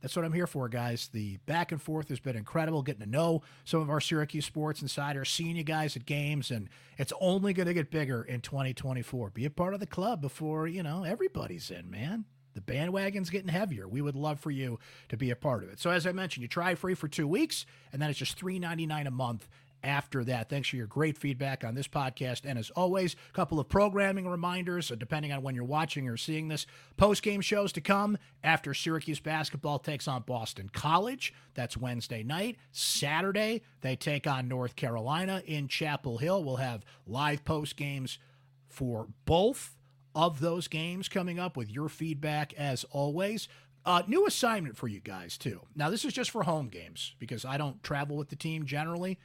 That's 0.02 0.18
what 0.18 0.26
I'm 0.26 0.34
here 0.34 0.48
for, 0.48 0.68
guys. 0.68 1.08
The 1.14 1.38
back 1.46 1.72
and 1.72 1.82
forth 1.82 2.10
has 2.10 2.20
been 2.20 2.36
incredible, 2.36 2.82
getting 2.82 3.04
to 3.04 3.10
know 3.10 3.42
some 3.64 3.80
of 3.80 3.90
our 3.90 4.02
Syracuse 4.02 4.46
sports 4.46 4.82
insiders, 4.82 5.30
seeing 5.30 5.56
you 5.56 5.64
guys 5.64 5.96
at 5.96 6.06
games, 6.06 6.52
and 6.52 6.68
it's 6.98 7.14
only 7.22 7.54
going 7.54 7.68
to 7.68 7.74
get 7.74 7.90
bigger 7.90 8.22
in 8.22 8.42
2024. 8.42 9.30
Be 9.30 9.46
a 9.46 9.50
part 9.50 9.74
of 9.74 9.80
the 9.80 9.88
club 9.88 10.22
before, 10.22 10.68
you 10.68 10.84
know, 10.84 11.06
everybody's 11.06 11.72
in, 11.72 11.90
man. 11.90 12.26
The 12.54 12.60
bandwagon's 12.62 13.30
getting 13.30 13.48
heavier. 13.48 13.88
We 13.88 14.02
would 14.02 14.16
love 14.16 14.42
for 14.42 14.52
you 14.52 14.78
to 15.08 15.16
be 15.18 15.32
a 15.32 15.36
part 15.38 15.64
of 15.64 15.70
it. 15.70 15.80
So, 15.80 15.90
as 15.90 16.06
I 16.06 16.12
mentioned, 16.12 16.42
you 16.42 16.48
try 16.50 16.76
free 16.76 16.96
for 16.96 17.08
two 17.08 17.28
weeks, 17.28 17.66
and 17.94 18.02
then 18.02 18.10
it's 18.10 18.20
just 18.20 18.38
$3.99 18.38 19.08
a 19.08 19.12
month 19.12 19.48
after 19.84 20.24
that. 20.24 20.50
Thanks 20.50 20.70
for 20.70 20.76
your 20.76 20.88
great 20.88 21.18
feedback 21.18 21.64
on 21.64 21.76
this 21.76 21.88
podcast. 21.88 22.42
And 22.46 22.58
as 22.58 22.70
always, 22.72 23.16
a 23.30 23.34
couple 23.34 23.60
of 23.60 23.70
programming 23.70 24.28
reminders, 24.28 24.92
depending 24.98 25.32
on 25.32 25.42
when 25.44 25.56
you're 25.56 25.64
watching 25.64 26.08
or 26.08 26.18
seeing 26.18 26.48
this. 26.48 26.66
Post 26.98 27.24
game 27.24 27.42
shows 27.42 27.72
to 27.74 27.82
come 27.82 28.18
after 28.44 28.74
Syracuse 28.74 29.20
basketball 29.20 29.80
takes 29.80 30.08
on 30.08 30.24
Boston 30.24 30.70
College. 30.72 31.34
That's 31.54 31.78
Wednesday 31.78 32.24
night. 32.24 32.58
Saturday, 32.72 33.62
they 33.82 33.96
take 33.96 34.28
on 34.28 34.48
North 34.48 34.76
Carolina 34.76 35.42
in 35.46 35.68
Chapel 35.68 36.18
Hill. 36.18 36.44
We'll 36.44 36.58
have 36.58 36.86
live 37.06 37.44
post 37.46 37.76
games 37.76 38.20
for 38.70 39.08
both 39.26 39.78
of 40.16 40.40
those 40.40 40.68
games 40.68 41.10
coming 41.10 41.40
up 41.40 41.58
with 41.58 41.72
your 41.72 41.90
feedback 41.90 42.54
as 42.54 42.84
always. 42.92 43.48
Uh, 43.86 44.02
new 44.08 44.26
assignment 44.26 44.78
for 44.78 44.88
you 44.88 45.02
guys, 45.02 45.38
too. 45.38 45.60
Now, 45.76 45.90
this 45.90 46.06
is 46.06 46.14
just 46.14 46.32
for 46.32 46.44
home 46.44 46.70
games 46.70 47.16
because 47.20 47.44
I 47.44 47.58
don't 47.58 47.84
travel 47.84 48.16
with 48.16 48.30
the 48.30 48.36
team 48.36 48.66
generally 48.66 49.20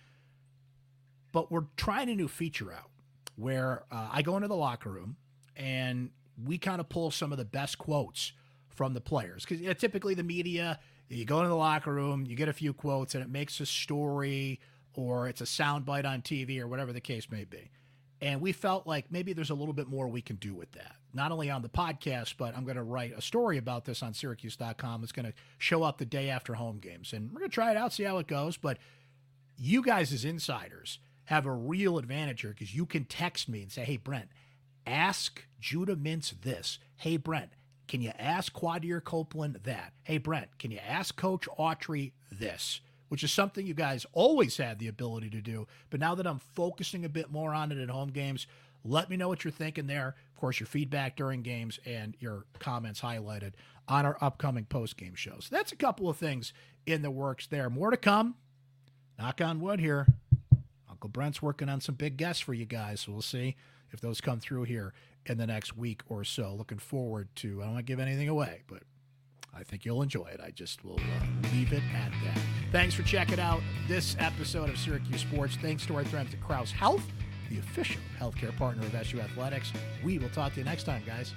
but 1.32 1.50
we're 1.50 1.66
trying 1.76 2.08
a 2.08 2.14
new 2.14 2.28
feature 2.28 2.72
out 2.72 2.90
where 3.36 3.84
uh, 3.90 4.08
I 4.12 4.22
go 4.22 4.36
into 4.36 4.48
the 4.48 4.56
locker 4.56 4.90
room 4.90 5.16
and 5.56 6.10
we 6.44 6.58
kind 6.58 6.80
of 6.80 6.88
pull 6.88 7.10
some 7.10 7.32
of 7.32 7.38
the 7.38 7.44
best 7.44 7.78
quotes 7.78 8.32
from 8.68 8.94
the 8.94 9.00
players 9.00 9.44
because 9.44 9.60
you 9.60 9.68
know, 9.68 9.72
typically 9.72 10.14
the 10.14 10.22
media 10.22 10.78
you 11.08 11.24
go 11.24 11.38
into 11.38 11.48
the 11.48 11.56
locker 11.56 11.92
room 11.92 12.24
you 12.26 12.36
get 12.36 12.48
a 12.48 12.52
few 12.52 12.72
quotes 12.72 13.14
and 13.14 13.24
it 13.24 13.30
makes 13.30 13.58
a 13.60 13.66
story 13.66 14.60
or 14.98 15.28
it's 15.28 15.40
a 15.40 15.44
soundbite 15.44 16.04
on 16.04 16.22
TV 16.22 16.60
or 16.60 16.66
whatever 16.66 16.92
the 16.92 17.00
case 17.00 17.30
may 17.30 17.44
be. 17.44 17.70
And 18.20 18.40
we 18.40 18.50
felt 18.50 18.84
like 18.84 19.12
maybe 19.12 19.32
there's 19.32 19.50
a 19.50 19.54
little 19.54 19.72
bit 19.72 19.86
more 19.86 20.08
we 20.08 20.20
can 20.20 20.36
do 20.36 20.54
with 20.54 20.72
that. 20.72 20.96
Not 21.14 21.30
only 21.30 21.50
on 21.50 21.62
the 21.62 21.68
podcast, 21.68 22.34
but 22.36 22.56
I'm 22.56 22.64
going 22.64 22.76
to 22.76 22.82
write 22.82 23.12
a 23.16 23.22
story 23.22 23.58
about 23.58 23.84
this 23.84 24.02
on 24.02 24.12
Syracuse.com. 24.12 25.04
It's 25.04 25.12
going 25.12 25.26
to 25.26 25.32
show 25.58 25.84
up 25.84 25.98
the 25.98 26.04
day 26.04 26.30
after 26.30 26.54
home 26.54 26.78
games. 26.78 27.12
And 27.12 27.30
we're 27.30 27.38
going 27.38 27.50
to 27.50 27.54
try 27.54 27.70
it 27.70 27.76
out, 27.76 27.92
see 27.92 28.02
how 28.02 28.18
it 28.18 28.26
goes. 28.26 28.56
But 28.56 28.78
you 29.56 29.82
guys, 29.82 30.12
as 30.12 30.24
insiders, 30.24 30.98
have 31.28 31.44
a 31.44 31.52
real 31.52 31.98
advantage 31.98 32.40
here 32.40 32.50
because 32.50 32.74
you 32.74 32.86
can 32.86 33.04
text 33.04 33.50
me 33.50 33.60
and 33.60 33.70
say, 33.70 33.84
hey, 33.84 33.98
Brent, 33.98 34.30
ask 34.86 35.44
Judah 35.60 35.94
Mintz 35.94 36.32
this. 36.40 36.78
Hey, 36.96 37.18
Brent, 37.18 37.50
can 37.86 38.00
you 38.00 38.12
ask 38.18 38.50
Quadir 38.54 39.04
Copeland 39.04 39.60
that? 39.64 39.92
Hey, 40.04 40.16
Brent, 40.16 40.58
can 40.58 40.70
you 40.70 40.78
ask 40.78 41.16
Coach 41.16 41.46
Autry 41.58 42.12
this? 42.32 42.80
Which 43.10 43.22
is 43.22 43.30
something 43.30 43.66
you 43.66 43.74
guys 43.74 44.06
always 44.14 44.56
had 44.56 44.78
the 44.78 44.88
ability 44.88 45.28
to 45.28 45.42
do. 45.42 45.66
But 45.90 46.00
now 46.00 46.14
that 46.14 46.26
I'm 46.26 46.38
focusing 46.38 47.04
a 47.04 47.10
bit 47.10 47.30
more 47.30 47.52
on 47.52 47.72
it 47.72 47.78
at 47.78 47.90
home 47.90 48.08
games, 48.08 48.46
let 48.82 49.10
me 49.10 49.18
know 49.18 49.28
what 49.28 49.44
you're 49.44 49.50
thinking 49.50 49.86
there. 49.86 50.16
Of 50.34 50.40
course, 50.40 50.58
your 50.58 50.66
feedback 50.66 51.14
during 51.14 51.42
games 51.42 51.78
and 51.84 52.16
your 52.20 52.46
comments 52.58 53.02
highlighted 53.02 53.52
on 53.86 54.06
our 54.06 54.16
upcoming 54.22 54.64
post 54.64 54.96
game 54.96 55.14
shows. 55.14 55.48
That's 55.50 55.72
a 55.72 55.76
couple 55.76 56.08
of 56.08 56.16
things 56.16 56.54
in 56.86 57.02
the 57.02 57.10
works 57.10 57.46
there. 57.46 57.68
More 57.68 57.90
to 57.90 57.98
come. 57.98 58.36
Knock 59.18 59.42
on 59.42 59.60
wood 59.60 59.80
here. 59.80 60.06
Uncle 60.98 61.10
Brent's 61.10 61.40
working 61.40 61.68
on 61.68 61.80
some 61.80 61.94
big 61.94 62.16
guests 62.16 62.42
for 62.42 62.54
you 62.54 62.64
guys, 62.64 63.02
so 63.02 63.12
we'll 63.12 63.22
see 63.22 63.54
if 63.92 64.00
those 64.00 64.20
come 64.20 64.40
through 64.40 64.64
here 64.64 64.92
in 65.26 65.38
the 65.38 65.46
next 65.46 65.76
week 65.76 66.02
or 66.08 66.24
so. 66.24 66.52
Looking 66.52 66.80
forward 66.80 67.28
to, 67.36 67.60
I 67.60 67.66
don't 67.66 67.74
want 67.74 67.86
to 67.86 67.92
give 67.92 68.00
anything 68.00 68.28
away, 68.28 68.62
but 68.66 68.82
I 69.54 69.62
think 69.62 69.84
you'll 69.84 70.02
enjoy 70.02 70.26
it. 70.26 70.40
I 70.42 70.50
just 70.50 70.84
will 70.84 70.98
uh, 70.98 71.50
leave 71.52 71.72
it 71.72 71.84
at 71.94 72.10
that. 72.24 72.42
Thanks 72.72 72.96
for 72.96 73.04
checking 73.04 73.38
out 73.38 73.60
this 73.86 74.16
episode 74.18 74.70
of 74.70 74.76
Syracuse 74.76 75.20
Sports. 75.20 75.56
Thanks 75.62 75.86
to 75.86 75.94
our 75.94 76.04
friends 76.04 76.34
at 76.34 76.40
Crouse 76.40 76.72
Health, 76.72 77.04
the 77.48 77.60
official 77.60 78.00
healthcare 78.18 78.56
partner 78.56 78.82
of 78.84 78.92
SU 78.96 79.20
Athletics. 79.20 79.72
We 80.02 80.18
will 80.18 80.30
talk 80.30 80.54
to 80.54 80.58
you 80.58 80.64
next 80.64 80.82
time, 80.82 81.04
guys. 81.06 81.32